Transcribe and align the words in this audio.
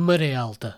Maré 0.00 0.32
Alta. 0.32 0.76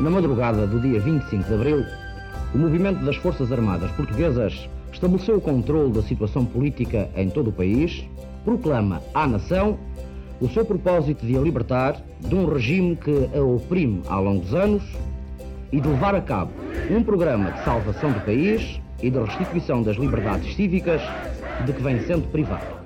Na 0.00 0.10
madrugada 0.10 0.66
do 0.66 0.80
dia 0.80 0.98
25 0.98 1.44
de 1.44 1.54
abril, 1.54 1.86
o 2.52 2.58
movimento 2.58 3.04
das 3.04 3.14
Forças 3.14 3.52
Armadas 3.52 3.92
Portuguesas 3.92 4.68
estabeleceu 4.92 5.36
o 5.36 5.40
controle 5.40 5.92
da 5.92 6.02
situação 6.02 6.44
política 6.44 7.08
em 7.14 7.30
todo 7.30 7.50
o 7.50 7.52
país, 7.52 8.04
proclama 8.44 9.00
à 9.14 9.28
nação 9.28 9.78
o 10.40 10.48
seu 10.48 10.64
propósito 10.64 11.24
de 11.24 11.36
a 11.36 11.40
libertar 11.40 12.02
de 12.18 12.34
um 12.34 12.52
regime 12.52 12.96
que 12.96 13.30
a 13.32 13.40
oprime 13.40 14.02
há 14.08 14.18
longos 14.18 14.52
anos 14.52 14.82
e 15.70 15.80
de 15.80 15.86
levar 15.86 16.16
a 16.16 16.20
cabo 16.20 16.50
um 16.90 17.04
programa 17.04 17.52
de 17.52 17.62
salvação 17.62 18.10
do 18.10 18.20
país 18.22 18.80
e 19.02 19.10
de 19.10 19.18
restituição 19.18 19.82
das 19.82 19.96
liberdades 19.96 20.54
cívicas 20.54 21.00
de 21.64 21.72
que 21.72 21.82
vem 21.82 22.00
sendo 22.06 22.28
privado. 22.28 22.78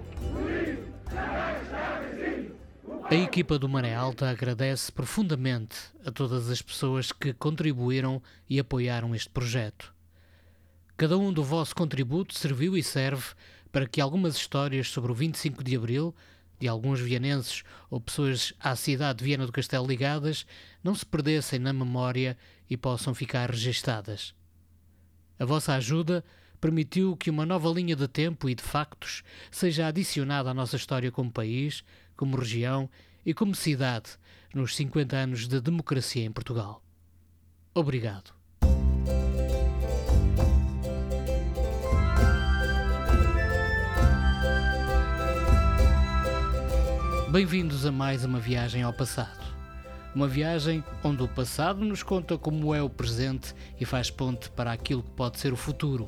A 3.11 3.15
equipa 3.15 3.59
do 3.59 3.69
Maré 3.69 3.95
Alta 3.95 4.31
agradece 4.31 4.91
profundamente 4.91 5.77
a 6.05 6.11
todas 6.11 6.49
as 6.49 6.63
pessoas 6.63 7.13
que 7.13 7.35
contribuíram 7.35 8.23
e 8.49 8.59
apoiaram 8.59 9.15
este 9.15 9.29
projeto. 9.29 9.93
Cada 10.97 11.19
um 11.19 11.31
do 11.31 11.45
vosso 11.45 11.75
contributo 11.75 12.39
serviu 12.39 12.75
e 12.77 12.83
serve 12.83 13.35
para 13.71 13.87
que 13.87 14.01
algumas 14.01 14.37
histórias 14.37 14.89
sobre 14.89 15.13
o 15.13 15.15
25 15.15 15.63
de 15.63 15.77
Abril, 15.77 16.15
de 16.59 16.69
alguns 16.69 17.01
vianenses 17.01 17.65
ou 17.91 18.01
pessoas 18.01 18.55
à 18.61 18.75
cidade 18.77 19.19
de 19.19 19.25
Viana 19.27 19.45
do 19.45 19.53
Castelo 19.53 19.87
ligadas, 19.87 20.47
não 20.83 20.95
se 20.95 21.05
perdessem 21.05 21.59
na 21.59 21.73
memória 21.73 22.37
e 22.71 22.77
possam 22.77 23.15
ficar 23.15 23.51
registadas. 23.51 24.35
A 25.43 25.45
vossa 25.45 25.75
ajuda 25.75 26.25
permitiu 26.61 27.17
que 27.17 27.29
uma 27.29 27.45
nova 27.45 27.69
linha 27.69 27.97
de 27.97 28.07
tempo 28.07 28.49
e 28.49 28.55
de 28.55 28.63
factos 28.63 29.25
seja 29.51 29.89
adicionada 29.89 30.49
à 30.49 30.55
nossa 30.55 30.77
história 30.77 31.11
como 31.11 31.33
país, 31.33 31.83
como 32.17 32.37
região 32.37 32.89
e 33.27 33.35
como 33.35 33.53
cidade 33.53 34.11
nos 34.55 34.77
50 34.77 35.17
anos 35.17 35.49
de 35.49 35.61
democracia 35.61 36.25
em 36.25 36.31
Portugal. 36.31 36.81
Obrigado. 37.75 38.33
Bem-vindos 47.33 47.85
a 47.85 47.91
mais 47.91 48.25
uma 48.25 48.39
viagem 48.39 48.85
ao 48.85 48.93
passado. 48.93 49.42
Uma 50.15 50.29
viagem 50.29 50.85
onde 51.03 51.23
o 51.23 51.29
passado 51.29 51.83
nos 51.83 52.03
conta 52.03 52.37
como 52.37 52.75
é 52.75 52.83
o 52.83 52.91
presente 52.91 53.55
e 53.81 53.87
faz 53.87 54.11
ponte 54.11 54.51
para 54.51 54.71
aquilo 54.71 55.03
que 55.03 55.11
pode 55.13 55.41
ser 55.41 55.55
o 55.55 55.57
futuro. 55.57 56.07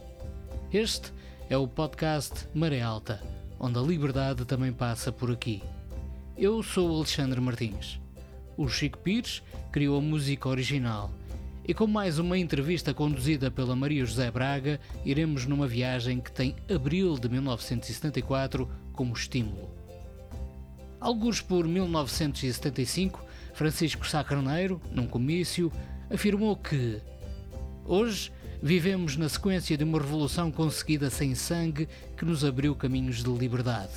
Este 0.71 1.11
é 1.49 1.57
o 1.57 1.67
podcast 1.67 2.47
Maré 2.53 2.83
Alta, 2.83 3.23
onde 3.59 3.79
a 3.79 3.83
liberdade 3.83 4.45
também 4.45 4.75
passa 4.75 5.11
por 5.11 5.31
aqui. 5.31 5.63
Eu 6.37 6.63
sou 6.63 6.95
Alexandre 6.95 7.41
Martins. 7.41 7.99
O 8.59 8.69
Chico 8.69 8.99
Pires 8.99 9.43
criou 9.73 9.97
a 9.97 10.03
música 10.03 10.51
original. 10.51 11.11
E 11.67 11.73
com 11.73 11.87
mais 11.87 12.19
uma 12.19 12.37
entrevista 12.37 12.93
conduzida 12.93 13.51
pela 13.51 13.75
Maria 13.75 14.05
José 14.05 14.31
Braga, 14.31 14.79
iremos 15.03 15.47
numa 15.47 15.67
viagem 15.67 16.21
que 16.21 16.31
tem 16.31 16.55
abril 16.71 17.19
de 17.19 17.31
1974 17.31 18.69
como 18.93 19.15
estímulo. 19.15 19.71
Alguns 21.01 21.41
por 21.41 21.67
1975, 21.67 23.25
Francisco 23.55 24.05
Sá 24.07 24.23
Carneiro, 24.25 24.81
num 24.91 25.07
comício, 25.07 25.73
afirmou 26.13 26.57
que 26.57 27.01
hoje 27.85 28.33
vivemos 28.61 29.17
na 29.17 29.29
sequência 29.29 29.77
de 29.77 29.85
uma 29.85 30.01
revolução 30.01 30.51
conseguida 30.51 31.09
sem 31.09 31.37
sangue 31.37 31.89
que 32.17 32.25
nos 32.25 32.45
abriu 32.45 32.75
caminhos 32.75 33.23
de 33.23 33.31
liberdade. 33.31 33.93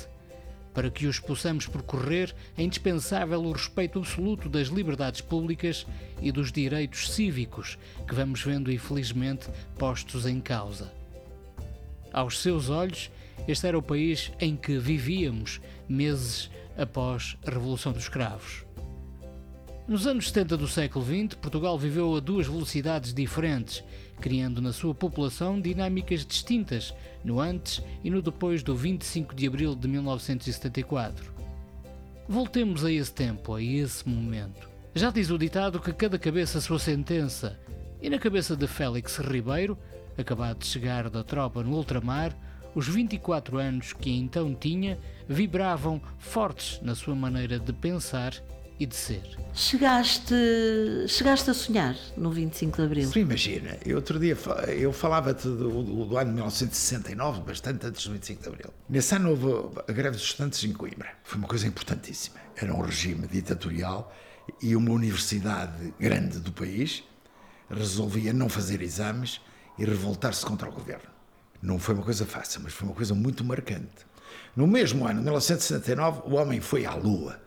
Para 0.72 0.90
que 0.90 1.08
os 1.08 1.18
possamos 1.18 1.66
percorrer, 1.66 2.32
é 2.56 2.62
indispensável 2.62 3.42
o 3.42 3.50
respeito 3.50 3.98
absoluto 3.98 4.48
das 4.48 4.68
liberdades 4.68 5.20
públicas 5.20 5.84
e 6.22 6.30
dos 6.30 6.52
direitos 6.52 7.10
cívicos 7.10 7.76
que 8.06 8.14
vamos 8.14 8.40
vendo 8.42 8.70
infelizmente 8.70 9.48
postos 9.76 10.24
em 10.24 10.40
causa. 10.40 10.92
Aos 12.12 12.38
seus 12.38 12.70
olhos, 12.70 13.10
este 13.48 13.66
era 13.66 13.76
o 13.76 13.82
país 13.82 14.30
em 14.38 14.54
que 14.54 14.78
vivíamos 14.78 15.60
meses 15.88 16.48
após 16.76 17.36
a 17.44 17.50
Revolução 17.50 17.92
dos 17.92 18.08
Cravos. 18.08 18.67
Nos 19.88 20.06
anos 20.06 20.28
70 20.28 20.58
do 20.58 20.68
século 20.68 21.02
XX, 21.02 21.34
Portugal 21.40 21.78
viveu 21.78 22.14
a 22.14 22.20
duas 22.20 22.46
velocidades 22.46 23.14
diferentes, 23.14 23.82
criando 24.20 24.60
na 24.60 24.70
sua 24.70 24.94
população 24.94 25.58
dinâmicas 25.58 26.26
distintas 26.26 26.92
no 27.24 27.40
antes 27.40 27.82
e 28.04 28.10
no 28.10 28.20
depois 28.20 28.62
do 28.62 28.76
25 28.76 29.34
de 29.34 29.46
abril 29.46 29.74
de 29.74 29.88
1974. 29.88 31.32
Voltemos 32.28 32.84
a 32.84 32.92
esse 32.92 33.10
tempo, 33.10 33.54
a 33.54 33.62
esse 33.62 34.06
momento. 34.06 34.68
Já 34.94 35.10
diz 35.10 35.30
o 35.30 35.38
ditado 35.38 35.80
que 35.80 35.94
cada 35.94 36.18
cabeça 36.18 36.58
a 36.58 36.60
sua 36.60 36.78
sentença, 36.78 37.58
e 38.02 38.10
na 38.10 38.18
cabeça 38.18 38.54
de 38.54 38.66
Félix 38.66 39.16
Ribeiro, 39.16 39.78
acabado 40.18 40.58
de 40.58 40.66
chegar 40.66 41.08
da 41.08 41.24
tropa 41.24 41.62
no 41.62 41.74
ultramar, 41.74 42.36
os 42.74 42.86
24 42.86 43.56
anos 43.56 43.94
que 43.94 44.10
então 44.10 44.54
tinha 44.54 44.98
vibravam 45.26 45.98
fortes 46.18 46.78
na 46.82 46.94
sua 46.94 47.14
maneira 47.14 47.58
de 47.58 47.72
pensar 47.72 48.34
e 48.78 48.86
de 48.86 48.94
ser. 48.94 49.22
Chegaste, 49.52 50.34
chegaste 51.08 51.50
a 51.50 51.54
sonhar 51.54 51.96
no 52.16 52.30
25 52.30 52.76
de 52.76 52.82
Abril? 52.82 53.10
Sim, 53.10 53.20
imagina, 53.20 53.76
eu 53.84 53.96
outro 53.96 54.18
dia 54.18 54.36
eu 54.68 54.92
falava-te 54.92 55.48
do, 55.48 55.82
do, 55.82 56.04
do, 56.06 56.16
ano 56.16 56.32
1969, 56.32 57.40
bastante 57.40 57.86
antes 57.86 58.06
do 58.06 58.12
25 58.12 58.42
de 58.42 58.48
Abril. 58.48 58.70
Nesse 58.88 59.14
ano 59.16 59.30
houve 59.30 59.80
a 59.86 59.92
greve 59.92 60.16
dos 60.16 60.22
estudantes 60.22 60.62
em 60.62 60.72
Coimbra. 60.72 61.08
Foi 61.24 61.38
uma 61.38 61.48
coisa 61.48 61.66
importantíssima. 61.66 62.36
Era 62.56 62.72
um 62.72 62.80
regime 62.80 63.26
ditatorial 63.26 64.14
e 64.62 64.76
uma 64.76 64.92
universidade 64.92 65.92
grande 65.98 66.38
do 66.38 66.52
país 66.52 67.02
resolvia 67.70 68.32
não 68.32 68.48
fazer 68.48 68.80
exames 68.80 69.40
e 69.76 69.84
revoltar-se 69.84 70.44
contra 70.44 70.68
o 70.68 70.72
governo. 70.72 71.10
Não 71.60 71.78
foi 71.78 71.94
uma 71.94 72.04
coisa 72.04 72.24
fácil, 72.24 72.60
mas 72.62 72.72
foi 72.72 72.88
uma 72.88 72.94
coisa 72.94 73.14
muito 73.14 73.44
marcante. 73.44 74.06
No 74.54 74.66
mesmo 74.66 75.06
ano, 75.06 75.22
1969, 75.22 76.22
o 76.26 76.34
homem 76.34 76.60
foi 76.60 76.86
à 76.86 76.94
Lua 76.94 77.40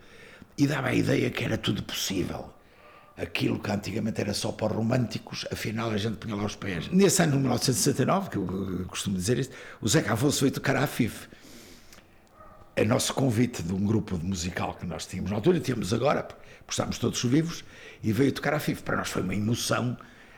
e 0.57 0.67
dava 0.67 0.89
a 0.89 0.93
ideia 0.93 1.29
que 1.29 1.43
era 1.43 1.57
tudo 1.57 1.83
possível. 1.83 2.53
Aquilo 3.17 3.59
que 3.59 3.69
antigamente 3.69 4.19
era 4.21 4.33
só 4.33 4.51
para 4.51 4.73
românticos, 4.73 5.45
afinal 5.51 5.91
a 5.91 5.97
gente 5.97 6.17
punha 6.17 6.35
lá 6.35 6.45
os 6.45 6.55
pés. 6.55 6.87
Nesse 6.87 7.21
ano 7.21 7.33
de 7.33 7.39
1969, 7.39 8.29
que 8.29 8.37
eu 8.37 8.85
costumo 8.87 9.15
dizer 9.15 9.37
isso, 9.37 9.51
o 9.81 9.87
Zeca 9.87 10.13
Afonso 10.13 10.39
foi 10.39 10.51
tocar 10.51 10.75
a 10.75 10.87
FIF. 10.87 11.27
A 12.75 12.85
nosso 12.85 13.13
convite 13.13 13.61
de 13.61 13.73
um 13.73 13.85
grupo 13.85 14.17
de 14.17 14.25
musical 14.25 14.73
que 14.73 14.85
nós 14.85 15.05
tínhamos 15.05 15.29
na 15.29 15.37
altura, 15.37 15.59
tínhamos 15.59 15.93
agora, 15.93 16.23
porque 16.23 16.71
estávamos 16.71 16.97
todos 16.97 17.21
vivos, 17.23 17.63
e 18.01 18.11
veio 18.11 18.31
tocar 18.31 18.53
a 18.53 18.59
FIF. 18.59 18.81
Para 18.81 18.97
nós 18.97 19.09
foi 19.09 19.21
uma 19.21 19.35
emoção 19.35 19.97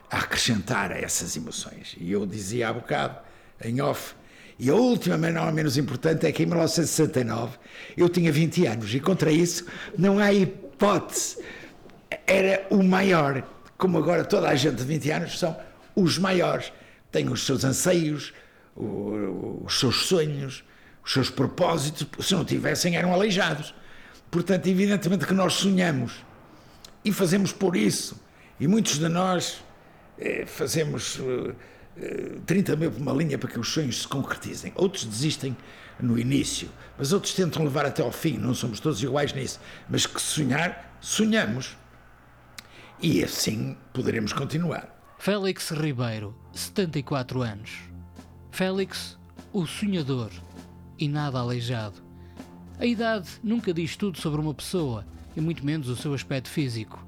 a 0.09 0.18
acrescentar 0.18 0.91
a 0.91 0.97
essas 0.97 1.38
emoções. 1.38 1.95
E 1.97 2.12
eu 2.12 2.25
dizia 2.25 2.69
há 2.69 2.74
bocado, 2.74 3.18
em 3.63 3.81
off. 3.81 4.16
E 4.59 4.69
a 4.69 4.75
última, 4.75 5.18
mas 5.18 5.34
não 5.34 5.44
a 5.44 5.52
menos 5.52 5.78
importante, 5.78 6.25
é 6.25 6.31
que 6.31 6.44
em 6.44 6.46
1969 6.46 7.58
eu 7.97 8.08
tinha 8.08 8.31
20 8.31 8.66
anos 8.68 8.94
e 8.94 9.00
contra 9.00 9.31
isso 9.31 9.66
não 9.97 10.19
há 10.19 10.31
hipótese. 10.31 11.38
Era 12.28 12.66
o 12.69 12.84
maior. 12.84 13.44
Como 13.78 13.97
agora 13.97 14.24
toda 14.24 14.47
a 14.47 14.56
gente 14.56 14.75
de 14.75 14.84
20 14.84 15.12
anos 15.12 15.40
são 15.40 15.58
os 15.96 16.18
maiores. 16.18 16.72
Têm 17.12 17.30
os 17.30 17.46
seus 17.46 17.63
anseios, 17.63 18.34
os 18.75 19.80
seus 19.80 20.08
sonhos, 20.08 20.63
os 21.03 21.12
seus 21.12 21.30
propósitos. 21.30 22.08
Se 22.25 22.34
não 22.34 22.46
tivessem, 22.46 22.96
eram 22.96 23.12
aleijados. 23.13 23.74
Portanto, 24.30 24.68
evidentemente 24.68 25.25
que 25.25 25.34
nós 25.34 25.53
sonhamos 25.53 26.24
e 27.03 27.12
fazemos 27.12 27.52
por 27.52 27.75
isso. 27.75 28.22
E 28.59 28.68
muitos 28.68 29.00
de 29.00 29.09
nós 29.09 29.63
eh, 30.18 30.46
fazemos. 30.46 31.19
Eh, 31.19 31.53
30 32.46 32.76
mil 32.76 32.92
por 32.92 33.02
uma 33.02 33.14
linha 33.14 33.38
para 33.38 33.50
que 33.50 33.59
os 33.59 33.70
sonhos 33.70 34.02
se 34.02 34.08
concretizem. 34.08 34.72
Outros 34.76 35.06
desistem 35.06 35.56
no 36.00 36.18
início, 36.18 36.69
mas 36.98 37.13
outros 37.13 37.34
tentam 37.34 37.63
levar 37.63 37.86
até 37.86 38.01
ao 38.01 38.12
fim. 38.12 38.38
Não 38.38 38.54
somos 38.54 38.80
todos 38.80 39.01
iguais 39.01 39.34
nisso, 39.34 39.60
mas 39.90 40.06
que 40.06 40.22
sonhar, 40.22 40.98
sonhamos. 41.00 41.78
E 43.01 43.24
assim 43.24 43.78
poderemos 43.94 44.34
continuar. 44.34 44.90
Félix 45.19 45.69
Ribeiro, 45.69 46.36
74 46.54 47.42
anos. 47.42 47.72
Félix, 48.51 49.18
o 49.51 49.66
sonhador 49.66 50.31
e 50.98 51.07
nada 51.07 51.40
aleijado. 51.40 52.01
A 52.80 52.86
idade 52.86 53.30
nunca 53.44 53.74
diz 53.74 53.95
tudo 53.95 54.19
sobre 54.19 54.42
uma 54.42 54.54
pessoa, 54.54 55.06
e 55.36 55.42
muito 55.42 55.66
menos 55.66 55.88
o 55.90 55.95
seu 55.95 56.13
aspecto 56.13 56.50
físico. 56.50 57.06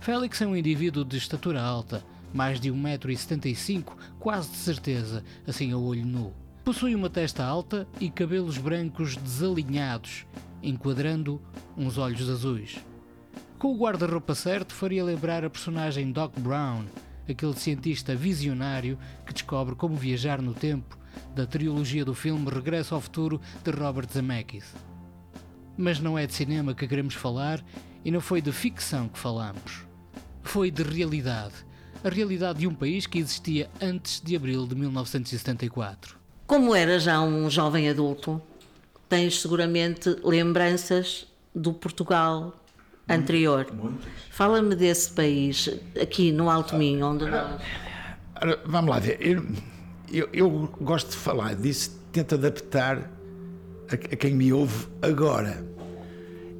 Félix 0.00 0.40
é 0.40 0.46
um 0.46 0.56
indivíduo 0.56 1.04
de 1.04 1.18
estatura 1.18 1.60
alta, 1.60 2.02
mais 2.32 2.60
de 2.60 2.70
1,75m, 2.70 3.84
quase 4.18 4.50
de 4.50 4.56
certeza, 4.56 5.24
assim 5.46 5.72
a 5.72 5.78
olho 5.78 6.04
nu. 6.04 6.32
Possui 6.64 6.94
uma 6.94 7.10
testa 7.10 7.44
alta 7.44 7.88
e 7.98 8.10
cabelos 8.10 8.58
brancos 8.58 9.16
desalinhados, 9.16 10.26
enquadrando 10.62 11.40
uns 11.76 11.98
olhos 11.98 12.28
azuis. 12.28 12.78
Com 13.58 13.74
o 13.74 13.78
guarda-roupa 13.78 14.34
certo, 14.34 14.74
faria 14.74 15.04
lembrar 15.04 15.44
a 15.44 15.50
personagem 15.50 16.12
Doc 16.12 16.38
Brown, 16.38 16.84
aquele 17.28 17.54
cientista 17.54 18.14
visionário 18.14 18.98
que 19.26 19.32
descobre 19.32 19.74
como 19.74 19.96
viajar 19.96 20.40
no 20.40 20.54
tempo 20.54 20.98
da 21.34 21.46
trilogia 21.46 22.04
do 22.04 22.14
filme 22.14 22.48
Regresso 22.50 22.94
ao 22.94 23.00
Futuro 23.00 23.40
de 23.64 23.70
Robert 23.70 24.08
Zemeckis. 24.12 24.74
Mas 25.76 26.00
não 26.00 26.18
é 26.18 26.26
de 26.26 26.34
cinema 26.34 26.74
que 26.74 26.86
queremos 26.86 27.14
falar 27.14 27.64
e 28.04 28.10
não 28.10 28.20
foi 28.20 28.40
de 28.40 28.52
ficção 28.52 29.08
que 29.08 29.18
falamos. 29.18 29.86
Foi 30.42 30.70
de 30.70 30.82
realidade. 30.82 31.54
A 32.02 32.08
realidade 32.08 32.60
de 32.60 32.66
um 32.66 32.74
país 32.74 33.06
que 33.06 33.18
existia 33.18 33.68
antes 33.80 34.20
de 34.20 34.34
abril 34.34 34.66
de 34.66 34.74
1974. 34.74 36.16
Como 36.46 36.74
era 36.74 36.98
já 36.98 37.20
um 37.20 37.48
jovem 37.50 37.88
adulto, 37.88 38.40
tens 39.08 39.40
seguramente 39.40 40.16
lembranças 40.24 41.26
do 41.54 41.72
Portugal 41.72 42.54
anterior. 43.08 43.66
Fala-me 44.30 44.74
desse 44.74 45.10
país, 45.10 45.68
aqui 46.00 46.32
no 46.32 46.48
Alto 46.48 46.76
Minho, 46.76 47.06
onde 47.06 47.26
nós. 47.26 47.60
Vamos 48.64 48.90
lá 48.90 48.98
ver. 48.98 49.18
Eu, 49.20 49.46
eu, 50.12 50.28
eu 50.32 50.50
gosto 50.80 51.10
de 51.10 51.16
falar 51.16 51.54
disso, 51.54 52.00
tento 52.12 52.34
adaptar 52.36 52.98
a, 53.88 53.94
a 53.94 54.16
quem 54.16 54.34
me 54.34 54.52
ouve 54.52 54.86
agora. 55.02 55.64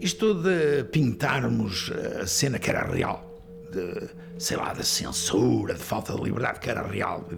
Isto 0.01 0.35
de 0.35 0.85
pintarmos 0.85 1.93
a 2.21 2.27
cena 2.27 2.59
que 2.59 2.71
era 2.71 2.85
real, 2.85 3.30
de, 3.71 4.09
sei 4.39 4.57
lá, 4.57 4.73
da 4.73 4.83
censura, 4.83 5.75
de 5.75 5.83
falta 5.83 6.15
de 6.15 6.23
liberdade 6.23 6.61
que 6.61 6.71
era 6.71 6.87
real, 6.87 7.29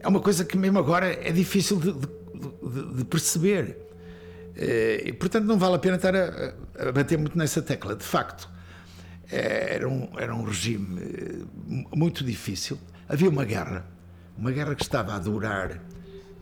é 0.00 0.08
uma 0.08 0.20
coisa 0.20 0.44
que 0.44 0.56
mesmo 0.56 0.78
agora 0.78 1.06
é 1.06 1.30
difícil 1.30 1.78
de, 1.78 1.92
de, 1.92 2.96
de 2.96 3.04
perceber. 3.04 3.78
Eh, 4.56 5.04
e, 5.06 5.12
portanto, 5.12 5.44
não 5.44 5.58
vale 5.58 5.76
a 5.76 5.78
pena 5.78 5.96
estar 5.96 6.14
a, 6.14 6.54
a, 6.78 6.92
bater 6.92 7.16
muito 7.16 7.38
nessa 7.38 7.62
tecla. 7.62 7.94
De 7.94 8.04
facto, 8.04 8.48
eh, 9.30 9.76
era 9.76 9.88
um, 9.88 10.08
era 10.18 10.34
um 10.34 10.42
regime 10.42 11.00
eh, 11.00 11.96
muito 11.96 12.24
difícil. 12.24 12.78
Havia 13.08 13.30
uma 13.30 13.44
guerra, 13.44 13.86
uma 14.36 14.50
guerra 14.50 14.74
que 14.74 14.82
estava 14.82 15.14
a 15.14 15.18
durar 15.18 15.80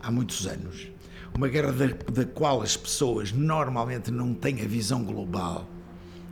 há 0.01 0.11
muitos 0.11 0.47
anos, 0.47 0.87
uma 1.35 1.47
guerra 1.47 1.71
da, 1.71 1.85
da 2.11 2.25
qual 2.25 2.61
as 2.61 2.75
pessoas 2.75 3.31
normalmente 3.31 4.09
não 4.09 4.33
têm 4.33 4.61
a 4.61 4.67
visão 4.67 5.03
global, 5.03 5.67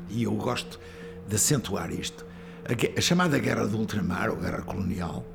e 0.10 0.24
eu 0.24 0.34
gosto 0.34 0.80
de 1.28 1.36
acentuar 1.36 1.92
isto. 1.92 2.26
A, 2.70 3.02
chamada 3.02 3.40
Guerra 3.40 3.66
do 3.66 3.80
Ultramar, 3.80 4.30
ou 4.30 4.38
Guerra 4.38 4.62
Colonial, 4.62 5.26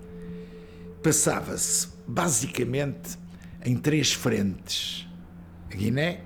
passava-se 1.03 1.89
basicamente 2.07 3.19
em 3.65 3.77
três 3.77 4.13
frentes: 4.13 5.05
a 5.69 5.75
Guiné, 5.75 6.23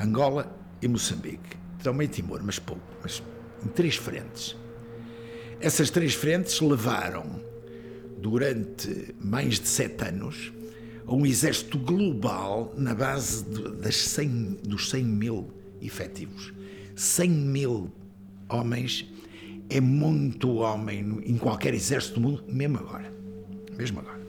Angola 0.00 0.56
e 0.80 0.86
Moçambique. 0.86 1.56
Também 1.82 2.06
Timor, 2.06 2.40
mas 2.44 2.60
pouco, 2.60 2.82
mas 3.02 3.20
em 3.64 3.68
três 3.68 3.96
frentes. 3.96 4.56
Essas 5.60 5.90
três 5.90 6.14
frentes 6.14 6.60
levaram, 6.60 7.42
durante 8.18 9.12
mais 9.20 9.58
de 9.58 9.66
sete 9.66 10.04
anos, 10.04 10.52
a 11.04 11.12
um 11.12 11.26
exército 11.26 11.78
global 11.78 12.72
na 12.76 12.94
base 12.94 13.44
das 13.80 13.96
100, 13.96 14.60
dos 14.62 14.88
100 14.88 15.04
mil 15.04 15.52
efetivos. 15.82 16.54
100 16.94 17.28
mil 17.28 17.92
homens 18.48 19.12
é 19.70 19.80
muito 19.80 20.56
homem 20.56 21.22
em 21.24 21.36
qualquer 21.36 21.74
exército 21.74 22.14
do 22.14 22.20
mundo, 22.20 22.44
mesmo 22.48 22.78
agora. 22.78 23.12
Mesmo 23.76 24.00
agora. 24.00 24.20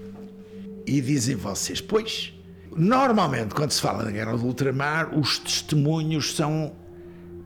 E 0.88 1.02
dizem 1.02 1.36
vocês, 1.36 1.82
pois, 1.82 2.36
Normalmente, 2.76 3.56
quando 3.56 3.72
se 3.72 3.80
fala 3.80 4.04
da 4.04 4.12
guerra 4.12 4.36
do 4.36 4.46
ultramar, 4.46 5.18
os 5.18 5.40
testemunhos 5.40 6.36
são 6.36 6.74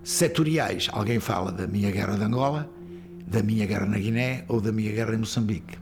setoriais. 0.04 0.90
Alguém 0.92 1.20
fala 1.20 1.52
da 1.52 1.68
minha 1.68 1.92
guerra 1.92 2.18
de 2.18 2.24
Angola, 2.24 2.68
da 3.28 3.44
minha 3.44 3.68
guerra 3.68 3.86
na 3.86 4.00
Guiné 4.00 4.44
ou 4.48 4.60
da 4.60 4.72
minha 4.72 4.92
guerra 4.92 5.14
em 5.14 5.20
Moçambique. 5.20 5.78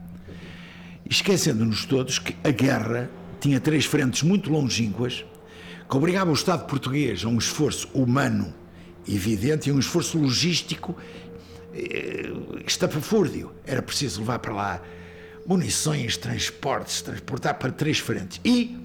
Esquecendo-nos 1.08 1.86
todos 1.86 2.18
que 2.18 2.36
a 2.44 2.50
guerra 2.50 3.10
tinha 3.40 3.58
três 3.58 3.86
frentes 3.86 4.22
muito 4.22 4.52
longínquas 4.52 5.24
que 5.88 5.96
obrigavam 5.96 6.34
o 6.34 6.36
Estado 6.36 6.66
português 6.66 7.24
a 7.24 7.28
um 7.28 7.38
esforço 7.38 7.88
humano 7.94 8.52
evidente 9.08 9.70
e 9.70 9.72
um 9.72 9.78
esforço 9.78 10.18
logístico 10.18 10.94
estapafúrdio. 12.66 13.52
Era 13.66 13.82
preciso 13.82 14.20
levar 14.20 14.38
para 14.38 14.52
lá 14.52 14.82
munições, 15.46 16.16
transportes, 16.16 17.00
transportar 17.02 17.54
para 17.54 17.72
três 17.72 17.98
frentes. 17.98 18.40
E 18.44 18.78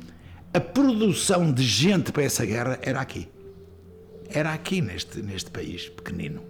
a 0.54 0.60
produção 0.60 1.52
de 1.52 1.64
gente 1.64 2.12
para 2.12 2.24
essa 2.24 2.46
guerra 2.46 2.80
era 2.82 3.02
aqui. 3.02 3.28
Era 4.30 4.54
aqui 4.54 4.82
neste, 4.82 5.22
neste 5.22 5.52
país 5.52 5.90
pequenino. 5.90 6.44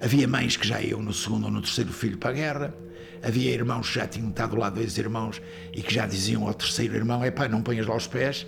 Havia 0.00 0.28
mães 0.28 0.56
que 0.56 0.66
já 0.66 0.80
iam 0.80 1.02
no 1.02 1.12
segundo 1.12 1.44
ou 1.44 1.50
no 1.50 1.60
terceiro 1.60 1.92
filho 1.92 2.18
para 2.18 2.30
a 2.30 2.32
guerra. 2.32 2.74
Havia 3.22 3.50
irmãos 3.50 3.88
que 3.88 3.96
já 3.96 4.06
tinham 4.06 4.28
estado 4.28 4.56
lá 4.56 4.70
dois 4.70 4.96
irmãos 4.96 5.42
e 5.72 5.82
que 5.82 5.92
já 5.92 6.06
diziam 6.06 6.46
ao 6.46 6.54
terceiro 6.54 6.94
irmão: 6.94 7.24
é 7.24 7.30
pá, 7.30 7.48
não 7.48 7.62
ponhas 7.62 7.86
lá 7.86 7.96
os 7.96 8.06
pés, 8.06 8.46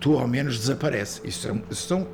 tu 0.00 0.18
ao 0.18 0.28
menos 0.28 0.58
desaparece. 0.58 1.20
Isso 1.24 1.40
são, 1.40 1.62
isso 1.70 1.88
são 1.88 2.08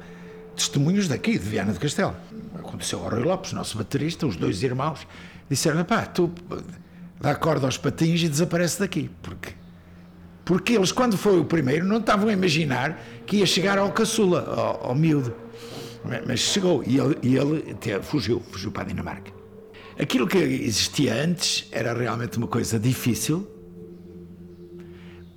testemunhos 0.58 1.08
daqui, 1.08 1.32
de 1.32 1.48
Viana 1.48 1.72
do 1.72 1.80
Castelo. 1.80 2.14
Aconteceu 2.54 3.02
ao 3.02 3.10
Rui 3.10 3.22
Lopes, 3.22 3.52
nosso 3.52 3.78
baterista, 3.78 4.26
os 4.26 4.36
dois 4.36 4.62
irmãos 4.62 5.06
disseram: 5.48 5.84
pá, 5.84 6.04
tu 6.04 6.30
dá 7.20 7.34
corda 7.34 7.66
aos 7.66 7.78
patins 7.78 8.22
e 8.22 8.28
desaparece 8.28 8.80
daqui, 8.80 9.10
porque 9.22 9.54
porque 10.48 10.72
eles, 10.72 10.90
quando 10.90 11.14
foi 11.18 11.38
o 11.38 11.44
primeiro, 11.44 11.84
não 11.84 11.98
estavam 11.98 12.30
a 12.30 12.32
imaginar 12.32 12.98
que 13.26 13.36
ia 13.36 13.44
chegar 13.44 13.76
ao 13.76 13.92
caçula, 13.92 14.40
ao, 14.48 14.86
ao 14.88 14.94
miúdo. 14.94 15.34
Mas 16.26 16.40
chegou 16.40 16.82
e 16.86 16.98
ele, 16.98 17.18
e 17.22 17.36
ele 17.36 17.72
até 17.72 18.00
fugiu, 18.00 18.40
fugiu 18.50 18.72
para 18.72 18.84
a 18.84 18.86
Dinamarca. 18.86 19.30
Aquilo 20.00 20.26
que 20.26 20.38
existia 20.38 21.22
antes 21.22 21.68
era 21.70 21.92
realmente 21.92 22.38
uma 22.38 22.46
coisa 22.46 22.78
difícil, 22.78 23.46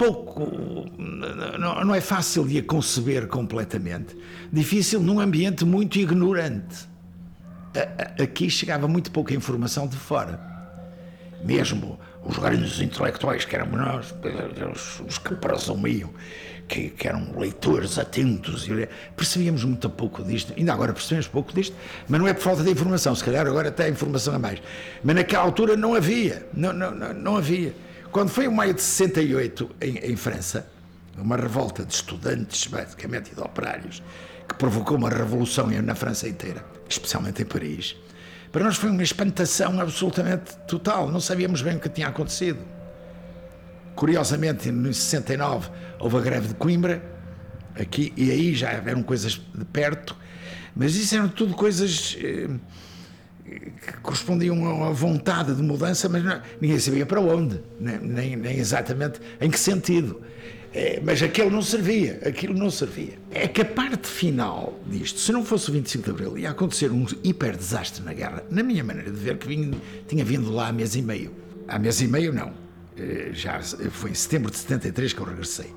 pouco. 0.01 0.49
Não, 0.97 1.85
não 1.85 1.93
é 1.93 2.01
fácil 2.01 2.47
de 2.47 2.57
a 2.57 2.63
conceber 2.63 3.27
completamente. 3.27 4.17
Difícil 4.51 4.99
num 4.99 5.19
ambiente 5.19 5.63
muito 5.63 5.99
ignorante. 5.99 6.89
Aqui 8.21 8.49
chegava 8.49 8.87
muito 8.87 9.11
pouca 9.11 9.35
informação 9.35 9.87
de 9.87 9.95
fora. 9.95 10.39
Mesmo 11.43 11.99
os 12.25 12.37
grandes 12.37 12.81
intelectuais 12.81 13.45
que 13.45 13.55
éramos 13.55 13.79
nós, 13.79 14.15
os, 14.73 14.99
os 15.07 15.17
que 15.19 15.35
presumiam 15.35 16.09
que, 16.67 16.89
que, 16.89 17.07
eram 17.07 17.37
leitores 17.37 17.99
atentos, 17.99 18.67
percebíamos 19.15 19.63
muito 19.63 19.89
pouco 19.89 20.23
disto, 20.23 20.53
ainda 20.57 20.73
agora 20.73 20.93
percebemos 20.93 21.27
pouco 21.27 21.53
disto, 21.53 21.75
mas 22.07 22.19
não 22.19 22.27
é 22.27 22.33
por 22.33 22.41
falta 22.41 22.63
de 22.63 22.71
informação, 22.71 23.13
se 23.13 23.23
calhar 23.23 23.45
agora 23.45 23.69
até 23.69 23.89
informação 23.89 24.33
a 24.33 24.39
mais. 24.39 24.61
Mas 25.03 25.15
naquela 25.15 25.43
altura 25.43 25.75
não 25.75 25.93
havia, 25.93 26.47
não, 26.53 26.71
não, 26.71 26.91
não, 26.91 27.13
não 27.13 27.37
havia. 27.37 27.73
Quando 28.11 28.29
foi 28.29 28.47
o 28.47 28.51
maio 28.51 28.73
de 28.73 28.81
68 28.81 29.75
em, 29.81 29.97
em 30.11 30.15
França, 30.15 30.67
uma 31.17 31.37
revolta 31.37 31.85
de 31.85 31.93
estudantes, 31.93 32.67
basicamente, 32.67 33.31
e 33.31 33.35
de 33.35 33.41
operários, 33.41 34.03
que 34.47 34.55
provocou 34.55 34.97
uma 34.97 35.09
revolução 35.09 35.67
na 35.67 35.95
França 35.95 36.27
inteira, 36.27 36.65
especialmente 36.89 37.41
em 37.41 37.45
Paris 37.45 37.95
para 38.51 38.65
nós 38.65 38.75
foi 38.75 38.89
uma 38.89 39.01
espantação 39.01 39.79
absolutamente 39.79 40.57
total, 40.67 41.09
não 41.09 41.21
sabíamos 41.21 41.61
bem 41.61 41.77
o 41.77 41.79
que 41.79 41.87
tinha 41.87 42.07
acontecido. 42.07 42.59
Curiosamente, 43.95 44.67
em 44.67 44.93
69 44.93 45.69
houve 45.99 46.17
a 46.17 46.19
greve 46.19 46.49
de 46.49 46.55
Coimbra, 46.55 47.01
aqui 47.79 48.11
e 48.17 48.29
aí 48.29 48.53
já 48.53 48.71
eram 48.71 49.03
coisas 49.03 49.39
de 49.55 49.65
perto, 49.65 50.17
mas 50.75 50.95
isso 50.95 51.15
eram 51.15 51.29
tudo 51.29 51.53
coisas 51.53 52.17
eh, 52.19 52.49
que 53.59 53.93
correspondiam 54.01 54.85
a 54.85 54.91
vontade 54.91 55.53
de 55.53 55.61
mudança, 55.61 56.07
mas 56.07 56.23
não, 56.23 56.41
ninguém 56.59 56.79
sabia 56.79 57.05
para 57.05 57.19
onde, 57.19 57.61
nem, 57.79 58.35
nem 58.35 58.57
exatamente 58.57 59.19
em 59.39 59.49
que 59.49 59.59
sentido. 59.59 60.21
É, 60.73 61.01
mas 61.03 61.21
aquele 61.21 61.49
não 61.49 61.61
servia, 61.61 62.21
aquilo 62.25 62.53
não 62.53 62.71
servia. 62.71 63.19
É 63.29 63.45
que 63.45 63.61
a 63.61 63.65
parte 63.65 64.07
final 64.07 64.79
disto, 64.87 65.19
se 65.19 65.31
não 65.33 65.43
fosse 65.43 65.69
o 65.69 65.73
25 65.73 66.05
de 66.05 66.11
Abril, 66.11 66.37
ia 66.37 66.49
acontecer 66.49 66.89
um 66.91 67.05
hiper 67.23 67.57
desastre 67.57 68.01
na 68.03 68.13
guerra, 68.13 68.43
na 68.49 68.63
minha 68.63 68.83
maneira 68.83 69.11
de 69.11 69.17
ver, 69.17 69.37
que 69.37 69.47
vim, 69.47 69.73
tinha 70.07 70.23
vindo 70.23 70.49
lá 70.49 70.69
há 70.69 70.71
mês 70.71 70.95
e 70.95 71.01
meio. 71.01 71.33
Há 71.67 71.77
mês 71.77 71.99
e 72.01 72.07
meio, 72.07 72.33
não. 72.33 72.53
É, 72.95 73.31
já 73.33 73.59
foi 73.61 74.11
em 74.11 74.13
setembro 74.13 74.49
de 74.49 74.57
73 74.57 75.11
que 75.11 75.19
eu 75.19 75.25
regressei. 75.25 75.73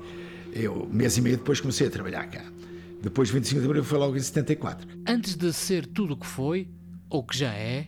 Eu, 0.53 0.87
mês 0.89 1.17
e 1.17 1.21
meio 1.21 1.35
depois, 1.35 1.59
comecei 1.59 1.87
a 1.87 1.89
trabalhar 1.89 2.25
cá. 2.27 2.43
Depois, 3.01 3.29
25 3.29 3.59
de 3.59 3.67
Abril, 3.67 3.83
foi 3.83 3.99
logo 3.99 4.15
em 4.15 4.19
74. 4.19 4.87
Antes 5.05 5.35
de 5.35 5.51
ser 5.51 5.85
tudo 5.85 6.13
o 6.13 6.17
que 6.17 6.25
foi, 6.25 6.69
ou 7.09 7.23
que 7.23 7.37
já 7.37 7.53
é, 7.53 7.87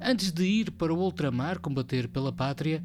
antes 0.00 0.32
de 0.32 0.44
ir 0.44 0.70
para 0.70 0.92
o 0.92 0.98
ultramar 0.98 1.58
combater 1.60 2.08
pela 2.08 2.32
pátria, 2.32 2.82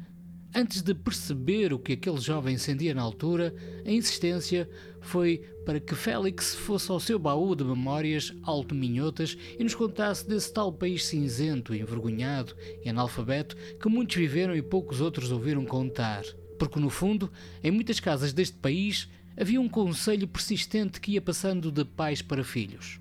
Antes 0.54 0.80
de 0.80 0.94
perceber 0.94 1.74
o 1.74 1.78
que 1.78 1.92
aquele 1.92 2.18
jovem 2.18 2.56
sentia 2.56 2.94
na 2.94 3.02
altura, 3.02 3.54
a 3.84 3.90
insistência 3.90 4.68
foi 5.00 5.42
para 5.64 5.78
que 5.78 5.94
Félix 5.94 6.54
fosse 6.54 6.90
ao 6.90 6.98
seu 6.98 7.18
baú 7.18 7.54
de 7.54 7.62
memórias 7.62 8.34
alto-minhotas 8.42 9.36
e 9.58 9.62
nos 9.62 9.74
contasse 9.74 10.26
desse 10.26 10.52
tal 10.52 10.72
país 10.72 11.04
cinzento, 11.04 11.74
envergonhado 11.74 12.56
e 12.82 12.88
analfabeto 12.88 13.56
que 13.78 13.88
muitos 13.90 14.16
viveram 14.16 14.56
e 14.56 14.62
poucos 14.62 15.02
outros 15.02 15.30
ouviram 15.30 15.66
contar. 15.66 16.24
Porque, 16.58 16.80
no 16.80 16.88
fundo, 16.88 17.30
em 17.62 17.70
muitas 17.70 18.00
casas 18.00 18.32
deste 18.32 18.56
país 18.56 19.06
havia 19.36 19.60
um 19.60 19.68
conselho 19.68 20.26
persistente 20.26 20.98
que 20.98 21.12
ia 21.12 21.20
passando 21.20 21.70
de 21.70 21.84
pais 21.84 22.22
para 22.22 22.42
filhos: 22.42 22.98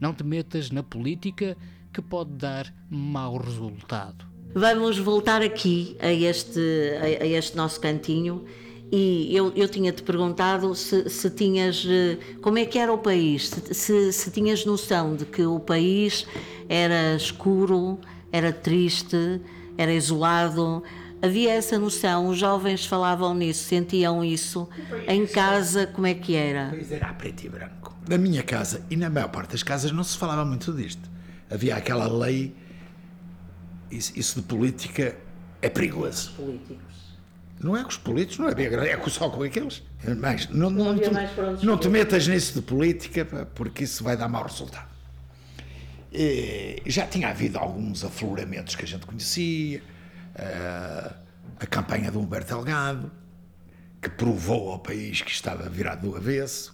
Não 0.00 0.14
te 0.14 0.22
metas 0.22 0.70
na 0.70 0.82
política 0.82 1.56
que 1.94 2.02
pode 2.02 2.32
dar 2.32 2.74
mau 2.90 3.36
resultado. 3.36 4.26
Vamos 4.52 4.98
voltar 4.98 5.42
aqui 5.42 5.96
a 6.00 6.12
este, 6.12 6.60
a, 7.00 7.22
a 7.22 7.26
este 7.26 7.56
nosso 7.56 7.80
cantinho 7.80 8.44
e 8.90 9.34
eu, 9.34 9.52
eu 9.56 9.68
tinha-te 9.68 10.02
perguntado 10.02 10.74
se, 10.74 11.08
se, 11.08 11.30
tinhas. 11.30 11.84
Eh, 11.88 12.18
como 12.42 12.58
é 12.58 12.64
que 12.64 12.78
era 12.78 12.92
o 12.92 12.98
país? 12.98 13.48
Se, 13.48 13.74
se, 13.74 14.12
se, 14.12 14.30
tinhas 14.30 14.64
noção 14.64 15.16
de 15.16 15.24
que 15.24 15.44
o 15.44 15.58
país 15.58 16.26
era 16.68 17.16
escuro, 17.16 17.98
era 18.30 18.52
triste, 18.52 19.40
era 19.78 19.92
isolado. 19.92 20.82
Havia 21.22 21.54
essa 21.54 21.78
noção, 21.78 22.28
os 22.28 22.38
jovens 22.38 22.84
falavam 22.84 23.34
nisso, 23.34 23.64
sentiam 23.64 24.22
isso. 24.24 24.68
Em 25.08 25.26
casa, 25.26 25.86
como 25.86 26.06
é 26.06 26.14
que 26.14 26.36
era? 26.36 26.68
O 26.68 26.70
país 26.70 26.92
era 26.92 27.12
preto 27.14 27.44
e 27.44 27.48
branco. 27.48 27.96
Na 28.08 28.18
minha 28.18 28.42
casa 28.42 28.84
e 28.90 28.96
na 28.96 29.08
maior 29.08 29.28
parte 29.30 29.52
das 29.52 29.62
casas 29.62 29.90
não 29.90 30.04
se 30.04 30.18
falava 30.18 30.44
muito 30.44 30.72
disto. 30.72 31.13
Havia 31.54 31.76
aquela 31.76 32.08
lei, 32.08 32.52
isso, 33.90 34.12
isso 34.16 34.40
de 34.40 34.46
política 34.46 35.16
é 35.62 35.68
perigoso. 35.68 36.32
Políticos. 36.32 36.94
Não 37.60 37.76
é 37.76 37.82
com 37.82 37.88
os 37.88 37.96
políticos, 37.96 38.38
não 38.38 38.48
é 38.48 38.54
bem 38.54 38.66
é 38.66 39.08
só 39.08 39.30
com 39.30 39.42
aqueles. 39.42 39.82
Mas 40.18 40.48
não, 40.48 40.68
não, 40.68 40.92
não, 40.92 40.98
te, 40.98 41.64
não 41.64 41.78
te 41.78 41.88
metas 41.88 42.26
nisso 42.26 42.54
de 42.54 42.62
política, 42.62 43.24
porque 43.54 43.84
isso 43.84 44.02
vai 44.02 44.16
dar 44.16 44.28
mau 44.28 44.42
resultado. 44.42 44.88
E 46.12 46.82
já 46.86 47.06
tinha 47.06 47.28
havido 47.28 47.58
alguns 47.58 48.04
afloramentos 48.04 48.74
que 48.74 48.84
a 48.84 48.86
gente 48.88 49.06
conhecia, 49.06 49.80
uh, 50.34 51.14
a 51.58 51.66
campanha 51.66 52.10
do 52.10 52.20
Humberto 52.20 52.54
Delgado, 52.54 53.10
que 54.02 54.10
provou 54.10 54.72
ao 54.72 54.78
país 54.80 55.22
que 55.22 55.30
estava 55.30 55.68
virado 55.68 56.10
do 56.10 56.16
avesso, 56.16 56.73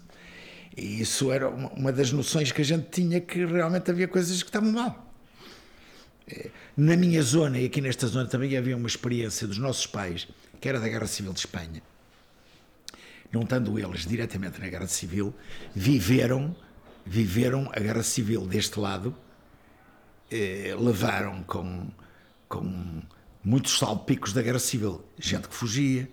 e 0.81 1.03
isso 1.03 1.31
era 1.31 1.51
uma 1.51 1.93
das 1.93 2.11
noções 2.11 2.51
que 2.51 2.63
a 2.63 2.65
gente 2.65 2.89
tinha 2.91 3.21
que 3.21 3.45
realmente 3.45 3.91
havia 3.91 4.09
coisas 4.09 4.43
que 4.43 4.49
estavam 4.49 4.73
mal. 4.73 5.13
Na 6.75 6.97
minha 6.97 7.23
zona 7.23 7.59
e 7.59 7.67
aqui 7.67 7.83
nesta 7.83 8.07
zona 8.07 8.27
também 8.27 8.57
havia 8.57 8.75
uma 8.75 8.87
experiência 8.87 9.47
dos 9.47 9.59
nossos 9.59 9.87
pais 9.87 10.27
que 10.59 10.69
era 10.69 10.81
da 10.81 10.89
Guerra 10.89 11.07
Civil 11.07 11.35
de 11.35 11.41
Espanha, 11.41 11.83
não 13.31 13.43
estando 13.43 13.79
eles 13.79 14.07
diretamente 14.07 14.59
na 14.59 14.69
Guerra 14.69 14.87
Civil, 14.87 15.35
viveram, 15.75 16.57
viveram 17.05 17.71
a 17.75 17.81
Guerra 17.81 18.03
Civil 18.03 18.47
deste 18.47 18.79
lado, 18.79 19.15
eh, 20.31 20.75
levaram 20.79 21.43
com, 21.43 21.89
com 22.49 23.03
muitos 23.43 23.79
salpicos 23.79 24.33
da 24.33 24.43
Guerra 24.43 24.59
Civil, 24.59 25.05
gente 25.19 25.49
que 25.49 25.55
fugia, 25.55 26.09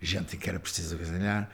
gente 0.00 0.36
que 0.36 0.48
era 0.48 0.60
preciso 0.60 0.94
agasalhar, 0.94 1.50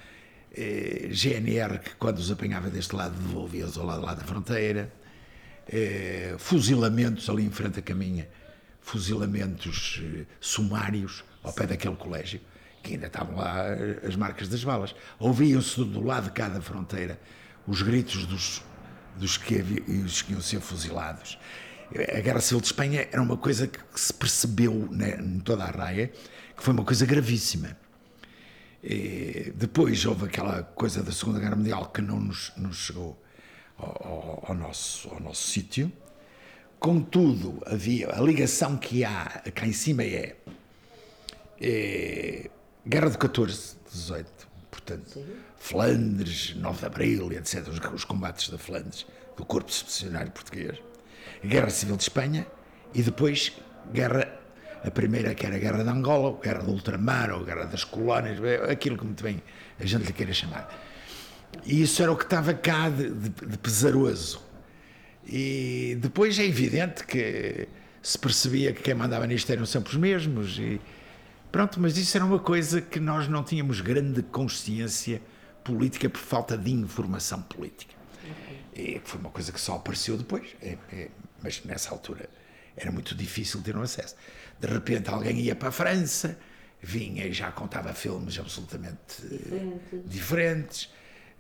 eh, 0.55 1.09
GNR 1.11 1.79
que 1.79 1.95
quando 1.97 2.19
os 2.19 2.31
apanhava 2.31 2.69
deste 2.69 2.95
lado 2.95 3.15
devolvia-os 3.19 3.77
ao 3.79 3.87
lado, 3.87 4.03
lado 4.03 4.19
da 4.21 4.25
fronteira, 4.25 4.93
eh, 5.69 6.35
fuzilamentos 6.39 7.29
ali 7.31 7.45
em 7.45 7.51
frente 7.51 7.79
à 7.79 7.83
caminha, 7.83 8.29
fuzilamentos 8.81 10.01
eh, 10.03 10.25
sumários, 10.41 11.25
ao 11.43 11.53
pé 11.53 11.67
daquele 11.67 11.97
colégio, 11.97 12.41
que 12.83 12.95
ainda 12.95 13.07
estavam 13.07 13.37
lá 13.37 13.67
as 14.07 14.17
marcas 14.17 14.49
das 14.49 14.63
balas. 14.63 14.95
Ouviam-se 15.19 15.85
do 15.85 16.03
lado 16.03 16.25
de 16.25 16.33
cada 16.33 16.61
fronteira 16.61 17.19
os 17.67 17.81
gritos 17.81 18.27
dos, 18.27 18.63
dos, 19.17 19.37
que, 19.37 19.63
que 19.63 20.33
iam 20.33 20.41
ser 20.41 20.61
fuzilados. 20.61 21.39
A 22.17 22.21
Guerra 22.21 22.41
Civil 22.41 22.61
de 22.61 22.67
Espanha 22.67 23.09
era 23.13 23.23
uma 23.23 23.37
coisa 23.37 23.67
que 23.67 23.79
se 24.01 24.13
percebeu 24.13 24.89
né, 24.91 25.19
em 25.21 25.39
toda 25.41 25.65
a 25.65 25.71
raia, 25.71 26.11
que 26.57 26.63
foi 26.63 26.73
uma 26.73 26.85
coisa 26.85 27.05
gravíssima. 27.07 27.77
E 28.83 29.53
depois 29.55 30.05
houve 30.05 30.27
aquela 30.27 30.63
coisa 30.63 31.03
da 31.03 31.13
Segunda 31.13 31.39
Guerra 31.39 31.57
Mundial 31.57 31.87
que 31.87 32.03
não 32.03 32.19
nos, 32.19 32.53
nos 32.57 32.77
chegou 32.77 33.23
ao, 33.79 34.45
ao, 34.49 34.55
nosso, 34.55 35.09
ao 35.09 35.21
nosso 35.21 35.49
sítio. 35.49 35.93
Contudo, 36.81 37.63
havia 37.65 38.11
a 38.11 38.21
ligação 38.21 38.77
que 38.77 39.05
há 39.05 39.43
cá 39.55 39.67
em 39.67 39.73
cima 39.73 40.03
é 40.03 40.37
é, 41.63 42.51
Guerra 42.85 43.11
do 43.11 43.19
14, 43.19 43.77
18, 43.93 44.49
portanto, 44.69 45.11
Sim. 45.11 45.27
Flandres, 45.57 46.57
9 46.57 46.79
de 46.81 46.87
Abril, 46.87 47.33
etc., 47.33 47.69
os, 47.69 47.79
os 47.95 48.05
combates 48.05 48.49
da 48.49 48.59
Flandres, 48.59 49.07
do 49.37 49.45
Corpo 49.45 49.71
Expedicionário 49.71 50.33
Português, 50.33 50.77
Guerra 51.45 51.71
Civil 51.71 51.97
de 51.97 52.03
Espanha 52.03 52.47
e 52.93 53.01
depois 53.01 53.53
Guerra, 53.93 54.42
a 54.85 54.91
primeira 54.91 55.35
que 55.35 55.47
era 55.47 55.57
a 55.57 55.59
Guerra 55.59 55.85
de 55.85 55.91
Angola, 55.91 56.39
a 56.39 56.43
Guerra 56.43 56.63
do 56.63 56.73
Ultramar, 56.73 57.31
ou 57.31 57.41
a 57.41 57.45
Guerra 57.45 57.65
das 57.65 57.85
Colónias, 57.85 58.39
aquilo 58.71 58.97
que 58.99 59.05
muito 59.05 59.23
bem 59.23 59.43
a 59.79 59.87
gente 59.87 60.07
lhe 60.07 60.13
queira 60.13 60.33
chamar. 60.33 60.69
E 61.65 61.83
isso 61.83 62.03
era 62.03 62.11
o 62.11 62.17
que 62.17 62.25
estava 62.25 62.55
cá 62.55 62.89
de, 62.89 63.11
de, 63.11 63.29
de 63.29 63.59
pesaroso. 63.59 64.43
E 65.27 65.97
depois 66.01 66.39
é 66.39 66.45
evidente 66.45 67.05
que 67.05 67.69
se 68.03 68.19
percebia 68.19 68.73
que 68.73 68.83
quem 68.83 68.95
mandava 68.95 69.27
nisto 69.27 69.51
eram 69.53 69.65
sempre 69.65 69.91
os 69.91 69.97
mesmos 69.97 70.59
e, 70.59 70.81
Pronto, 71.53 71.79
mas 71.79 71.99
isso 71.99 72.17
era 72.17 72.25
uma 72.25 72.39
coisa 72.39 72.81
que 72.81 72.99
nós 72.99 73.29
não 73.29 73.45
tínhamos 73.45 73.83
grande 73.83 74.23
consciência 74.23 75.21
política 75.63 76.09
por 76.09 76.19
falta 76.19 76.57
de 76.57 76.73
informação 76.73 77.43
política. 77.43 77.95
E 78.75 78.99
foi 79.05 79.21
uma 79.21 79.29
coisa 79.29 79.53
que 79.53 79.61
só 79.61 79.75
apareceu 79.75 80.17
depois, 80.17 80.57
é, 80.63 80.79
é, 80.91 81.09
mas 81.43 81.63
nessa 81.63 81.91
altura 81.91 82.27
era 82.75 82.91
muito 82.91 83.15
difícil 83.15 83.61
ter 83.61 83.77
um 83.77 83.83
acesso. 83.83 84.17
De 84.63 84.69
repente 84.69 85.11
alguém 85.11 85.41
ia 85.41 85.57
para 85.57 85.71
a 85.71 85.73
França, 85.73 86.39
vinha 86.81 87.27
e 87.27 87.33
já 87.33 87.51
contava 87.51 87.93
filmes 87.93 88.39
absolutamente 88.39 89.21
diferentes, 89.27 90.05
diferentes 90.07 90.91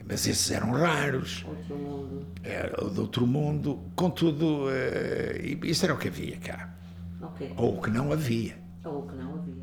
mas 0.05 0.27
esses 0.27 0.51
eram 0.51 0.73
raros. 0.73 1.45
Outro 1.47 1.77
mundo. 1.77 2.27
Era 2.43 2.91
de 2.91 3.01
outro 3.01 3.25
mundo. 3.25 3.81
Contudo, 3.95 4.67
uh, 4.67 5.65
isso 5.65 5.85
era 5.85 5.95
o 5.95 5.99
que 5.99 6.09
havia 6.09 6.37
cá. 6.39 6.77
Okay. 7.21 7.53
Ou 7.57 7.79
o 7.79 7.81
que 7.81 7.91
não 7.91 8.11
havia. 8.11 8.59
Ou 8.85 9.05
o 9.05 9.09
que 9.09 9.15
não 9.15 9.35
havia. 9.37 9.63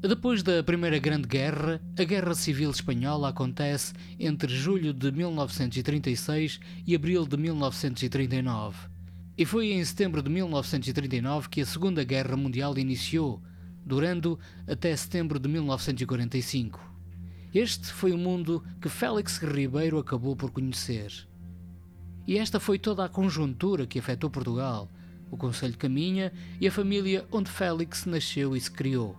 Depois 0.00 0.42
da 0.42 0.62
Primeira 0.62 0.98
Grande 0.98 1.26
Guerra, 1.26 1.80
a 1.98 2.04
Guerra 2.04 2.34
Civil 2.34 2.70
Espanhola 2.70 3.30
acontece 3.30 3.94
entre 4.20 4.54
julho 4.54 4.92
de 4.92 5.10
1936 5.10 6.60
e 6.86 6.94
abril 6.94 7.26
de 7.26 7.36
1939. 7.38 8.97
E 9.38 9.46
foi 9.46 9.70
em 9.70 9.84
setembro 9.84 10.20
de 10.20 10.28
1939 10.28 11.48
que 11.48 11.60
a 11.60 11.64
Segunda 11.64 12.02
Guerra 12.02 12.36
Mundial 12.36 12.76
iniciou, 12.76 13.40
durando 13.86 14.36
até 14.66 14.94
setembro 14.96 15.38
de 15.38 15.48
1945. 15.48 16.80
Este 17.54 17.86
foi 17.92 18.10
o 18.10 18.18
mundo 18.18 18.64
que 18.80 18.88
Félix 18.88 19.38
Ribeiro 19.38 19.96
acabou 19.96 20.34
por 20.34 20.50
conhecer. 20.50 21.12
E 22.26 22.36
esta 22.36 22.58
foi 22.58 22.80
toda 22.80 23.04
a 23.04 23.08
conjuntura 23.08 23.86
que 23.86 24.00
afetou 24.00 24.28
Portugal, 24.28 24.90
o 25.30 25.36
Conselho 25.36 25.78
Caminha 25.78 26.32
e 26.60 26.66
a 26.66 26.72
família 26.72 27.24
onde 27.30 27.48
Félix 27.48 28.06
nasceu 28.06 28.56
e 28.56 28.60
se 28.60 28.72
criou. 28.72 29.16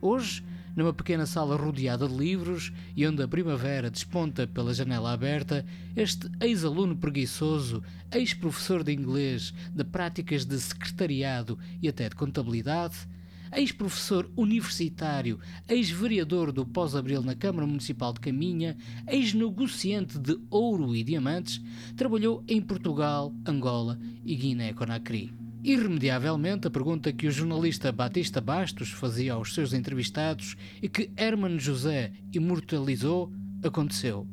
Hoje, 0.00 0.44
numa 0.76 0.92
pequena 0.92 1.24
sala 1.24 1.56
rodeada 1.56 2.06
de 2.06 2.14
livros 2.14 2.70
e 2.94 3.06
onde 3.06 3.22
a 3.22 3.28
primavera 3.28 3.90
desponta 3.90 4.46
pela 4.46 4.74
janela 4.74 5.10
aberta, 5.12 5.64
este 5.96 6.30
ex-aluno 6.38 6.94
preguiçoso, 6.94 7.82
ex-professor 8.12 8.84
de 8.84 8.92
inglês, 8.92 9.54
de 9.74 9.82
práticas 9.82 10.44
de 10.44 10.60
secretariado 10.60 11.58
e 11.80 11.88
até 11.88 12.10
de 12.10 12.14
contabilidade, 12.14 13.08
ex-professor 13.52 14.30
universitário, 14.36 15.40
ex-vereador 15.66 16.52
do 16.52 16.66
Pós-Abril 16.66 17.22
na 17.22 17.34
Câmara 17.34 17.66
Municipal 17.66 18.12
de 18.12 18.20
Caminha, 18.20 18.76
ex-negociante 19.08 20.18
de 20.18 20.38
ouro 20.50 20.94
e 20.94 21.02
diamantes, 21.02 21.60
trabalhou 21.96 22.44
em 22.46 22.60
Portugal, 22.60 23.32
Angola 23.46 23.98
e 24.24 24.34
Guiné-Conakry. 24.34 25.45
Irremediavelmente, 25.66 26.68
a 26.68 26.70
pergunta 26.70 27.12
que 27.12 27.26
o 27.26 27.30
jornalista 27.32 27.90
Batista 27.90 28.40
Bastos 28.40 28.92
fazia 28.92 29.32
aos 29.32 29.52
seus 29.52 29.72
entrevistados 29.72 30.56
e 30.80 30.88
que 30.88 31.10
Herman 31.16 31.58
José 31.58 32.12
imortalizou 32.32 33.32
aconteceu. 33.64 34.28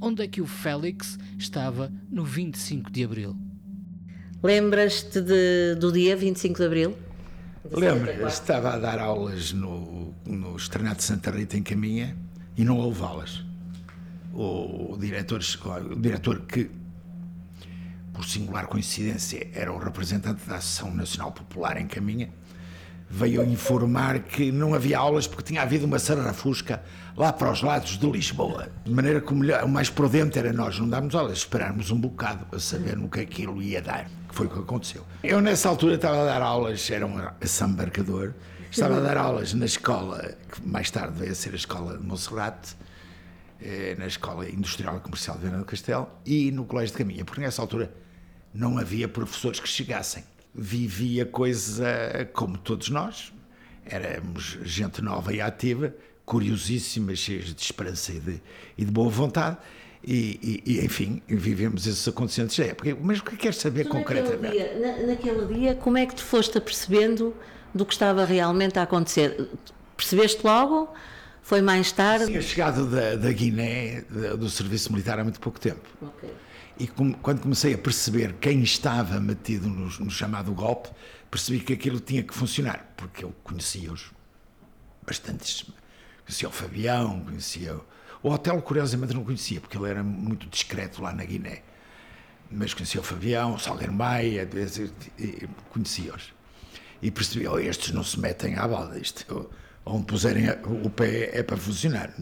Onde 0.00 0.22
é 0.22 0.28
que 0.28 0.40
o 0.40 0.46
Félix 0.46 1.18
estava 1.36 1.92
no 2.08 2.24
25 2.24 2.92
de 2.92 3.02
Abril? 3.02 3.36
Lembras-te 4.40 5.20
do 5.80 5.90
dia 5.90 6.16
25 6.16 6.56
de 6.56 6.64
Abril? 6.64 6.96
Lembro, 7.68 8.24
estava 8.28 8.74
a 8.74 8.78
dar 8.78 9.00
aulas 9.00 9.52
no, 9.52 10.14
no 10.24 10.56
de 10.56 11.02
Santa 11.02 11.32
Rita 11.32 11.56
em 11.56 11.62
Caminha 11.64 12.16
e 12.56 12.62
não 12.62 12.78
houve 12.78 13.02
aulas. 13.02 13.44
O, 14.32 14.92
o 14.92 14.96
diretor, 14.96 15.40
o 15.90 15.96
diretor 15.96 16.42
que 16.42 16.70
por 18.22 18.28
singular 18.28 18.68
coincidência, 18.68 19.48
era 19.52 19.72
o 19.72 19.78
representante 19.78 20.48
da 20.48 20.56
Ação 20.56 20.94
Nacional 20.94 21.32
Popular 21.32 21.76
em 21.76 21.88
Caminha, 21.88 22.30
veio 23.10 23.42
informar 23.42 24.20
que 24.20 24.52
não 24.52 24.74
havia 24.74 24.96
aulas 24.96 25.26
porque 25.26 25.42
tinha 25.42 25.60
havido 25.60 25.86
uma 25.86 25.98
sarrafusca 25.98 26.80
lá 27.16 27.32
para 27.32 27.50
os 27.50 27.62
lados 27.62 27.98
de 27.98 28.08
Lisboa. 28.08 28.68
De 28.84 28.92
maneira 28.92 29.20
que 29.20 29.32
o, 29.32 29.68
mais 29.68 29.90
prudente 29.90 30.38
era 30.38 30.52
nós 30.52 30.78
não 30.78 30.88
darmos 30.88 31.16
aulas, 31.16 31.38
esperarmos 31.38 31.90
um 31.90 31.98
bocado 31.98 32.46
a 32.54 32.60
saber 32.60 32.96
no 32.96 33.08
que 33.08 33.18
aquilo 33.18 33.60
ia 33.60 33.82
dar, 33.82 34.04
que 34.28 34.34
foi 34.36 34.46
o 34.46 34.50
que 34.50 34.60
aconteceu. 34.60 35.04
Eu, 35.24 35.40
nessa 35.40 35.68
altura, 35.68 35.96
estava 35.96 36.22
a 36.22 36.24
dar 36.24 36.42
aulas, 36.42 36.88
era 36.92 37.04
um 37.04 37.16
assambarcador, 37.40 38.34
estava 38.70 38.98
a 38.98 39.00
dar 39.00 39.16
aulas 39.16 39.52
na 39.52 39.66
escola, 39.66 40.32
que 40.48 40.64
mais 40.64 40.92
tarde 40.92 41.18
veio 41.18 41.32
a 41.32 41.34
ser 41.34 41.54
a 41.54 41.56
escola 41.56 41.98
de 41.98 42.06
Monserrate, 42.06 42.76
eh, 43.60 43.94
na 43.98 44.06
Escola 44.06 44.48
Industrial 44.48 44.96
e 44.96 45.00
Comercial 45.00 45.36
de 45.36 45.42
Viana 45.42 45.58
do 45.58 45.64
Castelo 45.64 46.08
e 46.26 46.50
no 46.50 46.64
Colégio 46.64 46.92
de 46.92 46.98
Caminha, 46.98 47.24
porque 47.24 47.40
nessa 47.40 47.62
altura 47.62 47.92
não 48.54 48.78
havia 48.78 49.08
professores 49.08 49.60
que 49.60 49.68
chegassem. 49.68 50.24
Vivia 50.54 51.24
coisa 51.24 51.86
como 52.32 52.58
todos 52.58 52.88
nós, 52.90 53.32
éramos 53.86 54.58
gente 54.62 55.00
nova 55.02 55.32
e 55.32 55.40
ativa, 55.40 55.94
curiosíssima, 56.24 57.14
cheios 57.14 57.54
de 57.54 57.60
esperança 57.62 58.12
e 58.12 58.20
de, 58.20 58.42
e 58.76 58.84
de 58.84 58.90
boa 58.90 59.08
vontade. 59.10 59.56
E, 60.04 60.60
e, 60.66 60.72
e, 60.74 60.84
enfim, 60.84 61.22
vivemos 61.28 61.86
esses 61.86 62.06
acontecimentos 62.08 62.56
da 62.58 62.64
época. 62.66 62.96
Mas 63.00 63.20
o 63.20 63.24
que 63.24 63.36
queres 63.36 63.56
saber 63.56 63.84
Tu 63.84 63.90
concretamente? 63.90 64.42
Naquele 64.42 64.68
dia, 64.78 64.96
na- 64.96 65.06
naquele 65.06 65.54
dia, 65.54 65.74
como 65.76 65.96
é 65.96 66.04
que 66.06 66.14
te 66.16 66.22
foste 66.22 66.58
apercebendo 66.58 67.34
do 67.74 67.86
que 67.86 67.92
estava 67.92 68.24
realmente 68.24 68.78
a 68.78 68.82
acontecer? 68.82 69.48
Percebeste 69.96 70.44
logo? 70.44 70.92
Foi 71.40 71.60
mais 71.62 71.92
tarde? 71.92 72.26
Tinha 72.26 72.42
chegado 72.42 72.86
da, 72.90 73.14
da 73.16 73.32
Guiné, 73.32 74.02
da- 74.10 74.34
do 74.34 74.50
serviço 74.50 74.92
militar, 74.92 75.18
há 75.20 75.22
muito 75.24 75.38
pouco 75.40 75.60
tempo. 75.60 75.80
Ok. 76.02 76.28
E 76.78 76.86
com- 76.86 77.12
quando 77.12 77.40
comecei 77.40 77.74
a 77.74 77.78
perceber 77.78 78.34
quem 78.40 78.62
estava 78.62 79.20
metido 79.20 79.68
no, 79.68 79.86
no 79.86 80.10
chamado 80.10 80.52
golpe, 80.52 80.88
percebi 81.30 81.60
que 81.60 81.72
aquilo 81.72 82.00
tinha 82.00 82.22
que 82.22 82.34
funcionar, 82.34 82.92
porque 82.96 83.24
eu 83.24 83.32
conhecia-os 83.44 84.10
bastantes. 85.06 85.66
Conhecia 86.24 86.48
o 86.48 86.52
Fabião, 86.52 87.20
conhecia. 87.20 87.76
O, 87.76 87.84
o 88.22 88.30
Otelo, 88.32 88.62
curiosamente, 88.62 89.14
não 89.14 89.24
conhecia, 89.24 89.60
porque 89.60 89.76
ele 89.76 89.88
era 89.90 90.02
muito 90.02 90.48
discreto 90.48 91.02
lá 91.02 91.12
na 91.12 91.24
Guiné. 91.24 91.62
Mas 92.50 92.74
conhecia 92.74 93.00
o 93.00 93.04
Fabião, 93.04 93.54
o 93.54 93.58
Salgueiro 93.58 93.92
Maia, 93.92 94.48
conhecia-os. 95.70 96.32
E 97.00 97.10
percebi, 97.10 97.46
oh, 97.48 97.58
estes 97.58 97.92
não 97.92 98.04
se 98.04 98.18
metem 98.20 98.56
à 98.56 98.68
balda, 98.68 98.98
isto, 98.98 99.50
onde 99.84 100.04
puserem 100.06 100.44
o 100.84 100.88
pé 100.90 101.30
é 101.36 101.42
para 101.42 101.56
funcionar. 101.56 102.14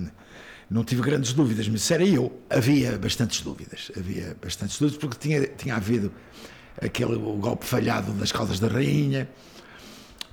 Não 0.70 0.84
tive 0.84 1.02
grandes 1.02 1.32
dúvidas, 1.32 1.68
mas 1.68 1.80
isso 1.82 1.92
era 1.92 2.04
eu. 2.04 2.40
Havia 2.48 2.96
bastantes 2.96 3.40
dúvidas, 3.40 3.90
havia 3.96 4.36
bastantes 4.40 4.78
dúvidas, 4.78 5.00
porque 5.00 5.16
tinha, 5.18 5.46
tinha 5.48 5.74
havido 5.74 6.12
aquele 6.80 7.16
golpe 7.16 7.66
falhado 7.66 8.12
das 8.12 8.30
Caldas 8.30 8.60
da 8.60 8.68
Rainha, 8.68 9.28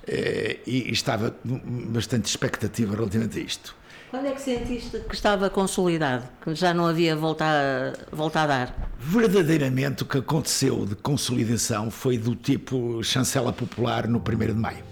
eh, 0.06 0.60
e, 0.66 0.88
e 0.88 0.92
estava 0.92 1.36
bastante 1.44 2.26
expectativa 2.26 2.94
relativamente 2.94 3.38
a 3.38 3.42
isto. 3.42 3.76
Quando 4.10 4.26
é 4.26 4.30
que 4.30 4.40
sentiste 4.40 5.00
que 5.00 5.14
estava 5.14 5.50
consolidado? 5.50 6.26
Que 6.40 6.54
já 6.54 6.72
não 6.72 6.86
havia 6.86 7.14
volta 7.14 7.44
a, 7.44 8.16
volta 8.16 8.40
a 8.40 8.46
dar? 8.46 8.90
Verdadeiramente 8.98 10.02
o 10.02 10.06
que 10.06 10.18
aconteceu 10.18 10.86
de 10.86 10.94
consolidação 10.94 11.90
foi 11.90 12.16
do 12.16 12.34
tipo 12.34 13.02
chancela 13.02 13.52
popular 13.52 14.08
no 14.08 14.18
1 14.18 14.22
de 14.46 14.54
maio. 14.54 14.82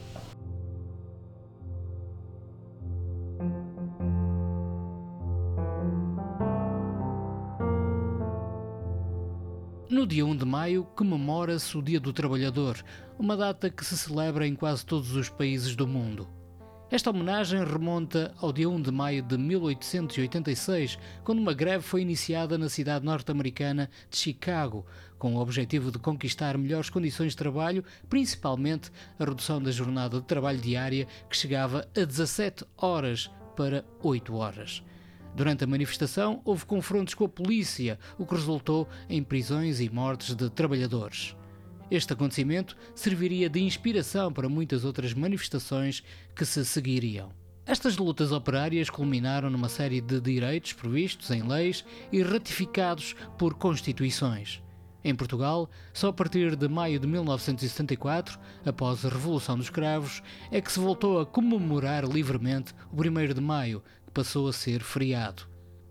No 10.07 10.11
dia 10.11 10.25
1 10.25 10.37
de 10.37 10.45
maio 10.45 10.85
comemora-se 10.95 11.77
o 11.77 11.83
Dia 11.83 11.99
do 11.99 12.13
Trabalhador, 12.13 12.81
uma 13.19 13.37
data 13.37 13.69
que 13.69 13.85
se 13.85 13.99
celebra 13.99 14.47
em 14.47 14.55
quase 14.55 14.87
todos 14.87 15.17
os 15.17 15.29
países 15.29 15.75
do 15.75 15.85
mundo. 15.85 16.29
Esta 16.89 17.11
homenagem 17.11 17.59
remonta 17.65 18.33
ao 18.39 18.53
dia 18.53 18.71
1 18.71 18.83
de 18.83 18.93
maio 18.93 19.21
de 19.21 19.37
1886, 19.37 20.97
quando 21.25 21.41
uma 21.41 21.53
greve 21.53 21.83
foi 21.83 22.03
iniciada 22.03 22.57
na 22.57 22.69
cidade 22.69 23.05
norte-americana 23.05 23.91
de 24.09 24.17
Chicago, 24.17 24.87
com 25.19 25.35
o 25.35 25.41
objetivo 25.41 25.91
de 25.91 25.99
conquistar 25.99 26.57
melhores 26.57 26.89
condições 26.89 27.33
de 27.33 27.39
trabalho, 27.39 27.85
principalmente 28.09 28.93
a 29.19 29.25
redução 29.25 29.61
da 29.61 29.73
jornada 29.73 30.21
de 30.21 30.27
trabalho 30.27 30.61
diária, 30.61 31.09
que 31.29 31.37
chegava 31.37 31.81
a 31.97 32.05
17 32.05 32.65
horas 32.79 33.29
para 33.57 33.85
8 34.05 34.33
horas. 34.37 34.85
Durante 35.37 35.65
a 35.65 35.67
manifestação, 35.67 36.41
houve 36.47 36.65
confrontos 36.65 37.13
com 37.13 37.27
a 37.27 37.29
polícia, 37.29 37.99
o 38.19 38.25
que 38.25 38.35
resultou 38.35 38.89
em 39.07 39.23
prisões 39.23 39.81
e 39.81 39.91
mortes 39.91 40.35
de 40.35 40.49
trabalhadores. 40.49 41.37
Este 41.91 42.15
acontecimento 42.15 42.75
serviria 42.95 43.51
de 43.51 43.61
inspiração 43.61 44.33
para 44.33 44.49
muitas 44.49 44.83
outras 44.83 45.13
manifestações 45.13 46.03
que 46.35 46.47
se 46.47 46.65
seguiriam. 46.65 47.31
Estas 47.67 47.99
lutas 47.99 48.33
operárias 48.33 48.89
culminaram 48.89 49.51
numa 49.51 49.69
série 49.69 50.01
de 50.01 50.23
direitos 50.23 50.73
previstos 50.73 51.31
em 51.31 51.43
leis 51.43 51.85
e 52.11 52.23
ratificados 52.23 53.15
por 53.37 53.55
constituições. 53.55 54.63
Em 55.05 55.15
Portugal, 55.15 55.71
só 55.93 56.09
a 56.09 56.13
partir 56.15 56.57
de 56.57 56.67
maio 56.67 56.99
de 56.99 57.07
1974, 57.07 58.39
após 58.65 59.05
a 59.05 59.09
Revolução 59.11 59.57
dos 59.57 59.69
Cravos, 59.69 60.23
é 60.51 60.61
que 60.61 60.73
se 60.73 60.81
voltou 60.81 61.21
a 61.21 61.27
comemorar 61.27 62.05
livremente 62.05 62.75
o 62.91 62.97
1 63.01 63.35
de 63.35 63.41
maio, 63.41 63.85
passou 64.17 64.49
a 64.49 64.53
ser 64.53 64.83
feriado. 64.83 65.43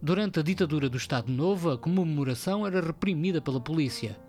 Durante 0.02 0.40
a 0.40 0.42
ditadura 0.42 0.90
do 0.90 0.98
Estado 0.98 1.32
Novo, 1.32 1.70
a 1.70 1.78
comemoração 1.78 2.66
era 2.66 2.82
reprimida 2.82 3.40
pela 3.40 3.62
polícia. 3.62 4.20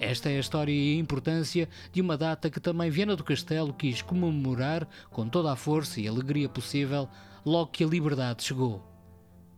Esta 0.00 0.30
é 0.30 0.38
a 0.38 0.40
história 0.40 0.72
e 0.72 0.96
a 0.96 0.98
importância 0.98 1.68
de 1.92 2.00
uma 2.00 2.16
data 2.16 2.48
que 2.48 2.58
também 2.58 2.88
Viana 2.88 3.14
do 3.14 3.22
Castelo 3.22 3.74
quis 3.74 4.00
comemorar 4.00 4.88
com 5.10 5.28
toda 5.28 5.52
a 5.52 5.56
força 5.56 6.00
e 6.00 6.08
alegria 6.08 6.48
possível 6.48 7.06
logo 7.44 7.70
que 7.70 7.84
a 7.84 7.86
liberdade 7.86 8.44
chegou. 8.44 8.82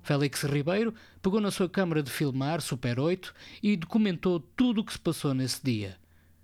Félix 0.03 0.43
Ribeiro 0.43 0.93
pegou 1.23 1.41
na 1.41 1.53
sua 1.53 1.69
câmara 1.69 2.03
de 2.03 2.11
filmar 2.11 2.61
Super 2.61 2.99
8 2.99 3.33
e 3.63 3.77
documentou 3.77 4.41
tudo 4.41 4.81
o 4.81 4.85
que 4.85 4.95
se 4.95 4.99
passou 4.99 5.33
nesse 5.33 5.63
dia. 5.63 5.97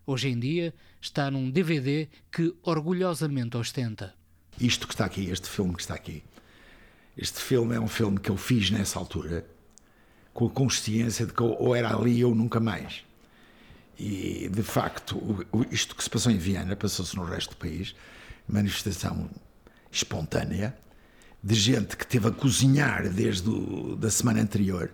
Hoje 0.06 0.28
em 0.28 0.38
dia 0.38 0.72
está 1.00 1.28
num 1.28 1.50
DVD 1.50 2.08
que 2.30 2.54
orgulhosamente 2.62 3.56
ostenta. 3.56 4.14
Isto 4.60 4.86
que 4.86 4.94
está 4.94 5.06
aqui, 5.06 5.28
este 5.28 5.48
filme 5.48 5.74
que 5.74 5.80
está 5.80 5.94
aqui, 5.94 6.22
este 7.16 7.40
filme 7.40 7.74
é 7.74 7.80
um 7.80 7.88
filme 7.88 8.18
que 8.18 8.30
eu 8.30 8.36
fiz 8.36 8.70
nessa 8.70 8.98
altura, 8.98 9.46
com 10.34 10.46
a 10.46 10.50
consciência 10.50 11.24
de 11.24 11.32
que 11.32 11.42
ou 11.42 11.74
era 11.74 11.96
ali 11.96 12.22
ou 12.24 12.34
nunca 12.34 12.60
mais. 12.60 13.04
E, 13.98 14.50
de 14.52 14.62
facto, 14.62 15.46
isto 15.70 15.96
que 15.96 16.04
se 16.04 16.10
passou 16.10 16.30
em 16.30 16.36
Viana 16.36 16.76
passou-se 16.76 17.16
no 17.16 17.24
resto 17.24 17.50
do 17.50 17.56
país 17.56 17.94
manifestação 18.46 19.30
espontânea 19.90 20.76
de 21.42 21.54
gente 21.54 21.96
que 21.96 22.04
esteve 22.04 22.28
a 22.28 22.30
cozinhar 22.30 23.08
desde 23.08 23.48
o, 23.48 23.96
da 23.96 24.10
semana 24.10 24.40
anterior 24.40 24.92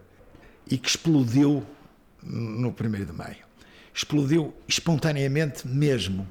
e 0.70 0.78
que 0.78 0.88
explodiu 0.88 1.66
no 2.22 2.68
1 2.68 3.04
de 3.04 3.12
maio. 3.12 3.44
Explodiu 3.92 4.54
espontaneamente 4.68 5.66
mesmo. 5.66 6.28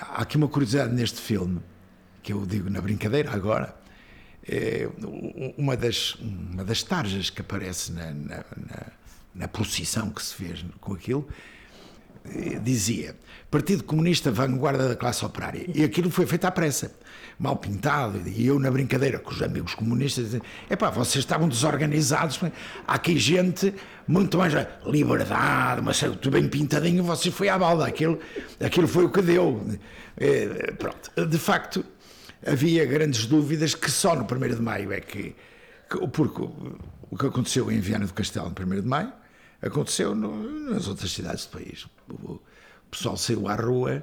Há 0.00 0.22
aqui 0.22 0.36
uma 0.36 0.48
curiosidade 0.48 0.94
neste 0.94 1.20
filme, 1.20 1.60
que 2.22 2.32
eu 2.32 2.46
digo 2.46 2.70
na 2.70 2.80
brincadeira 2.80 3.32
agora. 3.32 3.77
É, 4.50 4.88
uma, 5.58 5.76
das, 5.76 6.14
uma 6.14 6.64
das 6.64 6.82
tarjas 6.82 7.28
que 7.28 7.42
aparece 7.42 7.92
na, 7.92 8.10
na, 8.12 8.36
na, 8.36 8.86
na 9.34 9.48
procissão 9.48 10.10
que 10.10 10.22
se 10.22 10.34
fez 10.34 10.64
com 10.80 10.94
aquilo 10.94 11.28
eh, 12.34 12.58
dizia 12.62 13.14
Partido 13.50 13.84
Comunista 13.84 14.30
Vanguarda 14.30 14.88
da 14.88 14.96
Classe 14.96 15.24
Operária. 15.24 15.64
E 15.74 15.82
aquilo 15.82 16.10
foi 16.10 16.26
feito 16.26 16.44
à 16.44 16.50
pressa, 16.50 16.92
mal 17.38 17.56
pintado. 17.56 18.20
E 18.26 18.46
eu, 18.46 18.58
na 18.58 18.70
brincadeira 18.70 19.18
com 19.18 19.30
os 19.30 19.42
amigos 19.42 19.74
comunistas, 19.74 20.24
dizia: 20.24 20.42
epá, 20.68 20.90
vocês 20.90 21.24
estavam 21.24 21.48
desorganizados. 21.48 22.40
Há 22.86 22.94
aqui 22.94 23.18
gente 23.18 23.72
muito 24.06 24.36
mais. 24.36 24.52
Liberdade, 24.84 25.80
mas 25.82 25.98
tudo 26.00 26.30
bem 26.30 26.48
pintadinho, 26.48 27.02
você 27.02 27.30
foi 27.30 27.48
à 27.48 27.58
balda. 27.58 27.86
Aquilo, 27.86 28.18
aquilo 28.60 28.86
foi 28.86 29.04
o 29.04 29.10
que 29.10 29.22
deu. 29.22 29.66
Eh, 30.18 30.72
pronto. 30.78 31.10
De 31.26 31.38
facto, 31.38 31.84
havia 32.46 32.84
grandes 32.84 33.26
dúvidas 33.26 33.74
que 33.74 33.90
só 33.90 34.14
no 34.14 34.22
1 34.24 34.54
de 34.56 34.62
Maio 34.62 34.92
é 34.92 35.00
que. 35.00 35.34
que- 35.90 36.06
Porque 36.08 36.42
o 37.10 37.16
que 37.16 37.26
aconteceu 37.26 37.70
em 37.70 37.80
Viana 37.80 38.06
do 38.06 38.12
Castelo 38.14 38.48
no 38.50 38.54
1 38.54 38.80
de 38.82 38.86
Maio 38.86 39.12
aconteceu 39.62 40.14
no- 40.14 40.70
nas 40.70 40.86
outras 40.88 41.10
cidades 41.10 41.46
do 41.46 41.58
país. 41.58 41.86
O, 42.08 42.40
pessoal 42.90 43.16
saiu 43.16 43.48
à 43.48 43.54
rua 43.54 44.02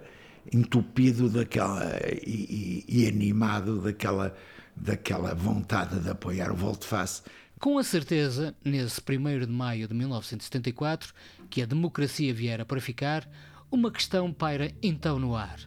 entupido 0.53 1.27
daquela 1.29 1.83
e, 2.25 2.83
e- 2.87 3.03
e 3.03 3.07
animado 3.07 3.81
daquela, 3.81 4.35
daquela 4.75 5.33
vontade 5.33 5.99
de 5.99 6.09
apoiar 6.09 6.51
o 6.51 6.55
volte-face. 6.55 7.23
Com 7.59 7.77
a 7.79 7.83
certeza, 7.83 8.53
nesse 8.63 9.01
1 9.01 9.45
de 9.45 9.51
maio 9.51 9.87
de 9.87 9.93
1974, 9.93 11.13
que 11.49 11.61
a 11.61 11.65
democracia 11.65 12.33
viera 12.33 12.65
para 12.65 12.79
ficar, 12.81 13.27
uma 13.71 13.89
questão 13.91 14.31
paira 14.31 14.71
então 14.83 15.17
no 15.17 15.35
ar. 15.35 15.59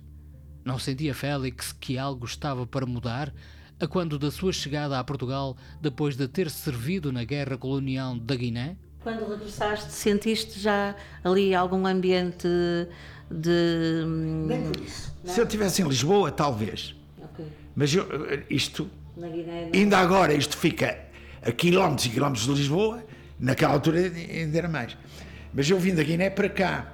Não 0.69 0.79
sentia 0.79 1.15
Félix 1.15 1.73
que 1.73 1.97
algo 1.97 2.27
estava 2.27 2.67
para 2.67 2.85
mudar 2.85 3.33
a 3.81 3.87
quando 3.87 4.19
da 4.19 4.31
sua 4.31 4.53
chegada 4.53 4.99
a 4.99 5.03
Portugal 5.03 5.57
depois 5.81 6.15
de 6.15 6.29
ter 6.29 6.51
servido 6.51 7.11
na 7.11 7.25
guerra 7.25 7.57
colonial 7.57 8.15
da 8.19 8.37
Guiné? 8.37 8.77
Quando 9.03 9.27
regressaste, 9.31 9.91
sentiste 9.91 10.61
já 10.61 10.95
ali 11.25 11.55
algum 11.55 11.87
ambiente 11.87 12.47
de. 13.31 14.05
hum, 14.05 14.47
Se 15.25 15.41
eu 15.41 15.45
estivesse 15.45 15.81
em 15.81 15.89
Lisboa, 15.89 16.31
talvez. 16.31 16.95
ok. 17.19 17.47
Mas 17.75 17.95
eu- 17.95 18.07
isto, 18.51 18.91
Na 19.17 19.27
Guiné. 19.29 19.71
ainda 19.73 19.97
agora, 19.97 20.35
isto 20.35 20.55
fica 20.55 20.99
a 21.41 21.51
quilómetros 21.51 22.05
e 22.05 22.11
quilómetros 22.11 22.45
de 22.45 22.53
Lisboa, 22.53 23.03
naquela 23.41 23.73
altura 23.73 24.01
ainda 24.01 24.59
era 24.59 24.69
mais. 24.69 24.95
Mas 25.55 25.71
eu 25.71 25.79
vim 25.79 25.95
da 25.95 26.03
Guiné 26.03 26.29
para 26.29 26.51
cá. 26.51 26.93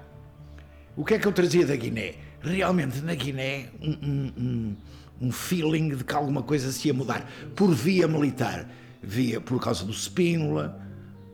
O 0.97 1.05
que 1.05 1.15
é 1.15 1.19
que 1.19 1.27
eu 1.27 1.33
trazia 1.33 1.67
da 1.67 1.75
Guiné? 1.75 2.15
Realmente, 2.45 3.01
na 3.01 3.15
Guiné, 3.15 3.71
um, 3.81 3.91
um- 4.37 4.77
um- 5.23 5.33
feeling 5.33 5.97
de 5.97 6.05
que 6.05 6.15
alguma 6.15 6.43
coisa 6.43 6.71
se 6.71 6.89
ia 6.89 6.95
mudar. 6.95 7.27
Por 7.57 7.71
via 7.73 8.07
militar. 8.07 8.69
Via 9.03 9.41
por 9.41 9.61
causa 9.61 9.85
do 9.85 9.93
Spínola, 9.93 10.81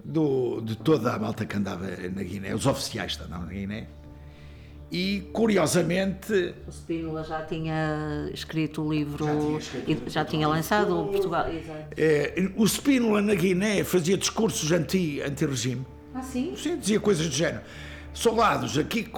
do, 0.05 0.61
de 0.61 0.77
toda 0.77 1.13
a 1.13 1.19
malta 1.19 1.45
que 1.45 1.57
andava 1.57 1.87
na 1.87 2.23
Guiné, 2.23 2.55
os 2.55 2.67
oficiais 2.67 3.17
que 3.17 3.23
andavam 3.25 3.47
na 3.47 3.53
Guiné. 3.53 3.87
e 4.91 5.21
curiosamente. 5.33 6.55
O 6.67 6.71
Spínola 6.73 7.23
já 7.23 7.43
tinha 7.43 8.29
escrito 8.35 8.83
o 8.83 8.93
livro, 8.93 9.25
já 9.25 9.37
tinha, 9.37 9.59
escrito 9.59 10.11
já 10.11 10.25
tinha 10.25 10.49
lançado 10.49 11.01
o 11.01 11.07
Portugal. 11.09 11.47
É, 11.97 12.51
o 12.57 12.67
Spínola 12.67 13.23
na 13.23 13.35
Guiné 13.35 13.85
fazia 13.85 14.17
discursos 14.17 14.71
anti-regime. 14.73 15.81
Anti 15.83 15.87
ah, 16.15 16.23
sim? 16.23 16.55
Sim, 16.57 16.77
dizia 16.77 16.99
coisas 16.99 17.27
do 17.29 17.33
género. 17.33 17.63
Soldados, 18.13 18.77
aqui, 18.77 19.09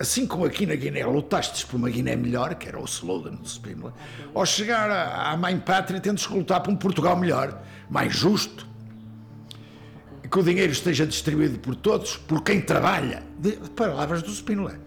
assim 0.00 0.26
como 0.26 0.46
aqui 0.46 0.64
na 0.64 0.74
Guiné, 0.74 1.04
lutastes 1.04 1.62
por 1.62 1.76
uma 1.76 1.90
Guiné 1.90 2.16
melhor, 2.16 2.54
que 2.54 2.66
era 2.66 2.80
o 2.80 2.84
slogan 2.86 3.32
do 3.32 3.46
Spínola, 3.46 3.92
ao 4.34 4.46
chegar 4.46 4.90
à, 4.90 5.30
à 5.30 5.36
mãe 5.36 5.58
pátria, 5.60 6.00
tendes 6.00 6.26
lutar 6.26 6.62
por 6.62 6.72
um 6.72 6.76
Portugal 6.76 7.14
melhor, 7.16 7.62
mais 7.90 8.16
justo, 8.16 8.66
que 10.30 10.38
o 10.38 10.42
dinheiro 10.42 10.72
esteja 10.72 11.06
distribuído 11.06 11.58
por 11.58 11.76
todos, 11.76 12.16
por 12.16 12.42
quem 12.42 12.62
trabalha. 12.62 13.22
De, 13.38 13.52
palavras 13.76 14.22
do 14.22 14.30
Spínola, 14.30 14.80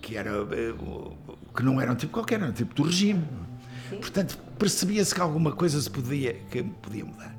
que, 0.00 0.16
era, 0.16 0.30
eh, 0.30 0.74
que 1.56 1.62
não 1.64 1.80
era 1.80 1.90
um 1.90 1.96
tipo 1.96 2.12
qualquer, 2.12 2.36
era 2.36 2.50
um 2.50 2.52
tipo 2.52 2.72
do 2.74 2.84
regime. 2.84 3.24
Portanto, 3.88 4.38
percebia-se 4.56 5.12
que 5.12 5.20
alguma 5.20 5.52
coisa 5.52 5.80
se 5.80 5.90
podia, 5.90 6.34
que 6.50 6.62
podia 6.62 7.04
mudar. 7.04 7.34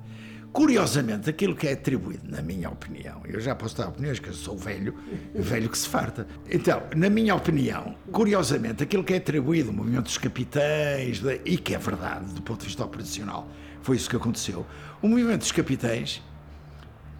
Curiosamente, 0.51 1.29
aquilo 1.29 1.55
que 1.55 1.65
é 1.65 1.73
atribuído, 1.73 2.29
na 2.29 2.41
minha 2.41 2.69
opinião, 2.69 3.21
eu 3.25 3.39
já 3.39 3.55
posso 3.55 3.77
dar 3.77 3.87
opiniões, 3.87 4.19
que 4.19 4.27
eu 4.27 4.33
sou 4.33 4.57
velho, 4.57 4.93
velho 5.33 5.69
que 5.69 5.77
se 5.77 5.87
farta. 5.87 6.27
Então, 6.49 6.83
na 6.93 7.09
minha 7.09 7.33
opinião, 7.33 7.95
curiosamente, 8.11 8.83
aquilo 8.83 9.01
que 9.03 9.13
é 9.13 9.17
atribuído 9.17 9.69
ao 9.69 9.75
movimento 9.75 10.05
dos 10.05 10.17
capitães, 10.17 11.21
e 11.45 11.57
que 11.57 11.73
é 11.73 11.77
verdade 11.77 12.33
do 12.33 12.41
ponto 12.41 12.59
de 12.59 12.65
vista 12.67 12.83
operacional, 12.83 13.47
foi 13.81 13.95
isso 13.95 14.09
que 14.09 14.15
aconteceu. 14.15 14.65
O 15.01 15.07
movimento 15.07 15.39
dos 15.39 15.53
capitães 15.53 16.21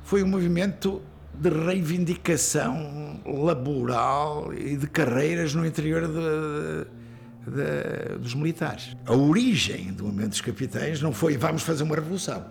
foi 0.03 0.23
um 0.23 0.27
movimento 0.27 1.01
de 1.33 1.49
reivindicação 1.49 3.21
laboral 3.25 4.53
e 4.53 4.75
de 4.75 4.87
carreiras 4.87 5.55
no 5.55 5.65
interior 5.65 6.05
de, 6.05 7.51
de, 7.51 8.17
dos 8.19 8.35
militares. 8.35 8.95
A 9.05 9.13
origem 9.13 9.93
do 9.93 10.03
movimento 10.03 10.31
dos 10.31 10.41
capitães 10.41 11.01
não 11.01 11.13
foi 11.13 11.37
vamos 11.37 11.63
fazer 11.63 11.83
uma 11.83 11.95
revolução, 11.95 12.45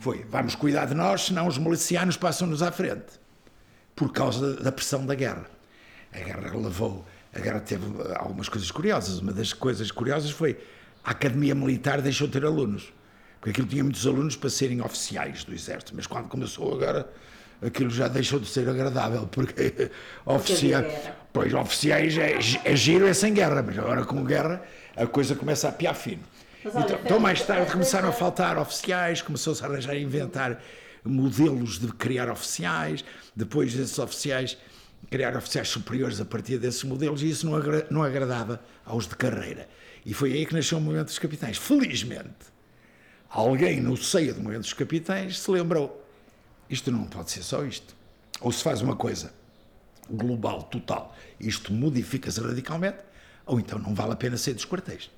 foi 0.00 0.24
vamos 0.30 0.54
cuidar 0.54 0.86
de 0.86 0.94
nós, 0.94 1.26
senão 1.26 1.46
os 1.46 1.58
milicianos 1.58 2.16
passam-nos 2.16 2.62
à 2.62 2.70
frente, 2.70 3.20
por 3.94 4.12
causa 4.12 4.56
da 4.56 4.72
pressão 4.72 5.04
da 5.04 5.14
guerra. 5.14 5.46
A 6.12 6.18
guerra 6.18 6.56
levou, 6.56 7.04
a 7.34 7.40
guerra 7.40 7.60
teve 7.60 7.84
algumas 8.16 8.48
coisas 8.48 8.70
curiosas. 8.70 9.18
Uma 9.18 9.32
das 9.32 9.52
coisas 9.52 9.90
curiosas 9.90 10.30
foi 10.30 10.58
a 11.02 11.10
Academia 11.10 11.54
Militar 11.54 12.00
deixou 12.00 12.26
de 12.26 12.34
ter 12.34 12.44
alunos 12.44 12.92
porque 13.44 13.50
aquilo 13.50 13.68
tinha 13.68 13.84
muitos 13.84 14.06
alunos 14.06 14.36
para 14.36 14.48
serem 14.48 14.80
oficiais 14.80 15.44
do 15.44 15.52
Exército, 15.52 15.92
mas 15.94 16.06
quando 16.06 16.28
começou 16.28 16.72
agora, 16.72 17.06
aquilo 17.60 17.90
já 17.90 18.08
deixou 18.08 18.40
de 18.40 18.46
ser 18.46 18.66
agradável, 18.66 19.28
porque 19.30 19.90
oficiais, 20.24 21.10
pois 21.30 21.52
oficiais 21.52 22.16
é, 22.16 22.38
é 22.64 22.74
giro, 22.74 23.06
é 23.06 23.12
sem 23.12 23.34
guerra, 23.34 23.62
mas 23.62 23.78
agora 23.78 24.02
com 24.06 24.24
guerra 24.24 24.62
a 24.96 25.06
coisa 25.06 25.34
começa 25.34 25.68
a 25.68 25.72
piar 25.72 25.94
fino. 25.94 26.22
Então, 26.64 27.00
então, 27.04 27.20
mais 27.20 27.42
tarde 27.42 27.70
começaram 27.70 28.08
a 28.08 28.12
faltar 28.12 28.56
oficiais, 28.56 29.20
começou-se 29.20 29.62
a 29.62 29.66
arranjar 29.66 29.92
a 29.92 29.98
inventar 29.98 30.62
modelos 31.04 31.78
de 31.78 31.88
criar 31.88 32.30
oficiais, 32.30 33.04
depois 33.36 33.74
esses 33.74 33.98
oficiais 33.98 34.56
criar 35.10 35.36
oficiais 35.36 35.68
superiores 35.68 36.20
a 36.20 36.24
partir 36.24 36.56
desses 36.56 36.82
modelos 36.82 37.22
e 37.22 37.28
isso 37.28 37.46
não, 37.46 37.54
agra 37.54 37.86
não 37.90 38.02
agradava 38.02 38.60
aos 38.84 39.06
de 39.06 39.14
carreira. 39.14 39.68
E 40.06 40.14
foi 40.14 40.32
aí 40.32 40.46
que 40.46 40.54
nasceu 40.54 40.78
o 40.78 40.80
movimento 40.80 41.06
dos 41.06 41.18
capitães. 41.18 41.58
Felizmente, 41.58 42.46
alguém 43.28 43.80
no 43.80 43.96
seio 43.96 44.34
do 44.34 44.40
movimento 44.40 44.62
dos 44.62 44.72
capitães 44.72 45.38
se 45.38 45.50
lembrou: 45.50 46.02
isto 46.68 46.90
não 46.90 47.04
pode 47.04 47.30
ser 47.30 47.42
só 47.42 47.64
isto. 47.64 47.94
Ou 48.40 48.50
se 48.50 48.62
faz 48.62 48.80
uma 48.80 48.96
coisa 48.96 49.32
global, 50.10 50.62
total, 50.64 51.16
isto 51.38 51.72
modifica-se 51.72 52.40
radicalmente, 52.40 52.98
ou 53.46 53.60
então 53.60 53.78
não 53.78 53.94
vale 53.94 54.12
a 54.12 54.16
pena 54.16 54.36
sair 54.36 54.54
dos 54.54 54.64
quartéis. 54.64 55.10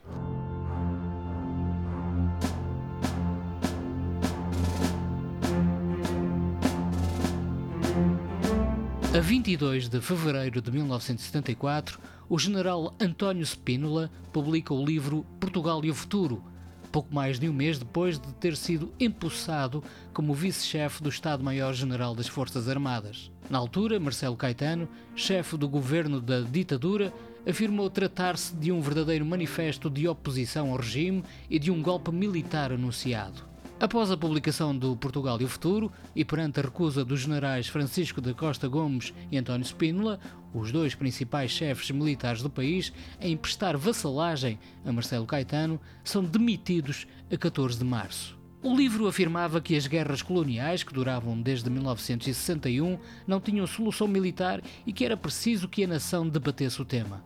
A 9.16 9.20
22 9.20 9.88
de 9.88 9.98
fevereiro 9.98 10.60
de 10.60 10.70
1974, 10.70 11.98
o 12.28 12.38
general 12.38 12.94
António 13.00 13.46
Spínola 13.46 14.10
publica 14.30 14.74
o 14.74 14.84
livro 14.84 15.24
Portugal 15.40 15.82
e 15.86 15.90
o 15.90 15.94
Futuro, 15.94 16.44
pouco 16.92 17.14
mais 17.14 17.40
de 17.40 17.48
um 17.48 17.52
mês 17.54 17.78
depois 17.78 18.18
de 18.18 18.30
ter 18.34 18.54
sido 18.54 18.92
empossado 19.00 19.82
como 20.12 20.34
vice-chefe 20.34 21.02
do 21.02 21.08
Estado-Maior-General 21.08 22.14
das 22.14 22.28
Forças 22.28 22.68
Armadas. 22.68 23.32
Na 23.48 23.56
altura, 23.56 23.98
Marcelo 23.98 24.36
Caetano, 24.36 24.86
chefe 25.14 25.56
do 25.56 25.66
governo 25.66 26.20
da 26.20 26.42
ditadura, 26.42 27.10
afirmou 27.48 27.88
tratar-se 27.88 28.54
de 28.54 28.70
um 28.70 28.82
verdadeiro 28.82 29.24
manifesto 29.24 29.88
de 29.88 30.06
oposição 30.06 30.72
ao 30.72 30.76
regime 30.76 31.24
e 31.48 31.58
de 31.58 31.70
um 31.70 31.80
golpe 31.80 32.12
militar 32.12 32.70
anunciado. 32.70 33.55
Após 33.78 34.10
a 34.10 34.16
publicação 34.16 34.74
do 34.74 34.96
Portugal 34.96 35.38
e 35.38 35.44
o 35.44 35.48
Futuro, 35.48 35.92
e 36.14 36.24
perante 36.24 36.58
a 36.58 36.62
recusa 36.62 37.04
dos 37.04 37.20
generais 37.20 37.68
Francisco 37.68 38.22
da 38.22 38.32
Costa 38.32 38.66
Gomes 38.66 39.12
e 39.30 39.36
António 39.36 39.66
Spínola, 39.66 40.18
os 40.54 40.72
dois 40.72 40.94
principais 40.94 41.50
chefes 41.50 41.90
militares 41.90 42.40
do 42.40 42.48
país, 42.48 42.90
em 43.20 43.36
prestar 43.36 43.76
vassalagem 43.76 44.58
a 44.82 44.90
Marcelo 44.90 45.26
Caetano, 45.26 45.78
são 46.02 46.24
demitidos 46.24 47.06
a 47.30 47.36
14 47.36 47.78
de 47.78 47.84
março. 47.84 48.38
O 48.62 48.74
livro 48.74 49.06
afirmava 49.06 49.60
que 49.60 49.76
as 49.76 49.86
guerras 49.86 50.22
coloniais, 50.22 50.82
que 50.82 50.94
duravam 50.94 51.38
desde 51.38 51.68
1961, 51.68 52.98
não 53.26 53.42
tinham 53.42 53.66
solução 53.66 54.08
militar 54.08 54.62
e 54.86 54.92
que 54.92 55.04
era 55.04 55.18
preciso 55.18 55.68
que 55.68 55.84
a 55.84 55.86
nação 55.86 56.26
debatesse 56.26 56.80
o 56.80 56.84
tema. 56.86 57.22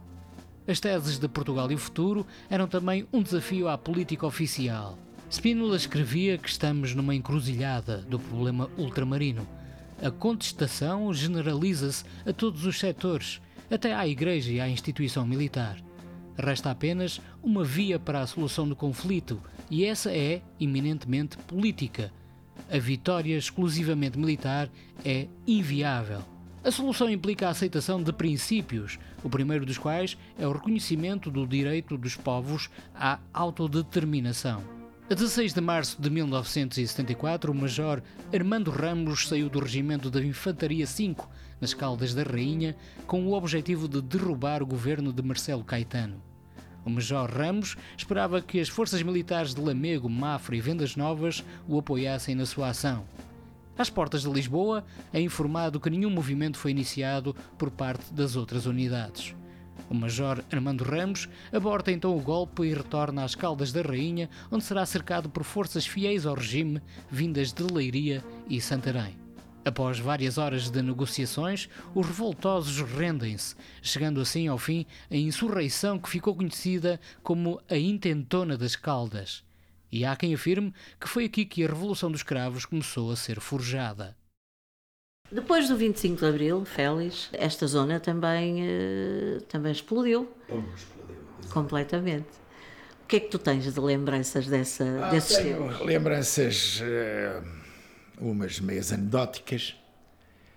As 0.66 0.80
teses 0.80 1.16
de 1.16 1.28
Portugal 1.28 1.70
e 1.70 1.76
o 1.76 1.78
Futuro 1.78 2.26
eram 2.50 2.66
também 2.66 3.06
um 3.12 3.22
desafio 3.22 3.68
à 3.68 3.78
política 3.78 4.26
oficial. 4.26 4.98
Spínola 5.30 5.76
escrevia 5.76 6.36
que 6.36 6.48
estamos 6.48 6.92
numa 6.92 7.14
encruzilhada 7.14 7.98
do 7.98 8.18
problema 8.18 8.68
ultramarino. 8.76 9.46
A 10.02 10.10
contestação 10.10 11.14
generaliza-se 11.14 12.04
a 12.26 12.32
todos 12.32 12.64
os 12.66 12.80
setores, 12.80 13.40
até 13.70 13.94
à 13.94 14.08
Igreja 14.08 14.50
e 14.50 14.60
à 14.60 14.68
instituição 14.68 15.24
militar. 15.24 15.80
Resta 16.36 16.72
apenas 16.72 17.20
uma 17.44 17.62
via 17.62 17.96
para 17.96 18.20
a 18.20 18.26
solução 18.26 18.68
do 18.68 18.74
conflito, 18.74 19.40
e 19.70 19.84
essa 19.84 20.10
é 20.10 20.42
eminentemente 20.58 21.36
política. 21.38 22.12
A 22.68 22.78
vitória 22.78 23.36
exclusivamente 23.36 24.18
militar 24.18 24.68
é 25.04 25.28
inviável. 25.46 26.24
A 26.64 26.72
solução 26.72 27.08
implica 27.08 27.46
a 27.46 27.50
aceitação 27.50 28.02
de 28.02 28.12
princípios, 28.12 28.98
o 29.22 29.30
primeiro 29.30 29.64
dos 29.64 29.78
quais 29.78 30.18
é 30.36 30.46
o 30.46 30.52
reconhecimento 30.52 31.30
do 31.30 31.46
direito 31.46 31.96
dos 31.96 32.16
povos 32.16 32.68
à 32.92 33.20
autodeterminação. 33.32 34.79
A 35.10 35.14
16 35.14 35.52
de 35.52 35.60
março 35.60 36.00
de 36.00 36.08
1974, 36.08 37.50
o 37.50 37.54
Major 37.54 38.00
Armando 38.32 38.70
Ramos 38.70 39.26
saiu 39.26 39.50
do 39.50 39.58
Regimento 39.58 40.08
da 40.08 40.22
Infantaria 40.22 40.86
5, 40.86 41.28
nas 41.60 41.74
Caldas 41.74 42.14
da 42.14 42.22
Rainha, 42.22 42.76
com 43.08 43.26
o 43.26 43.32
objetivo 43.32 43.88
de 43.88 44.00
derrubar 44.00 44.62
o 44.62 44.66
governo 44.66 45.12
de 45.12 45.20
Marcelo 45.20 45.64
Caetano. 45.64 46.22
O 46.84 46.90
Major 46.90 47.28
Ramos 47.28 47.76
esperava 47.98 48.40
que 48.40 48.60
as 48.60 48.68
forças 48.68 49.02
militares 49.02 49.52
de 49.52 49.60
Lamego, 49.60 50.08
Mafra 50.08 50.54
e 50.54 50.60
Vendas 50.60 50.94
Novas 50.94 51.42
o 51.66 51.76
apoiassem 51.76 52.36
na 52.36 52.46
sua 52.46 52.68
ação. 52.68 53.04
Às 53.76 53.90
portas 53.90 54.22
de 54.22 54.30
Lisboa, 54.30 54.84
é 55.12 55.20
informado 55.20 55.80
que 55.80 55.90
nenhum 55.90 56.10
movimento 56.10 56.56
foi 56.56 56.70
iniciado 56.70 57.34
por 57.58 57.68
parte 57.68 58.14
das 58.14 58.36
outras 58.36 58.64
unidades. 58.64 59.34
O 59.90 59.94
Major 59.94 60.44
Armando 60.52 60.84
Ramos 60.84 61.28
aborta 61.52 61.90
então 61.90 62.16
o 62.16 62.20
golpe 62.20 62.62
e 62.62 62.72
retorna 62.72 63.24
às 63.24 63.34
Caldas 63.34 63.72
da 63.72 63.82
Rainha, 63.82 64.30
onde 64.48 64.62
será 64.62 64.86
cercado 64.86 65.28
por 65.28 65.42
forças 65.42 65.84
fiéis 65.84 66.24
ao 66.24 66.36
regime, 66.36 66.80
vindas 67.10 67.52
de 67.52 67.64
Leiria 67.64 68.24
e 68.48 68.60
Santarém. 68.60 69.18
Após 69.64 69.98
várias 69.98 70.38
horas 70.38 70.70
de 70.70 70.80
negociações, 70.80 71.68
os 71.92 72.06
revoltosos 72.06 72.80
rendem-se, 72.80 73.56
chegando 73.82 74.20
assim 74.20 74.46
ao 74.46 74.58
fim 74.58 74.86
a 75.10 75.16
insurreição 75.16 75.98
que 75.98 76.08
ficou 76.08 76.36
conhecida 76.36 77.00
como 77.20 77.60
a 77.68 77.76
Intentona 77.76 78.56
das 78.56 78.76
Caldas. 78.76 79.42
E 79.90 80.04
há 80.04 80.14
quem 80.14 80.32
afirme 80.32 80.72
que 81.00 81.08
foi 81.08 81.24
aqui 81.24 81.44
que 81.44 81.64
a 81.64 81.66
Revolução 81.66 82.12
dos 82.12 82.22
Cravos 82.22 82.64
começou 82.64 83.10
a 83.10 83.16
ser 83.16 83.40
forjada. 83.40 84.16
Depois 85.32 85.68
do 85.68 85.76
25 85.76 86.18
de 86.18 86.26
Abril, 86.26 86.64
Félix, 86.64 87.28
esta 87.32 87.64
zona 87.66 88.00
também, 88.00 88.64
uh, 88.64 89.40
também 89.42 89.70
explodiu. 89.70 90.28
explodiu. 90.48 91.50
Completamente. 91.52 92.28
O 93.04 93.06
que 93.06 93.16
é 93.16 93.20
que 93.20 93.28
tu 93.28 93.38
tens 93.38 93.72
de 93.72 93.80
lembranças 93.80 94.46
dessa, 94.48 94.84
ah, 95.04 95.10
desses 95.10 95.36
tempos? 95.36 95.80
Lembranças, 95.80 96.80
uh, 96.80 97.46
umas 98.20 98.58
meias 98.58 98.92
anedóticas, 98.92 99.76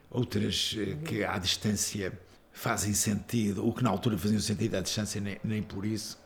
outras 0.10 0.74
uh, 0.74 0.98
que 1.04 1.24
à 1.24 1.38
distância 1.38 2.12
fazem 2.52 2.94
sentido, 2.96 3.68
o 3.68 3.72
que 3.74 3.84
na 3.84 3.92
altura 3.92 4.18
fazia 4.18 4.40
sentido 4.40 4.76
à 4.76 4.82
distância 4.82 5.22
nem, 5.22 5.38
nem 5.44 5.62
por 5.62 5.86
isso. 5.86 6.20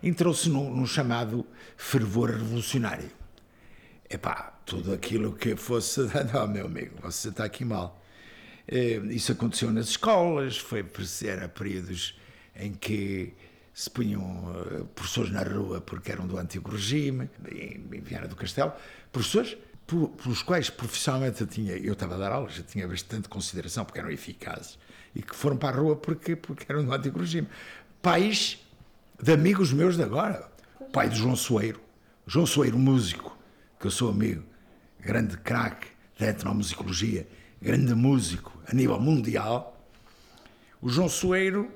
Entrou-se 0.00 0.48
num 0.48 0.86
chamado 0.86 1.44
fervor 1.76 2.30
revolucionário 2.30 3.10
epá, 4.08 4.58
tudo 4.64 4.92
aquilo 4.92 5.32
que 5.32 5.56
fosse, 5.56 6.00
não, 6.32 6.46
meu 6.48 6.66
amigo, 6.66 6.96
você 7.02 7.28
está 7.28 7.44
aqui 7.44 7.64
mal. 7.64 8.00
Eh, 8.68 9.00
isso 9.10 9.32
aconteceu 9.32 9.70
nas 9.70 9.88
escolas, 9.88 10.58
foi, 10.58 10.84
era 11.24 11.48
períodos 11.48 12.18
em 12.54 12.72
que 12.72 13.34
se 13.72 13.90
punham 13.90 14.54
eh, 14.54 14.84
professores 14.94 15.30
na 15.30 15.42
rua 15.42 15.80
porque 15.80 16.10
eram 16.10 16.26
do 16.26 16.38
antigo 16.38 16.70
regime, 16.70 17.30
em 17.50 18.00
Viana 18.00 18.26
do 18.26 18.34
Castelo, 18.34 18.72
professores 19.12 19.56
pelos 19.86 20.42
quais 20.42 20.68
profissionalmente 20.68 21.40
eu 21.40 21.46
tinha, 21.46 21.76
eu 21.76 21.92
estava 21.92 22.16
a 22.16 22.18
dar 22.18 22.32
aulas, 22.32 22.56
eu 22.56 22.64
tinha 22.64 22.88
bastante 22.88 23.28
consideração 23.28 23.84
porque 23.84 24.00
eram 24.00 24.10
eficazes 24.10 24.78
e 25.14 25.22
que 25.22 25.34
foram 25.34 25.56
para 25.56 25.76
a 25.76 25.80
rua 25.80 25.94
porque, 25.94 26.34
porque 26.34 26.66
eram 26.68 26.84
do 26.84 26.92
antigo 26.92 27.20
regime. 27.20 27.46
Pais 28.02 28.58
de 29.22 29.32
amigos 29.32 29.72
meus 29.72 29.96
de 29.96 30.02
agora, 30.02 30.50
pai 30.92 31.08
de 31.08 31.16
João 31.16 31.36
Soeiro, 31.36 31.80
João 32.26 32.46
Soeiro, 32.46 32.76
músico, 32.78 33.35
que 33.78 33.86
eu 33.86 33.90
sou 33.90 34.10
amigo, 34.10 34.42
grande 35.00 35.36
craque 35.38 35.88
da 36.18 36.26
etnomusicologia, 36.26 37.26
grande 37.60 37.94
músico 37.94 38.60
a 38.66 38.74
nível 38.74 38.98
mundial. 38.98 39.78
O 40.80 40.88
João 40.88 41.08
Soeiro, 41.08 41.70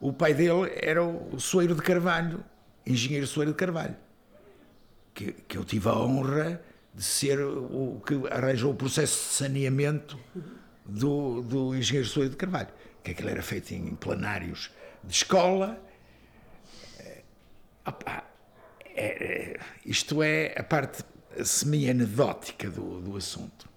o 0.00 0.12
pai 0.12 0.34
dele 0.34 0.70
era 0.76 1.02
o 1.02 1.38
Soeiro 1.38 1.74
de 1.74 1.82
Carvalho, 1.82 2.44
engenheiro 2.86 3.26
Soeiro 3.26 3.52
de 3.52 3.58
Carvalho, 3.58 3.96
que, 5.14 5.32
que 5.32 5.58
eu 5.58 5.64
tive 5.64 5.88
a 5.88 5.94
honra 5.94 6.62
de 6.94 7.02
ser 7.02 7.40
o 7.40 8.00
que 8.04 8.14
arranjou 8.30 8.72
o 8.72 8.74
processo 8.74 9.28
de 9.28 9.34
saneamento 9.34 10.18
do, 10.84 11.42
do 11.42 11.74
engenheiro 11.74 12.08
Soeiro 12.08 12.30
de 12.30 12.36
Carvalho, 12.36 12.68
que 13.02 13.12
aquilo 13.12 13.28
era 13.28 13.42
feito 13.42 13.72
em 13.72 13.94
planários 13.94 14.70
de 15.02 15.12
escola. 15.12 15.80
Eh, 16.98 17.22
opa, 17.86 18.24
é, 18.84 19.06
é, 19.06 19.60
isto 19.84 20.22
é 20.22 20.54
a 20.56 20.62
parte 20.62 21.04
semi-anedótica 21.44 22.70
do, 22.70 23.00
do 23.00 23.16
assunto. 23.16 23.68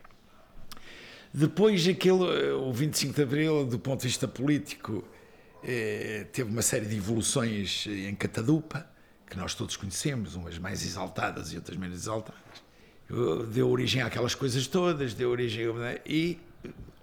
Depois, 1.34 1.88
aquele, 1.88 2.52
o 2.52 2.72
25 2.72 3.14
de 3.14 3.22
Abril, 3.24 3.66
do 3.66 3.80
ponto 3.80 4.02
de 4.02 4.08
vista 4.08 4.28
político, 4.28 5.04
eh, 5.64 6.28
teve 6.32 6.50
uma 6.52 6.62
série 6.62 6.86
de 6.86 6.96
evoluções 6.96 7.88
em 7.88 8.14
Catadupa, 8.14 8.88
que 9.28 9.38
nós 9.38 9.56
todos 9.56 9.76
conhecemos, 9.76 10.36
umas 10.36 10.60
mais 10.60 10.86
exaltadas 10.86 11.52
e 11.52 11.56
outras 11.56 11.76
menos 11.76 12.02
exaltadas. 12.02 12.42
Deu 13.52 13.70
origem 13.70 14.02
àquelas 14.02 14.36
coisas 14.36 14.68
todas, 14.68 15.14
deu 15.14 15.30
origem. 15.30 15.66
E 16.06 16.40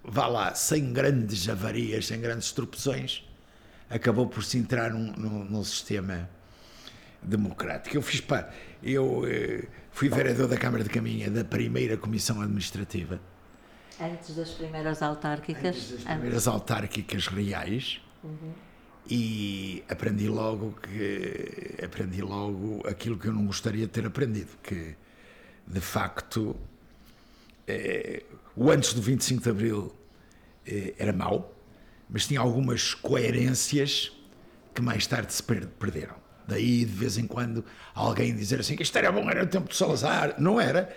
vá 0.05 0.27
lá, 0.27 0.55
sem 0.55 0.93
grandes 0.93 1.49
avarias, 1.49 2.07
sem 2.07 2.21
grandes 2.21 2.53
tropeções, 2.53 3.25
acabou 3.89 4.29
por 4.29 4.45
se 4.45 4.59
entrar 4.59 4.93
num, 4.93 5.13
num, 5.13 5.45
num 5.45 5.65
sistema 5.65 6.31
democrático. 7.21 7.97
Eu 7.97 8.03
fiz 8.03 8.21
parte, 8.21 8.57
eu 8.83 9.25
eh, 9.27 9.67
fui 9.91 10.09
vereador 10.09 10.49
da 10.49 10.57
Câmara 10.57 10.83
de 10.83 10.91
Caminha 10.91 11.31
da 11.31 11.45
primeira 11.45 11.97
comissão 11.97 12.41
administrativa. 12.41 13.21
Antes 14.01 14.35
das 14.35 14.51
primeiras 14.51 15.03
autárquicas? 15.03 15.77
Antes 15.77 15.91
das 15.91 16.05
primeiras 16.05 16.49
autárquicas 16.49 17.27
reais. 17.27 18.01
Uhum. 18.25 18.53
E 19.09 19.83
aprendi 19.89 20.29
logo 20.29 20.73
que 20.73 21.83
aprendi 21.83 22.23
logo 22.23 22.87
aquilo 22.87 23.19
que 23.19 23.27
eu 23.27 23.33
não 23.33 23.47
gostaria 23.47 23.87
de 23.87 23.93
ter 23.93 24.07
aprendido, 24.07 24.51
que 24.63 24.95
de 25.67 25.81
facto 25.81 26.57
eh, 27.67 28.23
o 28.55 28.71
antes 28.71 28.93
do 28.93 29.03
25 29.03 29.43
de 29.43 29.51
Abril 29.51 29.95
eh, 30.67 30.95
era 30.99 31.13
mau, 31.13 31.55
mas 32.09 32.27
tinha 32.27 32.41
algumas 32.41 32.95
coerências 32.95 34.13
que 34.75 34.83
mais 34.83 35.07
tarde 35.07 35.33
se 35.33 35.43
perderam. 35.43 36.20
Daí, 36.51 36.85
de 36.85 36.93
vez 36.93 37.17
em 37.17 37.29
quando, 37.29 37.65
alguém 37.95 38.35
dizer 38.35 38.59
assim 38.59 38.75
que 38.75 38.83
isto 38.83 38.99
era 38.99 39.13
bom, 39.13 39.31
era 39.31 39.45
o 39.45 39.47
tempo 39.47 39.69
de 39.69 39.77
Salazar. 39.77 40.35
Não 40.37 40.61
era. 40.61 40.91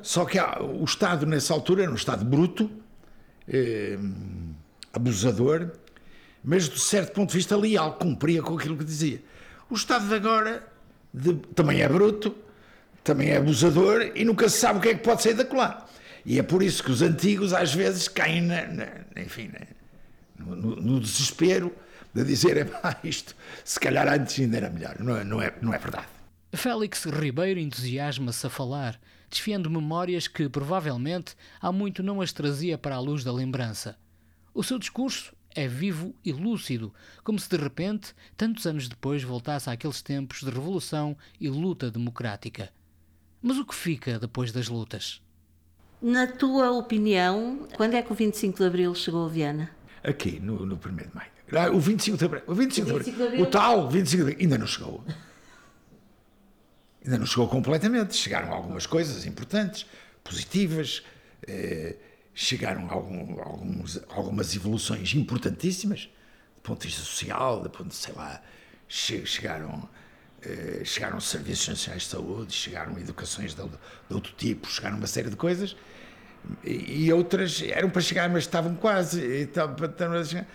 Só 0.00 0.24
que 0.24 0.38
o 0.38 0.84
Estado, 0.84 1.26
nessa 1.26 1.52
altura, 1.52 1.82
era 1.82 1.90
um 1.90 1.96
Estado 1.96 2.24
bruto, 2.24 2.70
eh, 3.48 3.98
abusador, 4.92 5.72
mas, 6.44 6.68
de 6.68 6.78
certo 6.78 7.14
ponto 7.14 7.30
de 7.30 7.36
vista, 7.36 7.56
leal, 7.56 7.94
cumpria 7.94 8.42
com 8.42 8.56
aquilo 8.56 8.76
que 8.76 8.84
dizia. 8.84 9.20
O 9.68 9.74
Estado 9.74 10.06
de 10.06 10.14
agora 10.14 10.64
de, 11.12 11.34
também 11.54 11.82
é 11.82 11.88
bruto, 11.88 12.32
também 13.02 13.30
é 13.30 13.38
abusador 13.38 14.12
e 14.14 14.24
nunca 14.24 14.48
se 14.48 14.58
sabe 14.58 14.78
o 14.78 14.82
que 14.82 14.88
é 14.88 14.94
que 14.94 15.02
pode 15.02 15.20
sair 15.20 15.34
da 15.34 15.44
colar. 15.44 15.88
E 16.24 16.38
é 16.38 16.44
por 16.44 16.62
isso 16.62 16.84
que 16.84 16.92
os 16.92 17.02
antigos, 17.02 17.52
às 17.52 17.74
vezes, 17.74 18.06
caem, 18.06 18.42
na, 18.42 18.66
na 18.68 18.86
enfim, 19.16 19.50
na, 19.52 20.46
no, 20.54 20.76
no 20.76 21.00
desespero 21.00 21.72
de 22.14 22.24
dizer, 22.24 22.70
ah, 22.82 22.96
isto 23.02 23.34
se 23.64 23.80
calhar 23.80 24.06
antes 24.08 24.38
ainda 24.38 24.56
era 24.56 24.70
melhor. 24.70 24.96
Não 24.98 25.16
é, 25.16 25.24
não 25.24 25.42
é, 25.42 25.54
não 25.60 25.74
é 25.74 25.78
verdade. 25.78 26.06
Félix 26.54 27.04
Ribeiro 27.04 27.58
entusiasma-se 27.58 28.46
a 28.46 28.50
falar, 28.50 29.00
desfiando 29.30 29.70
memórias 29.70 30.28
que 30.28 30.48
provavelmente 30.48 31.34
há 31.60 31.72
muito 31.72 32.02
não 32.02 32.20
as 32.20 32.32
trazia 32.32 32.76
para 32.76 32.96
a 32.96 33.00
luz 33.00 33.24
da 33.24 33.32
lembrança. 33.32 33.96
O 34.52 34.62
seu 34.62 34.78
discurso 34.78 35.34
é 35.54 35.66
vivo 35.66 36.14
e 36.22 36.32
lúcido, 36.32 36.92
como 37.24 37.38
se 37.38 37.48
de 37.48 37.56
repente, 37.56 38.14
tantos 38.36 38.66
anos 38.66 38.88
depois, 38.88 39.22
voltasse 39.22 39.70
àqueles 39.70 40.02
tempos 40.02 40.40
de 40.40 40.50
revolução 40.50 41.16
e 41.40 41.48
luta 41.48 41.90
democrática. 41.90 42.70
Mas 43.40 43.58
o 43.58 43.64
que 43.64 43.74
fica 43.74 44.18
depois 44.18 44.52
das 44.52 44.68
lutas? 44.68 45.22
Na 46.00 46.26
tua 46.26 46.70
opinião, 46.70 47.66
quando 47.76 47.94
é 47.94 48.02
que 48.02 48.12
o 48.12 48.14
25 48.14 48.58
de 48.58 48.64
Abril 48.64 48.94
chegou 48.94 49.26
a 49.26 49.28
Viana? 49.28 49.70
Aqui, 50.04 50.38
no, 50.40 50.66
no 50.66 50.74
1 50.74 50.78
de 50.96 51.14
Maio. 51.14 51.31
Ah, 51.54 51.70
o 51.70 51.78
25 51.78 52.16
de 52.16 52.24
abril. 52.24 52.42
O 52.46 52.54
25 52.54 52.86
de 52.86 52.92
abril. 52.92 53.14
De 53.14 53.22
abril. 53.22 53.42
O 53.42 53.46
tal 53.46 53.90
25 53.90 54.16
de 54.16 54.22
abril. 54.22 54.38
Ainda 54.40 54.58
não 54.58 54.66
chegou. 54.66 55.04
Ainda 57.04 57.18
não 57.18 57.26
chegou 57.26 57.48
completamente. 57.48 58.16
Chegaram 58.16 58.52
algumas 58.52 58.86
coisas 58.86 59.26
importantes, 59.26 59.86
positivas. 60.22 61.02
Eh, 61.46 61.96
chegaram 62.34 62.90
algum, 62.90 63.40
alguns, 63.40 64.00
algumas 64.08 64.54
evoluções 64.56 65.14
importantíssimas, 65.14 66.08
do 66.56 66.62
ponto 66.62 66.80
de 66.80 66.88
vista 66.88 67.02
social, 67.02 67.60
do 67.60 67.68
ponto 67.68 67.88
de, 67.88 67.94
sei 67.94 68.14
lá, 68.14 68.42
chegaram. 68.88 69.88
Eh, 70.42 70.82
chegaram 70.84 71.20
serviços 71.20 71.68
nacionais 71.68 72.02
de 72.02 72.08
saúde, 72.08 72.52
chegaram 72.52 72.98
educações 72.98 73.54
de, 73.54 73.62
de 73.62 74.14
outro 74.14 74.32
tipo, 74.36 74.68
chegaram 74.68 74.96
uma 74.96 75.06
série 75.06 75.30
de 75.30 75.36
coisas 75.36 75.76
e, 76.64 77.04
e 77.04 77.12
outras 77.12 77.62
eram 77.62 77.90
para 77.90 78.00
chegar, 78.02 78.28
mas 78.28 78.44
estavam 78.44 78.74
quase. 78.74 79.24
Estavam 79.24 79.76
chegar. 80.24 80.46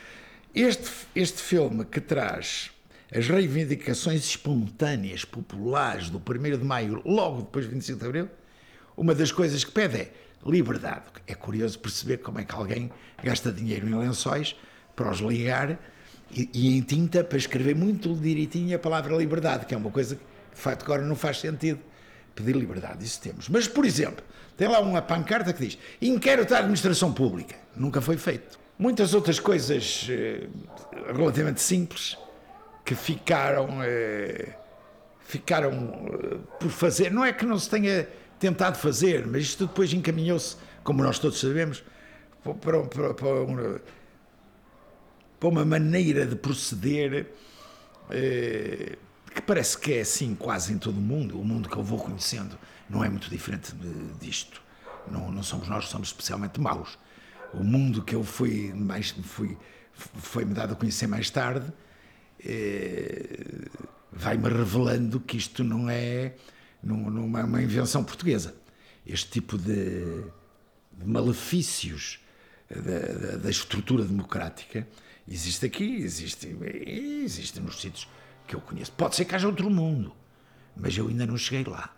Este, 0.56 0.90
este 1.16 1.42
filme 1.42 1.86
que 1.86 2.00
traz 2.02 2.72
as 3.16 3.28
reivindicações 3.28 4.26
espontâneas, 4.26 5.24
populares 5.24 6.10
do 6.10 6.18
1 6.18 6.58
de 6.58 6.64
Maio, 6.64 7.02
logo 7.06 7.42
depois 7.42 7.66
do 7.66 7.72
25 7.72 8.00
de 8.00 8.06
Abril, 8.06 8.30
uma 8.96 9.14
das 9.14 9.32
coisas 9.32 9.64
que 9.64 9.72
pede 9.72 9.98
é 9.98 10.12
liberdade. 10.46 11.06
É 11.28 11.36
curioso 11.36 11.78
perceber 11.80 12.18
como 12.18 12.40
é 12.40 12.44
que 12.44 12.56
alguém 12.56 12.92
gasta 13.24 13.52
dinheiro 13.52 13.88
em 13.88 13.96
lençóis 13.96 14.56
para 14.96 15.12
os 15.12 15.20
ligar 15.20 15.78
e, 16.32 16.50
e 16.54 16.78
em 16.78 16.82
tinta 16.82 17.24
para 17.24 17.38
escrever 17.38 17.76
muito 17.76 18.16
direitinho 18.16 18.76
a 18.76 18.80
palavra 18.80 19.16
liberdade, 19.16 19.66
que 19.66 19.76
é 19.76 19.78
uma 19.78 19.92
coisa 19.92 20.16
que 20.16 20.24
de 20.56 20.60
facto 20.60 20.84
agora 20.84 21.04
não 21.04 21.16
faz 21.16 21.40
sentido 21.40 21.80
pedir 22.34 22.56
liberdade, 22.56 23.06
isso 23.06 23.22
temos. 23.22 23.48
Mas, 23.48 23.68
por 23.68 23.86
exemplo, 23.86 24.24
tem 24.56 24.68
lá 24.68 24.80
uma 24.80 25.02
pancarta 25.02 25.54
que 25.54 25.66
diz 25.66 25.78
inquérito 26.02 26.54
à 26.56 26.60
administração 26.60 27.14
pública. 27.14 27.56
Nunca 27.76 28.02
foi 28.02 28.18
feito 28.18 28.67
muitas 28.78 29.14
outras 29.14 29.40
coisas 29.40 30.08
eh, 30.10 30.48
relativamente 31.14 31.62
simples 31.62 32.18
que 32.86 32.96
ficaram 32.96 33.82
eh, 33.84 34.56
ficaram 35.22 35.72
eh, 35.74 36.38
por 36.60 36.70
fazer. 36.70 37.12
Não 37.12 37.26
é 37.26 37.34
que 37.34 37.46
não 37.46 37.58
se 37.58 37.70
tenha 37.70 38.08
tentado 38.40 38.78
fazer, 38.78 39.26
mas 39.26 39.44
isto 39.44 39.66
depois 39.66 39.92
encaminhou-se, 39.92 40.56
como 40.84 41.04
nós 41.04 41.20
todos 41.20 41.40
sabemos, 41.40 41.84
para, 42.62 42.84
para, 42.84 43.14
para, 43.14 43.44
uma, 43.44 43.82
para 45.40 45.50
uma 45.50 45.66
maneira 45.66 46.26
de 46.26 46.36
proceder 46.36 47.28
que 48.10 49.42
parece 49.42 49.78
que 49.78 49.96
é 49.96 50.02
assim 50.02 50.34
quase 50.34 50.72
em 50.72 50.78
todo 50.78 50.98
o 50.98 51.02
mundo. 51.02 51.42
O 51.42 51.44
mundo 51.44 51.68
que 51.68 51.76
eu 51.76 51.84
vou 51.84 52.00
conhecendo 52.00 52.58
não 52.90 53.04
é 53.04 53.10
muito 53.10 53.30
diferente 53.30 53.74
disto. 54.18 54.62
Não, 55.12 55.30
não 55.30 55.44
somos 55.44 55.68
nós 55.68 55.86
que 55.86 55.92
somos 55.92 56.08
especialmente 56.08 56.60
maus 56.62 56.98
o 57.54 57.64
mundo 57.64 58.02
que 58.04 58.16
eu 58.16 58.24
fui 58.24 58.74
mais 58.74 59.12
fui 59.12 59.58
foi-me 59.94 60.54
dado 60.54 60.74
a 60.74 60.76
conhecer 60.76 61.08
mais 61.08 61.30
tarde 61.30 61.72
eh, 62.44 63.66
vai-me 64.12 64.48
revelando 64.48 65.20
que 65.20 65.38
isto 65.38 65.64
não 65.64 65.90
é 65.90 66.36
não, 66.84 67.38
é 67.38 67.44
uma 67.44 67.62
invenção 67.62 68.04
portuguesa. 68.04 68.56
Este 69.06 69.32
tipo 69.32 69.58
de, 69.58 70.24
de 70.94 71.06
malefícios 71.06 72.20
da, 72.70 73.32
da, 73.32 73.38
da, 73.38 73.50
estrutura 73.50 74.04
democrática 74.04 74.88
existe 75.28 75.66
aqui 75.66 75.96
existe 75.96 76.56
existe 76.86 77.60
nos 77.60 77.82
sítios 77.82 78.08
que 78.48 78.56
eu 78.56 78.62
conheço. 78.62 78.92
Pode 78.92 79.16
ser 79.16 79.26
que 79.26 79.36
haja 79.36 79.48
outro 79.48 79.70
mundo 79.70 80.14
mas 80.80 80.98
eu 80.98 81.08
ainda 81.08 81.26
não 81.26 81.38
cheguei 81.38 81.64
lá. 81.64 81.94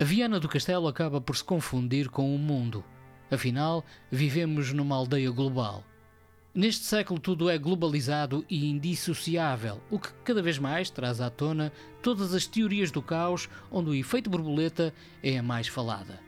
A 0.00 0.04
Viana 0.04 0.38
do 0.38 0.48
Castelo 0.48 0.86
acaba 0.88 1.20
por 1.20 1.36
se 1.36 1.44
confundir 1.44 2.08
com 2.08 2.34
o 2.34 2.38
mundo 2.38 2.84
Afinal, 3.30 3.84
vivemos 4.10 4.72
numa 4.72 4.96
aldeia 4.96 5.30
global. 5.30 5.84
Neste 6.54 6.84
século 6.84 7.20
tudo 7.20 7.50
é 7.50 7.58
globalizado 7.58 8.44
e 8.48 8.70
indissociável, 8.70 9.78
o 9.90 9.98
que 9.98 10.12
cada 10.24 10.40
vez 10.40 10.58
mais 10.58 10.88
traz 10.88 11.20
à 11.20 11.28
tona 11.28 11.70
todas 12.00 12.32
as 12.32 12.46
teorias 12.46 12.90
do 12.90 13.02
caos 13.02 13.48
onde 13.70 13.90
o 13.90 13.94
efeito 13.94 14.30
borboleta 14.30 14.94
é 15.22 15.36
a 15.36 15.42
mais 15.42 15.68
falada. 15.68 16.18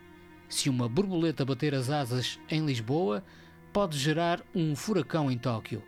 Se 0.48 0.68
uma 0.68 0.88
borboleta 0.88 1.44
bater 1.44 1.74
as 1.74 1.88
asas 1.88 2.38
em 2.50 2.64
Lisboa, 2.66 3.24
pode 3.72 3.96
gerar 3.98 4.42
um 4.54 4.76
furacão 4.76 5.30
em 5.30 5.38
Tóquio. 5.38 5.82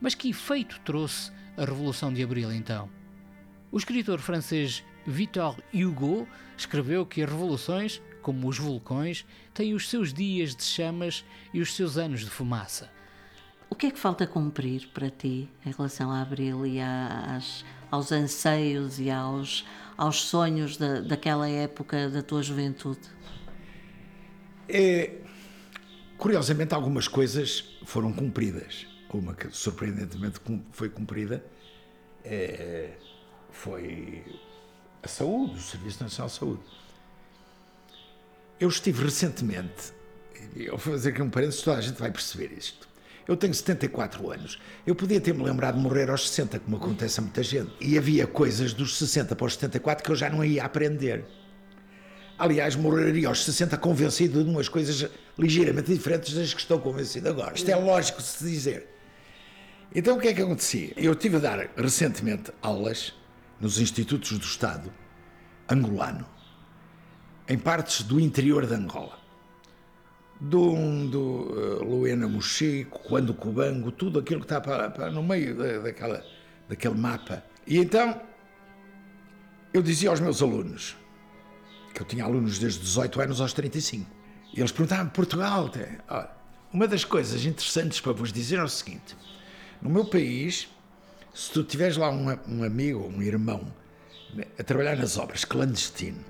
Mas 0.00 0.14
que 0.14 0.30
efeito 0.30 0.80
trouxe 0.84 1.32
a 1.56 1.64
Revolução 1.64 2.12
de 2.12 2.22
Abril 2.22 2.52
então? 2.52 2.88
O 3.72 3.78
escritor 3.78 4.20
francês 4.20 4.84
Victor 5.06 5.56
Hugo 5.72 6.28
escreveu 6.56 7.04
que 7.04 7.22
as 7.22 7.28
revoluções, 7.28 8.00
como 8.24 8.48
os 8.48 8.58
vulcões, 8.58 9.24
têm 9.52 9.74
os 9.74 9.88
seus 9.90 10.12
dias 10.12 10.56
de 10.56 10.64
chamas 10.64 11.24
e 11.52 11.60
os 11.60 11.76
seus 11.76 11.98
anos 11.98 12.20
de 12.20 12.30
fumaça. 12.30 12.90
O 13.68 13.74
que 13.74 13.86
é 13.86 13.90
que 13.90 13.98
falta 13.98 14.26
cumprir 14.26 14.88
para 14.94 15.10
ti 15.10 15.48
em 15.64 15.70
relação 15.70 16.10
a 16.10 16.22
Abril 16.22 16.66
e 16.66 16.80
às, 16.80 17.64
aos 17.90 18.10
anseios 18.10 18.98
e 18.98 19.10
aos, 19.10 19.66
aos 19.96 20.22
sonhos 20.22 20.78
da, 20.78 21.00
daquela 21.00 21.48
época 21.48 22.08
da 22.08 22.22
tua 22.22 22.42
juventude? 22.42 23.06
É, 24.68 25.18
curiosamente, 26.16 26.72
algumas 26.72 27.06
coisas 27.06 27.76
foram 27.84 28.10
cumpridas. 28.12 28.86
Uma 29.12 29.34
que 29.34 29.48
surpreendentemente 29.54 30.40
foi 30.72 30.88
cumprida 30.88 31.44
é, 32.24 32.94
foi 33.50 34.24
a 35.02 35.08
saúde, 35.08 35.54
o 35.54 35.60
Serviço 35.60 36.02
Nacional 36.02 36.28
de 36.28 36.34
Saúde. 36.34 36.83
Eu 38.58 38.68
estive 38.68 39.04
recentemente, 39.04 39.92
eu 40.56 40.76
vou 40.76 40.94
fazer 40.94 41.10
aqui 41.10 41.20
um 41.20 41.28
parênteses, 41.28 41.62
toda 41.62 41.78
a 41.78 41.80
gente 41.80 41.98
vai 41.98 42.10
perceber 42.10 42.52
isto. 42.56 42.88
Eu 43.26 43.36
tenho 43.36 43.54
74 43.54 44.30
anos. 44.30 44.58
Eu 44.86 44.94
podia 44.94 45.20
ter-me 45.20 45.42
lembrado 45.42 45.76
de 45.76 45.80
morrer 45.80 46.10
aos 46.10 46.28
60, 46.28 46.60
como 46.60 46.76
acontece 46.76 47.18
a 47.18 47.22
muita 47.22 47.42
gente. 47.42 47.72
E 47.80 47.96
havia 47.96 48.26
coisas 48.26 48.74
dos 48.74 48.98
60 48.98 49.34
para 49.34 49.46
os 49.46 49.54
74 49.54 50.04
que 50.04 50.10
eu 50.10 50.16
já 50.16 50.28
não 50.28 50.44
ia 50.44 50.62
aprender. 50.62 51.24
Aliás, 52.38 52.76
morreria 52.76 53.28
aos 53.28 53.44
60 53.44 53.76
convencido 53.78 54.44
de 54.44 54.50
umas 54.50 54.68
coisas 54.68 55.08
ligeiramente 55.38 55.92
diferentes 55.92 56.34
das 56.34 56.52
que 56.52 56.60
estou 56.60 56.78
convencido 56.80 57.28
agora. 57.28 57.54
Isto 57.54 57.70
é 57.70 57.76
lógico 57.76 58.18
de 58.18 58.26
se 58.26 58.44
dizer. 58.44 58.88
Então 59.94 60.16
o 60.16 60.20
que 60.20 60.28
é 60.28 60.34
que 60.34 60.42
acontecia? 60.42 60.92
Eu 60.96 61.14
tive 61.14 61.36
a 61.36 61.40
dar 61.40 61.70
recentemente 61.76 62.50
aulas 62.60 63.14
nos 63.60 63.78
institutos 63.78 64.36
do 64.36 64.44
Estado 64.44 64.92
angolano, 65.70 66.26
em 67.48 67.58
partes 67.58 68.02
do 68.02 68.18
interior 68.18 68.66
de 68.66 68.74
Angola. 68.74 69.18
Do, 70.40 70.74
do 71.08 71.20
uh, 71.20 71.84
Luena 71.84 72.28
Mochico, 72.28 72.98
quando 73.04 73.32
Cubango, 73.32 73.90
tudo 73.92 74.18
aquilo 74.18 74.40
que 74.40 74.46
está 74.46 74.60
para, 74.60 74.90
para, 74.90 75.10
no 75.10 75.22
meio 75.22 75.56
da, 75.56 75.78
daquela, 75.78 76.24
daquele 76.68 76.94
mapa. 76.94 77.42
E 77.66 77.78
então 77.78 78.20
eu 79.72 79.82
dizia 79.82 80.10
aos 80.10 80.20
meus 80.20 80.42
alunos, 80.42 80.96
que 81.94 82.02
eu 82.02 82.06
tinha 82.06 82.24
alunos 82.24 82.58
desde 82.58 82.80
18 82.80 83.20
anos 83.20 83.40
aos 83.40 83.52
35, 83.52 84.10
e 84.52 84.60
eles 84.60 84.72
perguntavam 84.72 85.08
Portugal. 85.08 85.70
Olha, 86.08 86.30
uma 86.72 86.88
das 86.88 87.04
coisas 87.04 87.44
interessantes 87.44 88.00
para 88.00 88.12
vos 88.12 88.32
dizer 88.32 88.58
é 88.58 88.62
o 88.62 88.68
seguinte: 88.68 89.16
no 89.80 89.88
meu 89.88 90.04
país, 90.04 90.68
se 91.32 91.50
tu 91.52 91.62
tiveres 91.62 91.96
lá 91.96 92.10
um, 92.10 92.26
um 92.48 92.64
amigo, 92.64 93.06
um 93.06 93.22
irmão, 93.22 93.66
a 94.58 94.62
trabalhar 94.62 94.96
nas 94.96 95.16
obras, 95.16 95.44
clandestino, 95.44 96.24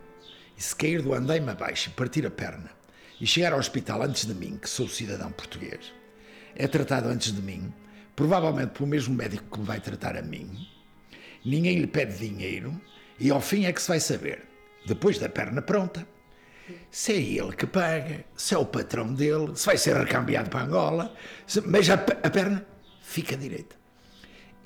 e 0.56 0.62
se 0.62 0.74
cair 0.74 1.02
do 1.02 1.14
andaime 1.14 1.50
abaixo 1.50 1.90
e 1.90 1.92
partir 1.92 2.26
a 2.26 2.30
perna, 2.30 2.70
e 3.20 3.26
chegar 3.26 3.52
ao 3.52 3.58
hospital 3.58 4.02
antes 4.02 4.26
de 4.26 4.34
mim, 4.34 4.58
que 4.60 4.68
sou 4.68 4.88
cidadão 4.88 5.30
português, 5.32 5.92
é 6.54 6.66
tratado 6.66 7.08
antes 7.08 7.32
de 7.32 7.42
mim, 7.42 7.72
provavelmente 8.14 8.70
pelo 8.70 8.88
mesmo 8.88 9.14
médico 9.14 9.44
que 9.50 9.58
me 9.58 9.66
vai 9.66 9.80
tratar 9.80 10.16
a 10.16 10.22
mim, 10.22 10.68
ninguém 11.44 11.78
lhe 11.78 11.86
pede 11.86 12.18
dinheiro, 12.18 12.80
e 13.18 13.30
ao 13.30 13.40
fim 13.40 13.66
é 13.66 13.72
que 13.72 13.82
se 13.82 13.88
vai 13.88 14.00
saber, 14.00 14.42
depois 14.86 15.18
da 15.18 15.28
perna 15.28 15.62
pronta, 15.62 16.06
se 16.90 17.12
é 17.12 17.16
ele 17.16 17.54
que 17.54 17.66
paga, 17.66 18.24
se 18.36 18.54
é 18.54 18.58
o 18.58 18.64
patrão 18.64 19.12
dele, 19.12 19.54
se 19.54 19.66
vai 19.66 19.76
ser 19.76 19.96
recambiado 19.96 20.48
para 20.48 20.64
Angola, 20.64 21.14
se, 21.46 21.60
mas 21.60 21.88
a, 21.90 21.94
a 21.94 22.30
perna 22.30 22.66
fica 23.02 23.36
direita. 23.36 23.76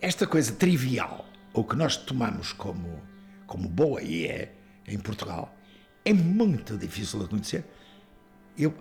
Esta 0.01 0.27
coisa 0.27 0.53
trivial, 0.53 1.27
ou 1.53 1.65
que 1.65 1.75
nós 1.75 1.97
tomamos 1.97 2.53
como, 2.53 3.03
como 3.47 3.69
boa 3.69 4.01
e 4.01 4.27
é 4.27 4.55
em 4.87 4.99
Portugal, 4.99 5.55
é 6.09 6.13
muito 6.13 6.79
difícil 6.79 7.23
acontecer. 7.23 7.65
Eu, 8.59 8.73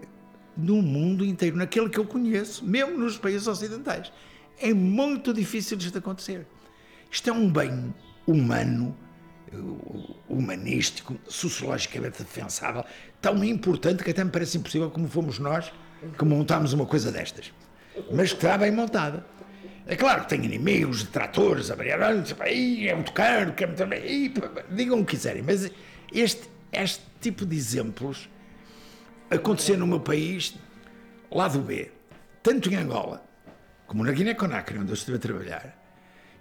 no 0.56 0.82
mundo 0.82 1.26
inteiro, 1.26 1.58
naquele 1.58 1.90
que 1.90 1.98
eu 1.98 2.06
conheço, 2.06 2.66
mesmo 2.66 2.98
nos 2.98 3.18
países 3.18 3.48
ocidentais, 3.48 4.12
é 4.60 4.74
muito 4.74 5.34
difícil 5.34 5.78
isto 5.78 5.98
acontecer. 5.98 6.48
Isto 7.12 7.30
é 7.30 7.34
um 7.34 7.52
bem 7.52 7.94
humano, 8.26 8.96
humanístico, 10.30 11.18
sociologicamente 11.28 12.20
defensável, 12.20 12.86
tão 13.22 13.44
importante 13.44 14.04
que 14.04 14.12
até 14.12 14.24
me 14.24 14.32
parece 14.32 14.58
impossível 14.58 14.90
como 14.90 15.08
fomos 15.10 15.38
nós 15.38 15.72
que 16.18 16.24
montámos 16.24 16.72
uma 16.72 16.86
coisa 16.86 17.12
destas. 17.12 17.52
Mas 18.14 18.30
que 18.30 18.38
está 18.38 18.58
bem 18.58 18.72
montada. 18.72 19.26
É 19.86 19.96
claro 19.96 20.22
que 20.22 20.30
tem 20.30 20.46
inimigos, 20.46 21.04
detratores, 21.04 21.72
a 21.72 21.76
é 21.76 22.96
muito 22.96 23.12
caro, 23.12 23.54
é 23.58 23.66
muito... 23.68 24.42
digam 24.72 25.00
o 25.00 25.06
que 25.06 25.16
quiserem, 25.16 25.44
mas 25.44 25.70
este, 26.14 26.50
este 26.72 27.04
tipo 27.22 27.46
de 27.46 27.56
exemplos 27.56 28.30
aconteceu 29.30 29.78
no 29.78 29.88
meu 29.88 30.00
país, 30.00 30.56
lado 31.32 31.60
B, 31.60 31.92
tanto 32.42 32.70
em 32.70 32.76
Angola 32.76 33.28
como 33.88 34.04
na 34.04 34.12
Guiné-Conakry, 34.12 34.80
onde 34.80 34.92
eu 34.92 34.94
estive 34.94 35.16
a 35.16 35.20
trabalhar, 35.20 35.82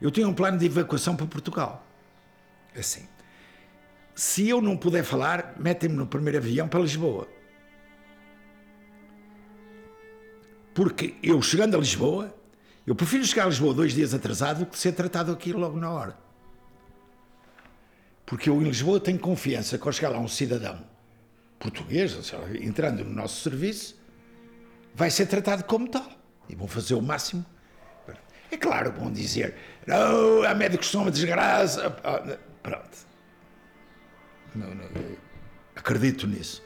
eu 0.01 0.11
tinha 0.11 0.29
um 0.29 0.35
plano 0.35 0.59
de 0.59 0.67
evacuação 0.67 1.17
para 1.17 1.27
Portugal. 1.27 1.87
Assim. 2.77 3.09
Se 4.15 4.49
eu 4.49 4.61
não 4.61 4.77
puder 4.77 5.05
falar, 5.05 5.55
metem-me 5.57 5.95
no 5.95 6.07
primeiro 6.07 6.39
avião 6.39 6.69
para 6.69 6.81
Lisboa. 6.81 7.29
Porque 10.75 11.15
eu 11.23 11.41
chegando 11.41 11.77
a 11.77 11.79
Lisboa, 11.79 12.35
eu 12.87 12.95
prefiro 12.95 13.25
chegar 13.25 13.45
a 13.45 13.49
Lisboa 13.49 13.73
dois 13.73 13.95
dias 13.95 14.13
atrasado 14.13 14.61
do 14.61 14.67
que 14.67 14.79
ser 14.79 14.93
tratado 14.93 15.33
aqui 15.33 15.53
logo 15.53 15.79
na 15.79 15.91
hora. 15.91 16.26
Porque 18.27 18.51
eu 18.51 18.61
em 18.61 18.65
Lisboa 18.65 18.99
tenho 18.99 19.19
confiança 19.19 19.79
que 19.79 19.87
ao 19.87 19.93
chegar 19.93 20.09
lá 20.11 20.19
um 20.19 20.29
cidadão 20.29 20.85
português, 21.59 22.33
entrando 22.61 23.05
no 23.05 23.15
nosso 23.15 23.43
serviço, 23.43 23.97
vai 24.95 25.11
ser 25.11 25.27
tratado 25.27 25.65
como 25.65 25.89
tal. 25.89 26.11
E 26.49 26.55
vão 26.55 26.69
fazer 26.69 26.95
o 26.95 27.03
máximo. 27.03 27.45
É 28.51 28.57
claro, 28.57 28.93
vão 28.93 29.11
dizer, 29.11 29.55
não, 29.87 30.43
há 30.43 30.55
médicos 30.55 30.87
que 30.87 30.93
são 30.93 31.03
uma 31.03 31.11
desgraça. 31.11 31.91
Pronto. 32.63 32.99
Não, 34.55 34.75
não, 34.75 34.89
acredito 35.75 36.27
nisso. 36.27 36.63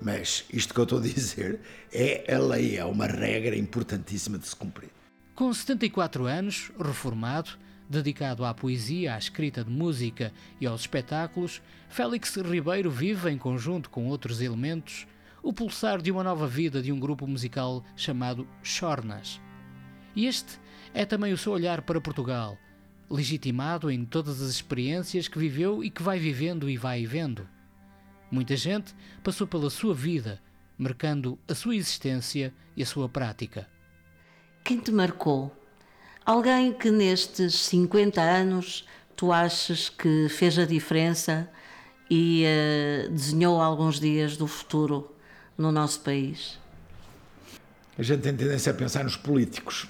Mas 0.00 0.44
isto 0.52 0.74
que 0.74 0.80
eu 0.80 0.84
estou 0.84 0.98
a 0.98 1.02
dizer 1.02 1.60
é 1.92 2.34
a 2.34 2.38
lei, 2.38 2.76
é 2.76 2.84
uma 2.84 3.06
regra 3.06 3.56
importantíssima 3.56 4.38
de 4.38 4.46
se 4.46 4.56
cumprir. 4.56 4.90
Com 5.34 5.52
74 5.52 6.26
anos, 6.26 6.70
reformado, 6.78 7.50
dedicado 7.94 8.44
à 8.44 8.52
poesia, 8.52 9.14
à 9.14 9.18
escrita 9.18 9.64
de 9.64 9.70
música 9.70 10.32
e 10.60 10.66
aos 10.66 10.82
espetáculos, 10.82 11.62
Félix 11.88 12.36
Ribeiro 12.36 12.90
vive, 12.90 13.30
em 13.30 13.38
conjunto 13.38 13.88
com 13.88 14.06
outros 14.08 14.40
elementos, 14.40 15.06
o 15.42 15.52
pulsar 15.52 16.02
de 16.02 16.10
uma 16.10 16.24
nova 16.24 16.46
vida 16.46 16.82
de 16.82 16.90
um 16.90 16.98
grupo 16.98 17.26
musical 17.26 17.84
chamado 17.96 18.46
Chornas. 18.62 19.40
E 20.14 20.26
este 20.26 20.58
é 20.92 21.04
também 21.04 21.32
o 21.32 21.38
seu 21.38 21.52
olhar 21.52 21.82
para 21.82 22.00
Portugal, 22.00 22.58
legitimado 23.10 23.90
em 23.90 24.04
todas 24.04 24.40
as 24.42 24.50
experiências 24.50 25.28
que 25.28 25.38
viveu 25.38 25.84
e 25.84 25.90
que 25.90 26.02
vai 26.02 26.18
vivendo 26.18 26.68
e 26.68 26.76
vai 26.76 27.06
vendo. 27.06 27.48
Muita 28.30 28.56
gente 28.56 28.94
passou 29.22 29.46
pela 29.46 29.70
sua 29.70 29.94
vida, 29.94 30.40
marcando 30.76 31.38
a 31.48 31.54
sua 31.54 31.76
existência 31.76 32.52
e 32.76 32.82
a 32.82 32.86
sua 32.86 33.08
prática. 33.08 33.68
Quem 34.64 34.80
te 34.80 34.90
marcou? 34.90 35.63
Alguém 36.24 36.72
que 36.72 36.90
nestes 36.90 37.54
50 37.66 38.18
anos 38.18 38.88
tu 39.14 39.30
achas 39.30 39.90
que 39.90 40.26
fez 40.30 40.58
a 40.58 40.64
diferença 40.64 41.50
e 42.08 42.44
uh, 42.46 43.10
desenhou 43.10 43.60
alguns 43.60 44.00
dias 44.00 44.34
do 44.34 44.46
futuro 44.46 45.14
no 45.58 45.70
nosso 45.70 46.00
país? 46.00 46.58
A 47.98 48.02
gente 48.02 48.22
tem 48.22 48.34
tendência 48.34 48.72
a 48.72 48.74
pensar 48.74 49.04
nos 49.04 49.18
políticos, 49.18 49.86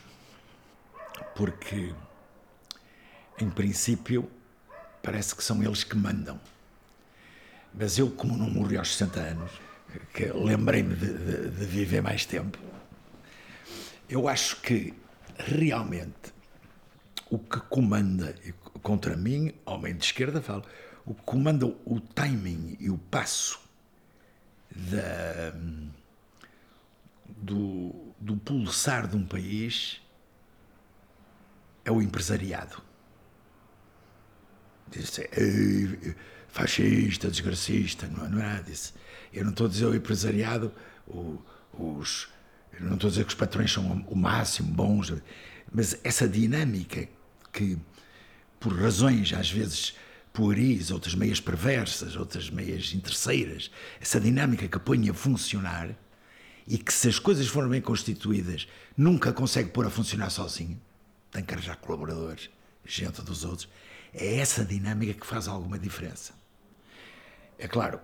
porque, 1.37 1.94
em 3.41 3.49
princípio, 3.49 4.28
parece 5.05 5.37
que 5.37 5.45
são 5.45 5.62
eles 5.62 5.85
que 5.85 5.97
mandam. 5.97 6.41
Mas 7.72 7.97
eu, 7.97 8.11
como 8.11 8.37
não 8.37 8.51
morri 8.51 8.76
aos 8.76 8.97
60 8.97 9.20
anos, 9.20 9.53
que 10.12 10.26
lembrei-me 10.32 10.97
de, 10.97 11.12
de, 11.12 11.51
de 11.51 11.64
viver 11.64 12.03
mais 12.03 12.26
tempo, 12.26 12.59
eu 14.09 14.28
acho 14.28 14.61
que 14.61 14.93
realmente 15.39 16.35
o 17.30 17.39
que 17.39 17.61
comanda, 17.61 18.35
contra 18.82 19.16
mim, 19.16 19.53
homem 19.64 19.97
de 19.97 20.05
esquerda, 20.05 20.41
falo, 20.41 20.64
o 21.05 21.14
que 21.14 21.22
comanda 21.22 21.66
o 21.66 22.01
timing 22.01 22.76
e 22.80 22.91
o 22.91 22.99
passo 22.99 23.61
da, 24.70 25.53
do, 27.28 28.14
do 28.20 28.37
pulsar 28.37 29.07
de 29.07 29.16
um 29.16 29.26
país 29.26 30.01
é 31.85 31.91
o 31.91 32.01
empresariado. 32.01 32.82
Diz 34.89 35.18
fascista, 36.49 37.28
desgracista, 37.28 38.07
não, 38.07 38.28
não 38.28 38.43
é 38.43 38.62
disso. 38.62 38.95
Eu 39.32 39.45
não 39.45 39.51
estou 39.51 39.66
a 39.66 39.70
dizer 39.70 39.87
o 39.87 39.95
empresariado, 39.95 40.72
o, 41.07 41.43
os 41.72 42.28
Eu 42.81 42.87
não 42.87 42.95
estou 42.95 43.09
a 43.09 43.11
dizer 43.11 43.25
que 43.25 43.31
os 43.31 43.35
patrões 43.35 43.72
são 43.72 44.05
o 44.09 44.16
máximo 44.16 44.72
bons, 44.72 45.12
mas 45.72 45.99
essa 46.05 46.29
dinâmica 46.29 47.09
que, 47.53 47.79
por 48.59 48.72
razões 48.72 49.33
às 49.33 49.51
vezes 49.51 49.95
pueris, 50.33 50.91
outras 50.91 51.14
meias 51.14 51.41
perversas, 51.41 52.16
outras 52.16 52.51
meias 52.51 52.93
interesseiras, 52.93 53.70
essa 54.01 54.20
dinâmica 54.20 54.66
que 54.66 54.79
põe 54.81 55.09
a 55.09 55.14
funcionar 55.14 55.97
e 56.66 56.77
que, 56.77 56.93
se 56.93 57.09
as 57.09 57.20
coisas 57.20 57.47
forem 57.47 57.70
bem 57.70 57.81
constituídas, 57.81 58.66
nunca 58.97 59.33
consegue 59.33 59.70
pôr 59.70 59.87
a 59.87 59.91
funcionar 59.91 60.31
sozinho, 60.31 60.81
tem 61.31 61.45
que 61.45 61.55
arranjar 61.55 61.77
colaboradores, 61.77 62.51
gente 62.85 63.22
dos 63.22 63.45
outros. 63.45 63.68
É 64.12 64.37
essa 64.37 64.64
dinâmica 64.64 65.14
que 65.14 65.27
faz 65.27 65.47
alguma 65.47 65.79
diferença. 65.79 66.33
É 67.57 67.68
claro, 67.68 68.01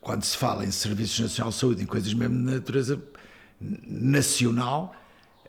quando 0.00 0.24
se 0.24 0.36
fala 0.36 0.64
em 0.64 0.70
Serviços 0.70 1.18
Nacional 1.18 1.50
de 1.50 1.58
Saúde, 1.58 1.82
em 1.82 1.86
coisas 1.86 2.14
mesmo 2.14 2.36
de 2.36 2.54
natureza 2.54 3.02
nacional, 3.60 4.94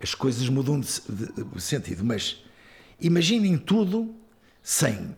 as 0.02 0.14
coisas 0.14 0.48
mudam 0.50 0.80
de, 0.80 1.02
de, 1.08 1.44
de 1.44 1.62
sentido. 1.62 2.04
Mas 2.04 2.44
imaginem 3.00 3.58
tudo 3.58 4.14
sem 4.62 5.16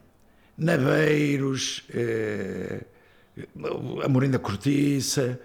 naveiros, 0.58 1.84
eh, 1.90 2.84
Amorim 4.04 4.30
da 4.30 4.38
Cortiça, 4.38 5.40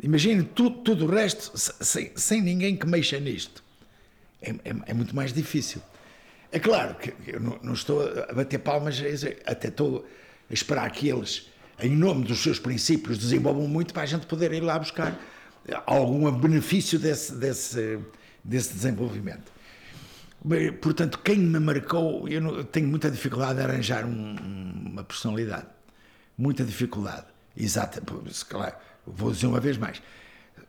imaginem 0.00 0.44
tudo, 0.44 0.78
tudo 0.78 1.06
o 1.06 1.08
resto 1.08 1.52
sem, 1.56 2.12
sem 2.14 2.40
ninguém 2.40 2.76
que 2.76 2.86
mexa 2.86 3.18
nisto. 3.18 3.64
É, 4.40 4.50
é, 4.50 4.74
é, 4.86 4.94
muito 4.94 5.14
mais 5.14 5.32
difícil. 5.32 5.82
É 6.50 6.58
claro 6.58 6.94
que 6.96 7.14
eu 7.26 7.40
não, 7.40 7.58
não, 7.62 7.72
estou 7.72 8.02
a 8.28 8.32
bater 8.32 8.58
palmas, 8.58 9.00
até 9.46 9.68
estou 9.68 10.06
a 10.50 10.54
esperar 10.54 10.90
que 10.90 11.08
eles, 11.08 11.48
em 11.80 11.96
nome 11.96 12.24
dos 12.24 12.42
seus 12.42 12.58
princípios, 12.58 13.18
desenvolvam 13.18 13.66
muito 13.66 13.92
para 13.94 14.02
a 14.02 14.06
gente 14.06 14.26
poder 14.26 14.52
ir 14.52 14.60
lá 14.60 14.78
buscar 14.78 15.18
algum 15.86 16.30
benefício 16.32 16.98
desse, 16.98 17.34
desse, 17.34 17.98
desse 18.44 18.74
desenvolvimento. 18.74 19.52
Portanto, 20.80 21.20
quem 21.20 21.38
me 21.38 21.60
marcou, 21.60 22.28
eu, 22.28 22.40
não, 22.40 22.64
tenho 22.64 22.88
muita 22.88 23.10
dificuldade 23.10 23.60
em 23.60 23.62
arranjar 23.62 24.04
um, 24.04 24.34
uma 24.90 25.04
personalidade. 25.04 25.66
Muita 26.36 26.64
dificuldade. 26.64 27.26
Exata, 27.56 28.02
se 28.30 28.44
calhar, 28.44 28.80
vou 29.06 29.30
dizer 29.30 29.46
uma 29.46 29.60
vez 29.60 29.76
mais. 29.76 30.02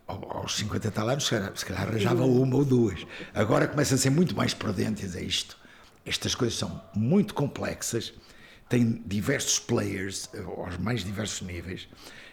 Aos 0.06 0.58
50 0.58 0.92
tal 0.92 1.10
anos, 1.10 1.24
se 1.24 1.30
calhar, 1.32 1.52
se 1.58 1.66
calhar 1.66 1.88
arranjava 1.88 2.24
uma 2.24 2.56
ou 2.56 2.66
duas. 2.66 3.06
Agora 3.34 3.68
começa 3.68 3.96
a 3.96 3.98
ser 3.98 4.12
muito 4.12 4.36
mais 4.36 4.54
prudente 4.54 5.02
dizer 5.02 5.24
isto. 5.24 5.58
Estas 6.06 6.36
coisas 6.36 6.58
são 6.58 6.82
muito 6.94 7.34
complexas, 7.34 8.14
têm 8.70 9.02
diversos 9.06 9.58
players, 9.58 10.30
aos 10.58 10.78
mais 10.78 11.04
diversos 11.04 11.42
níveis. 11.42 11.88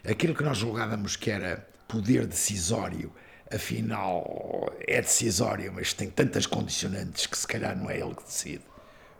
Aquilo 0.04 0.34
que 0.34 0.42
nós 0.42 0.58
julgávamos 0.58 1.16
que 1.16 1.30
era 1.30 1.69
poder 1.90 2.26
decisório 2.26 3.12
afinal 3.52 4.72
é 4.86 5.00
decisório, 5.00 5.72
mas 5.72 5.92
tem 5.92 6.08
tantas 6.08 6.46
condicionantes 6.46 7.26
que 7.26 7.36
se 7.36 7.46
calhar 7.46 7.76
não 7.76 7.90
é 7.90 7.98
ele 7.98 8.14
que 8.14 8.22
decide, 8.22 8.62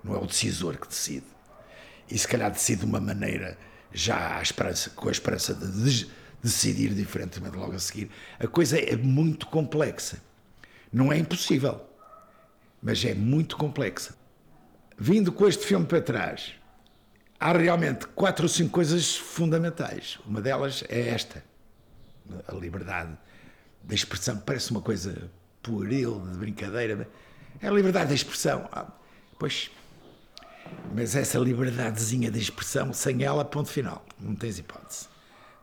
não 0.04 0.14
é 0.14 0.18
o 0.18 0.26
decisor 0.26 0.76
que 0.78 0.86
decide. 0.86 1.26
E 2.08 2.16
se 2.16 2.26
calhar 2.26 2.50
decide 2.50 2.80
de 2.80 2.86
uma 2.86 3.00
maneira 3.00 3.58
já 3.92 4.40
esperança, 4.40 4.90
com 4.90 5.08
a 5.08 5.12
esperança 5.12 5.54
de 5.54 6.08
decidir 6.42 6.94
diferentemente 6.94 7.56
logo 7.56 7.72
a 7.72 7.78
seguir. 7.78 8.10
A 8.38 8.46
coisa 8.46 8.78
é 8.78 8.96
muito 8.96 9.46
complexa. 9.46 10.18
Não 10.92 11.12
é 11.12 11.18
impossível, 11.18 11.80
mas 12.82 13.04
é 13.04 13.14
muito 13.14 13.56
complexa. 13.56 14.14
Vindo 14.96 15.32
com 15.32 15.46
este 15.46 15.64
filme 15.64 15.86
para 15.86 16.00
trás, 16.00 16.52
há 17.38 17.52
realmente 17.52 18.06
quatro 18.08 18.44
ou 18.44 18.48
cinco 18.48 18.70
coisas 18.70 19.16
fundamentais. 19.16 20.18
Uma 20.26 20.40
delas 20.40 20.84
é 20.88 21.08
esta: 21.08 21.44
a 22.48 22.54
liberdade 22.54 23.16
da 23.82 23.94
expressão, 23.94 24.38
parece 24.38 24.70
uma 24.70 24.80
coisa 24.80 25.30
pueril, 25.62 26.20
de 26.32 26.38
brincadeira. 26.38 27.08
É 27.60 27.68
a 27.68 27.70
liberdade 27.70 28.08
da 28.08 28.14
expressão. 28.14 28.68
Ah, 28.72 28.86
pois, 29.38 29.70
mas 30.94 31.14
essa 31.14 31.38
liberdadezinha 31.38 32.30
de 32.30 32.38
expressão, 32.38 32.92
sem 32.92 33.22
ela, 33.22 33.44
ponto 33.44 33.68
final. 33.68 34.04
Não 34.18 34.34
tens 34.34 34.58
hipótese. 34.58 35.08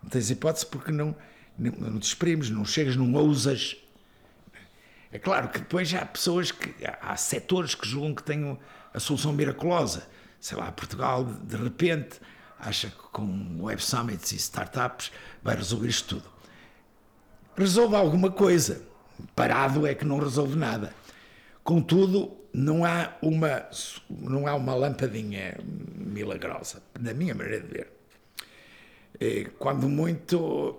Não 0.02 0.10
tens 0.10 0.30
hipótese 0.30 0.66
porque 0.66 0.92
não, 0.92 1.16
não, 1.58 1.72
não 1.72 2.00
te 2.00 2.08
exprimes, 2.08 2.50
não 2.50 2.66
chegas, 2.66 2.96
não 2.96 3.14
ousas. 3.14 3.76
É 5.12 5.18
claro 5.18 5.50
que 5.50 5.60
depois 5.60 5.94
há 5.94 6.06
pessoas 6.06 6.52
que. 6.52 6.74
Há 7.02 7.16
setores 7.16 7.76
que 7.76 7.88
julgam 7.88 8.14
que 8.14 8.24
têm 8.24 8.58
a 8.94 9.00
solução 9.00 9.34
miraculosa. 9.34 10.08
Sei 10.40 10.58
lá, 10.58 10.72
Portugal, 10.72 11.24
de 11.26 11.56
repente, 11.56 12.20
acha 12.60 12.90
que 12.90 13.04
com 13.12 13.64
web 13.64 13.84
summits 13.84 14.32
e 14.32 14.36
startups 14.36 15.12
vai 15.42 15.56
resolver 15.56 15.88
isto 15.88 16.16
tudo 16.16 16.37
resolve 17.58 17.96
alguma 17.96 18.32
coisa. 18.32 18.82
Parado 19.36 19.88
é 19.88 19.96
que 19.96 20.06
não 20.06 20.20
resolve 20.20 20.56
nada. 20.56 20.94
Contudo, 21.64 22.38
não 22.54 22.86
há 22.86 23.14
uma, 23.22 23.68
não 24.10 24.48
há 24.48 24.56
uma 24.56 24.76
lampadinha 24.76 25.58
milagrosa, 25.96 26.82
na 27.00 27.14
minha 27.14 27.34
maneira 27.34 27.62
de 27.62 27.68
ver. 27.68 27.92
É, 29.20 29.44
quando 29.58 29.90
muito, 29.90 30.78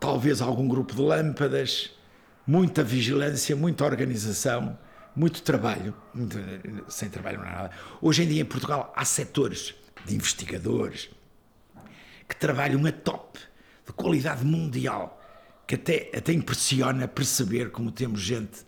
talvez 0.00 0.40
algum 0.40 0.66
grupo 0.66 0.94
de 0.94 1.02
lâmpadas, 1.02 1.90
muita 2.46 2.82
vigilância, 2.82 3.54
muita 3.54 3.84
organização, 3.84 4.76
muito 5.14 5.42
trabalho, 5.42 5.94
muito, 6.14 6.38
sem 6.88 7.10
trabalho 7.10 7.38
não 7.38 7.46
há 7.46 7.50
nada. 7.50 7.70
Hoje 8.00 8.22
em 8.24 8.28
dia 8.28 8.40
em 8.40 8.46
Portugal 8.46 8.92
há 8.96 9.04
setores 9.04 9.74
de 10.06 10.14
investigadores 10.14 11.10
que 12.26 12.34
trabalham 12.34 12.84
a 12.86 12.92
top, 12.92 13.38
de 13.86 13.92
qualidade 13.92 14.44
mundial 14.44 15.21
que 15.72 15.76
até, 15.76 16.10
até 16.14 16.32
impressiona 16.34 17.08
perceber 17.08 17.70
como 17.70 17.90
temos 17.90 18.20
gente 18.20 18.66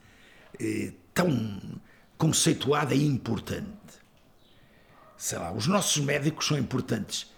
eh, 0.58 0.90
tão 1.12 1.60
conceituada 2.16 2.94
e 2.94 3.04
importante. 3.04 3.68
Sei 5.14 5.38
lá, 5.38 5.52
os 5.52 5.66
nossos 5.66 6.02
médicos 6.02 6.46
são 6.46 6.56
importantes 6.56 7.30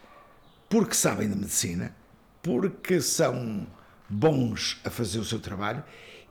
porque 0.69 0.95
sabem 0.95 1.29
de 1.29 1.35
medicina, 1.35 1.97
porque 2.41 3.01
são 3.01 3.67
bons 4.09 4.81
a 4.85 4.91
fazer 4.91 5.19
o 5.19 5.25
seu 5.25 5.41
trabalho 5.41 5.83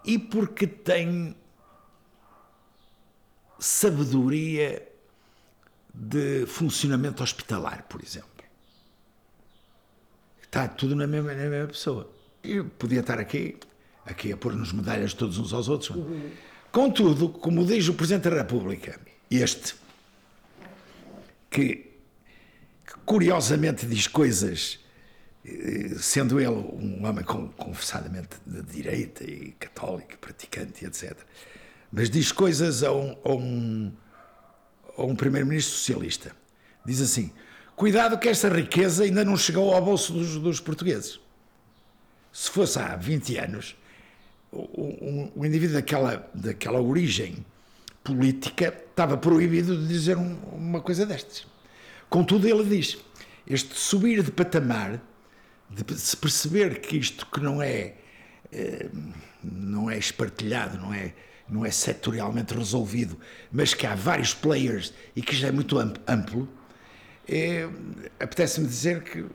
e 0.06 0.18
porque 0.18 0.66
têm 0.66 1.36
sabedoria 3.60 4.88
de 5.94 6.46
funcionamento 6.46 7.22
hospitalar, 7.22 7.84
por 7.90 8.02
exemplo. 8.02 8.30
Está 10.42 10.70
tudo 10.70 10.96
na 10.96 11.06
mesma, 11.06 11.34
na 11.34 11.50
mesma 11.50 11.68
pessoa. 11.68 12.16
Eu 12.48 12.66
podia 12.66 13.00
estar 13.00 13.20
aqui, 13.20 13.58
aqui 14.06 14.32
a 14.32 14.38
pôr-nos 14.38 14.72
medalhas 14.72 15.14
todos 15.14 15.38
uns 15.38 15.52
aos 15.52 15.68
outros. 15.68 15.90
Uhum. 15.90 16.30
Contudo, 16.72 17.30
como 17.30 17.66
diz 17.66 17.88
o 17.88 17.94
Presidente 17.94 18.30
da 18.30 18.36
República, 18.36 19.00
este, 19.32 19.76
que, 21.50 21.76
que 22.86 22.94
curiosamente 23.06 23.86
diz 23.86 24.08
coisas, 24.08 24.80
eh, 25.46 25.96
sendo 25.98 26.40
ele 26.40 26.50
um 26.50 27.06
homem 27.06 27.24
confessadamente 27.24 28.38
de 28.46 28.62
direita 28.62 29.24
e 29.24 29.52
católico, 29.60 30.18
praticante, 30.20 30.86
etc., 30.86 31.18
mas 31.92 32.10
diz 32.10 32.32
coisas 32.32 32.84
a 32.84 32.92
um, 32.92 33.18
a 33.24 33.32
um, 33.32 33.92
a 34.98 35.04
um 35.04 35.16
primeiro-ministro 35.16 35.76
socialista. 35.76 36.36
Diz 36.86 37.00
assim: 37.00 37.32
cuidado 37.76 38.20
que 38.20 38.28
esta 38.28 38.50
riqueza 38.50 39.06
ainda 39.06 39.24
não 39.24 39.38
chegou 39.38 39.74
ao 39.74 39.82
bolso 39.82 40.12
dos, 40.12 40.36
dos 40.38 40.60
portugueses 40.60 41.25
se 42.36 42.52
fosse 42.52 42.78
há 42.78 42.98
20 42.98 43.38
anos, 43.38 43.78
o, 44.52 45.46
indivíduo 45.46 45.76
daquela, 45.76 46.30
daquela 46.36 46.82
origem 46.82 47.46
política 48.04 48.76
estava 48.90 49.18
proibido 49.18 49.78
de 49.78 49.88
dizer 49.88 50.18
um, 50.18 50.36
uma 50.52 50.82
coisa 50.82 51.06
destas. 51.06 51.48
Contudo, 52.10 52.46
ele 52.46 52.66
diz: 52.66 52.98
este 53.48 53.74
subir 53.80 54.22
de 54.22 54.32
patamar, 54.32 55.02
de 55.70 55.98
se 55.98 56.18
perceber 56.18 56.82
que 56.82 56.98
isto 56.98 57.26
que 57.28 57.40
não 57.40 57.62
é, 57.62 57.94
eh, 58.52 58.90
não 59.42 59.90
é 59.90 59.98
espartilhado, 59.98 60.78
não 60.78 60.94
é, 60.94 61.14
não 61.48 61.66
é 61.66 61.72
setorialmente 61.72 62.54
resolvido, 62.54 63.18
mas 63.50 63.74
que 63.74 63.88
há 63.88 63.96
vários 63.96 64.34
players 64.34 64.94
e 65.16 65.22
que 65.22 65.34
já 65.34 65.48
é 65.48 65.52
muito 65.54 65.80
amplo, 65.80 66.50
é, 67.30 67.70
apetece-me 68.20 68.68
dizer 68.68 69.04
que 69.04 69.26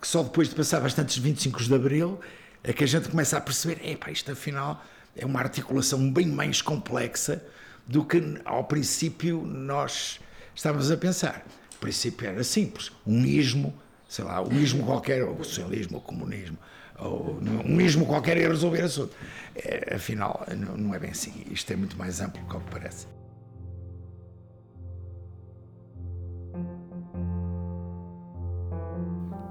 que 0.00 0.06
só 0.06 0.22
depois 0.22 0.48
de 0.48 0.54
passar 0.54 0.80
bastantes 0.80 1.16
25 1.18 1.62
de 1.62 1.74
Abril 1.74 2.20
é 2.62 2.72
que 2.72 2.84
a 2.84 2.86
gente 2.86 3.08
começa 3.08 3.36
a 3.36 3.40
perceber, 3.40 3.80
epá, 3.86 4.10
isto 4.10 4.32
afinal 4.32 4.82
é 5.14 5.24
uma 5.24 5.40
articulação 5.40 6.12
bem 6.12 6.26
mais 6.26 6.60
complexa 6.60 7.42
do 7.86 8.04
que 8.04 8.20
ao 8.44 8.64
princípio 8.64 9.42
nós 9.42 10.20
estávamos 10.54 10.90
a 10.90 10.96
pensar. 10.96 11.46
O 11.76 11.78
princípio 11.78 12.28
era 12.28 12.42
simples, 12.42 12.90
um 13.06 13.24
ismo, 13.24 13.74
sei 14.08 14.24
lá, 14.24 14.42
um 14.42 14.52
ismo 14.58 14.84
qualquer, 14.84 15.24
ou 15.24 15.42
socialismo, 15.44 15.96
ou 15.96 16.02
comunismo, 16.02 16.58
ou 16.98 17.38
um 17.64 17.80
ismo 17.80 18.06
qualquer 18.06 18.36
ia 18.36 18.48
resolver 18.48 18.82
assunto. 18.82 19.14
É, 19.54 19.94
afinal, 19.94 20.44
não 20.76 20.94
é 20.94 20.98
bem 20.98 21.10
assim, 21.10 21.44
isto 21.50 21.72
é 21.72 21.76
muito 21.76 21.96
mais 21.96 22.20
amplo 22.20 22.42
do 22.42 22.58
que 22.58 22.70
parece. 22.70 23.06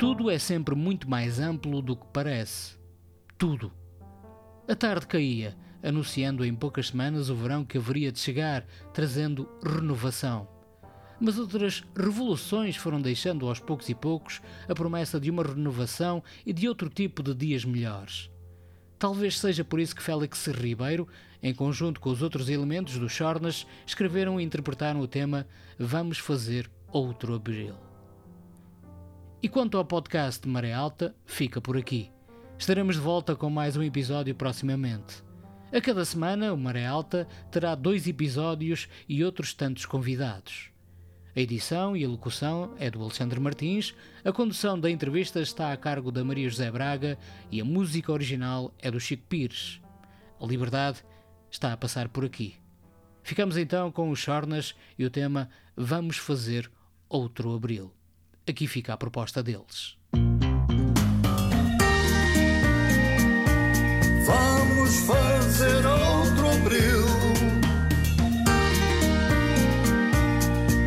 Tudo 0.06 0.30
é 0.30 0.38
sempre 0.38 0.76
muito 0.76 1.10
mais 1.10 1.40
amplo 1.40 1.82
do 1.82 1.96
que 1.96 2.06
parece. 2.14 2.78
Tudo. 3.40 3.74
A 4.68 4.76
tarde 4.76 5.08
caía, 5.08 5.58
anunciando 5.82 6.46
em 6.46 6.54
poucas 6.54 6.90
semanas 6.90 7.32
o 7.32 7.36
verão 7.36 7.66
que 7.66 7.80
haveria 7.80 8.12
de 8.12 8.20
chegar, 8.20 8.68
trazendo 8.94 9.50
renovação. 9.64 10.48
Mas 11.20 11.40
outras 11.40 11.84
revoluções 11.98 12.76
foram 12.76 13.02
deixando 13.02 13.48
aos 13.48 13.60
poucos 13.60 13.90
e 13.90 13.96
poucos 13.96 14.44
a 14.70 14.76
promessa 14.76 15.20
de 15.20 15.32
uma 15.32 15.42
renovação 15.42 16.24
e 16.46 16.54
de 16.54 16.70
outro 16.70 16.88
tipo 16.88 17.24
de 17.24 17.34
dias 17.34 17.66
melhores. 17.66 18.30
Talvez 19.00 19.40
seja 19.40 19.64
por 19.64 19.80
isso 19.80 19.96
que 19.96 20.04
Félix 20.04 20.46
Ribeiro, 20.46 21.08
em 21.42 21.52
conjunto 21.52 22.00
com 22.00 22.12
os 22.12 22.22
outros 22.22 22.48
elementos 22.48 23.00
do 23.00 23.10
Chornas, 23.10 23.66
escreveram 23.88 24.40
e 24.40 24.44
interpretaram 24.44 25.00
o 25.00 25.08
tema 25.08 25.48
Vamos 25.80 26.20
Fazer 26.20 26.70
Outro 26.92 27.34
Abril. 27.34 27.95
E 29.46 29.48
quanto 29.48 29.78
ao 29.78 29.86
podcast 29.86 30.42
de 30.42 30.50
Maré 30.50 30.74
Alta, 30.74 31.16
fica 31.24 31.62
por 31.62 31.78
aqui. 31.78 32.10
Estaremos 32.58 32.96
de 32.96 33.02
volta 33.02 33.36
com 33.36 33.48
mais 33.48 33.78
um 33.78 33.84
episódio 33.84 34.34
proximamente. 34.34 35.24
A 35.72 35.80
cada 35.80 36.04
semana, 36.04 36.52
o 36.52 36.58
Maré 36.58 36.84
Alta 36.84 37.28
terá 37.52 37.76
dois 37.76 38.08
episódios 38.08 38.90
e 39.08 39.24
outros 39.24 39.54
tantos 39.54 39.86
convidados. 39.86 40.72
A 41.36 41.40
edição 41.40 41.96
e 41.96 42.04
a 42.04 42.10
locução 42.10 42.74
é 42.80 42.90
do 42.90 43.04
Alexandre 43.04 43.40
Martins, 43.40 43.94
a 44.24 44.32
condução 44.32 44.80
da 44.80 44.90
entrevista 44.90 45.40
está 45.40 45.72
a 45.72 45.78
cargo 45.78 46.12
da 46.12 46.24
Maria 46.24 46.50
José 46.50 46.72
Braga 46.72 47.16
e 47.52 47.62
a 47.62 47.64
música 47.64 48.12
original 48.12 48.74
é 48.80 48.90
do 48.90 49.00
Chico 49.00 49.28
Pires. 49.30 49.80
A 50.42 50.46
liberdade 50.48 51.04
está 51.52 51.72
a 51.72 51.78
passar 51.78 52.10
por 52.10 52.26
aqui. 52.26 52.56
Ficamos 53.22 53.58
então 53.58 53.92
com 53.92 54.10
os 54.10 54.18
Chornas 54.18 54.74
e 54.98 55.06
o 55.06 55.12
tema 55.12 55.52
Vamos 55.78 56.18
Fazer 56.18 56.68
Outro 57.08 57.54
Abril. 57.54 57.94
Aqui 58.48 58.68
fica 58.68 58.94
a 58.94 58.98
proposta 58.98 59.42
deles. 59.42 59.98
Vamos 64.26 65.00
fazer 65.00 65.86
outro 65.86 66.50
abril 66.52 67.06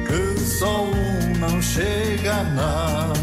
Que 0.06 0.40
só 0.40 0.84
um 0.84 1.38
não 1.38 1.60
chega 1.60 2.34
a 2.34 2.44
nada 2.44 3.17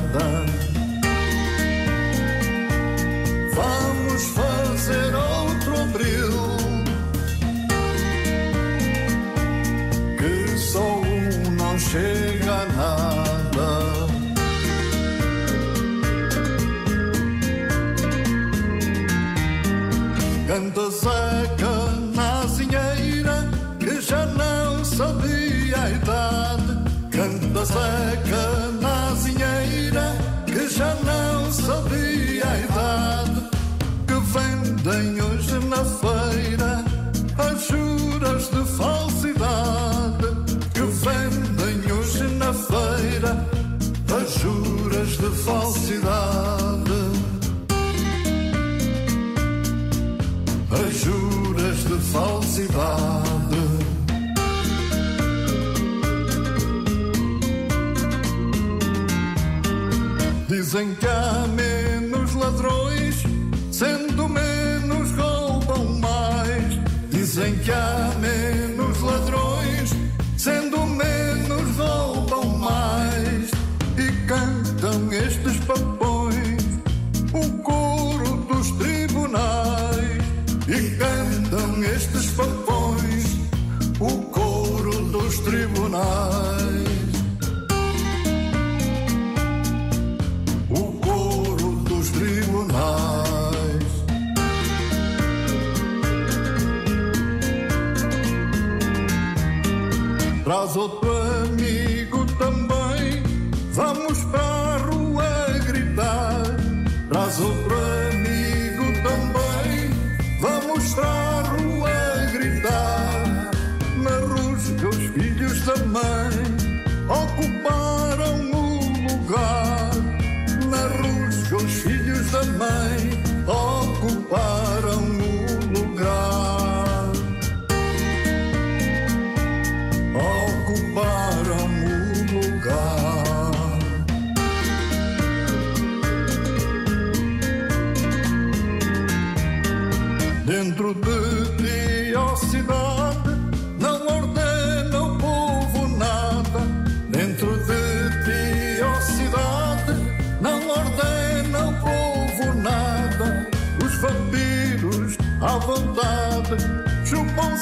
Canta 20.55 20.89
Zeca 20.89 21.75
na 22.15 22.47
zinheira 22.47 23.43
que 23.77 23.99
já 23.99 24.25
não 24.25 24.85
sabia 24.85 25.81
a 25.83 25.89
idade. 25.89 26.77
Canta 27.11 27.65
Zeca 27.65 28.64
Dizem 60.75 60.93
que 60.95 61.07
há 61.07 61.47
menos 61.55 62.33
ladrões, 62.33 63.23
sendo 63.71 64.27
menos 64.27 65.09
roubam 65.11 65.85
mais. 66.01 66.79
Dizem 67.09 67.55
que 67.59 67.71
há 67.71 68.11
menos 68.19 68.99
ladrões, 68.99 69.91
sendo 70.37 70.85
menos 70.85 71.77
roubam 71.77 72.57
mais. 72.57 73.51
E 73.97 74.27
cantam 74.27 75.13
estes 75.13 75.57
papões, 75.63 76.61
o 77.31 77.63
coro 77.63 78.35
dos 78.45 78.71
tribunais. 78.71 80.23
E 80.67 80.97
cantam 80.97 81.83
estes 81.85 82.31
papões, 82.31 83.37
o 84.01 84.23
coro 84.23 85.05
dos 85.05 85.39
tribunais. 85.39 86.84
Pra 100.45 100.63
zot 100.67 100.94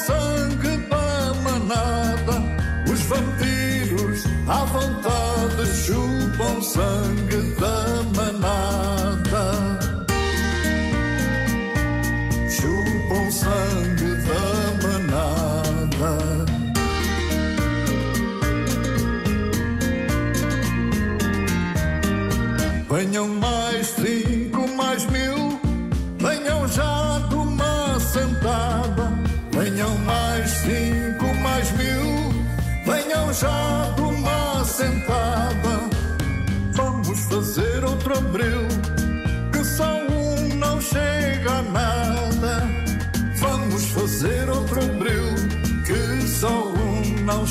sangue 0.06 0.76
da 0.90 1.34
manada. 1.42 2.36
Os 2.90 3.00
vampiros 3.10 4.24
à 4.46 4.64
vontade 4.64 5.66
chupam 5.84 6.60
sangue 6.62 7.33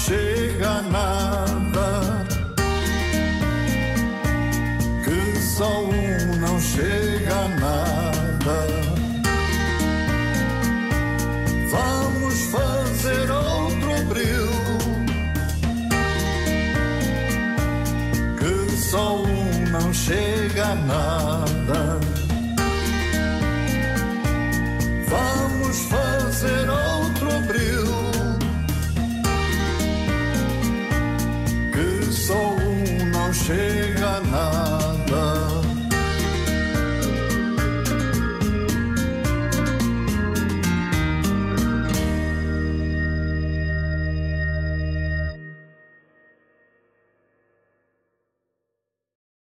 chega 0.05 0.81
nada. 0.91 2.25
Que 5.03 5.39
só 5.39 5.83
um 5.83 6.35
não 6.41 6.59
chega 6.59 7.47
nada. 7.63 8.57
Vamos 11.71 12.41
fazer 12.51 13.31
outro 13.31 13.95
abril. 14.01 14.49
Que 18.39 18.75
só 18.75 19.23
um 19.23 19.69
não 19.71 19.93
chega 19.93 20.75
nada. 20.75 21.22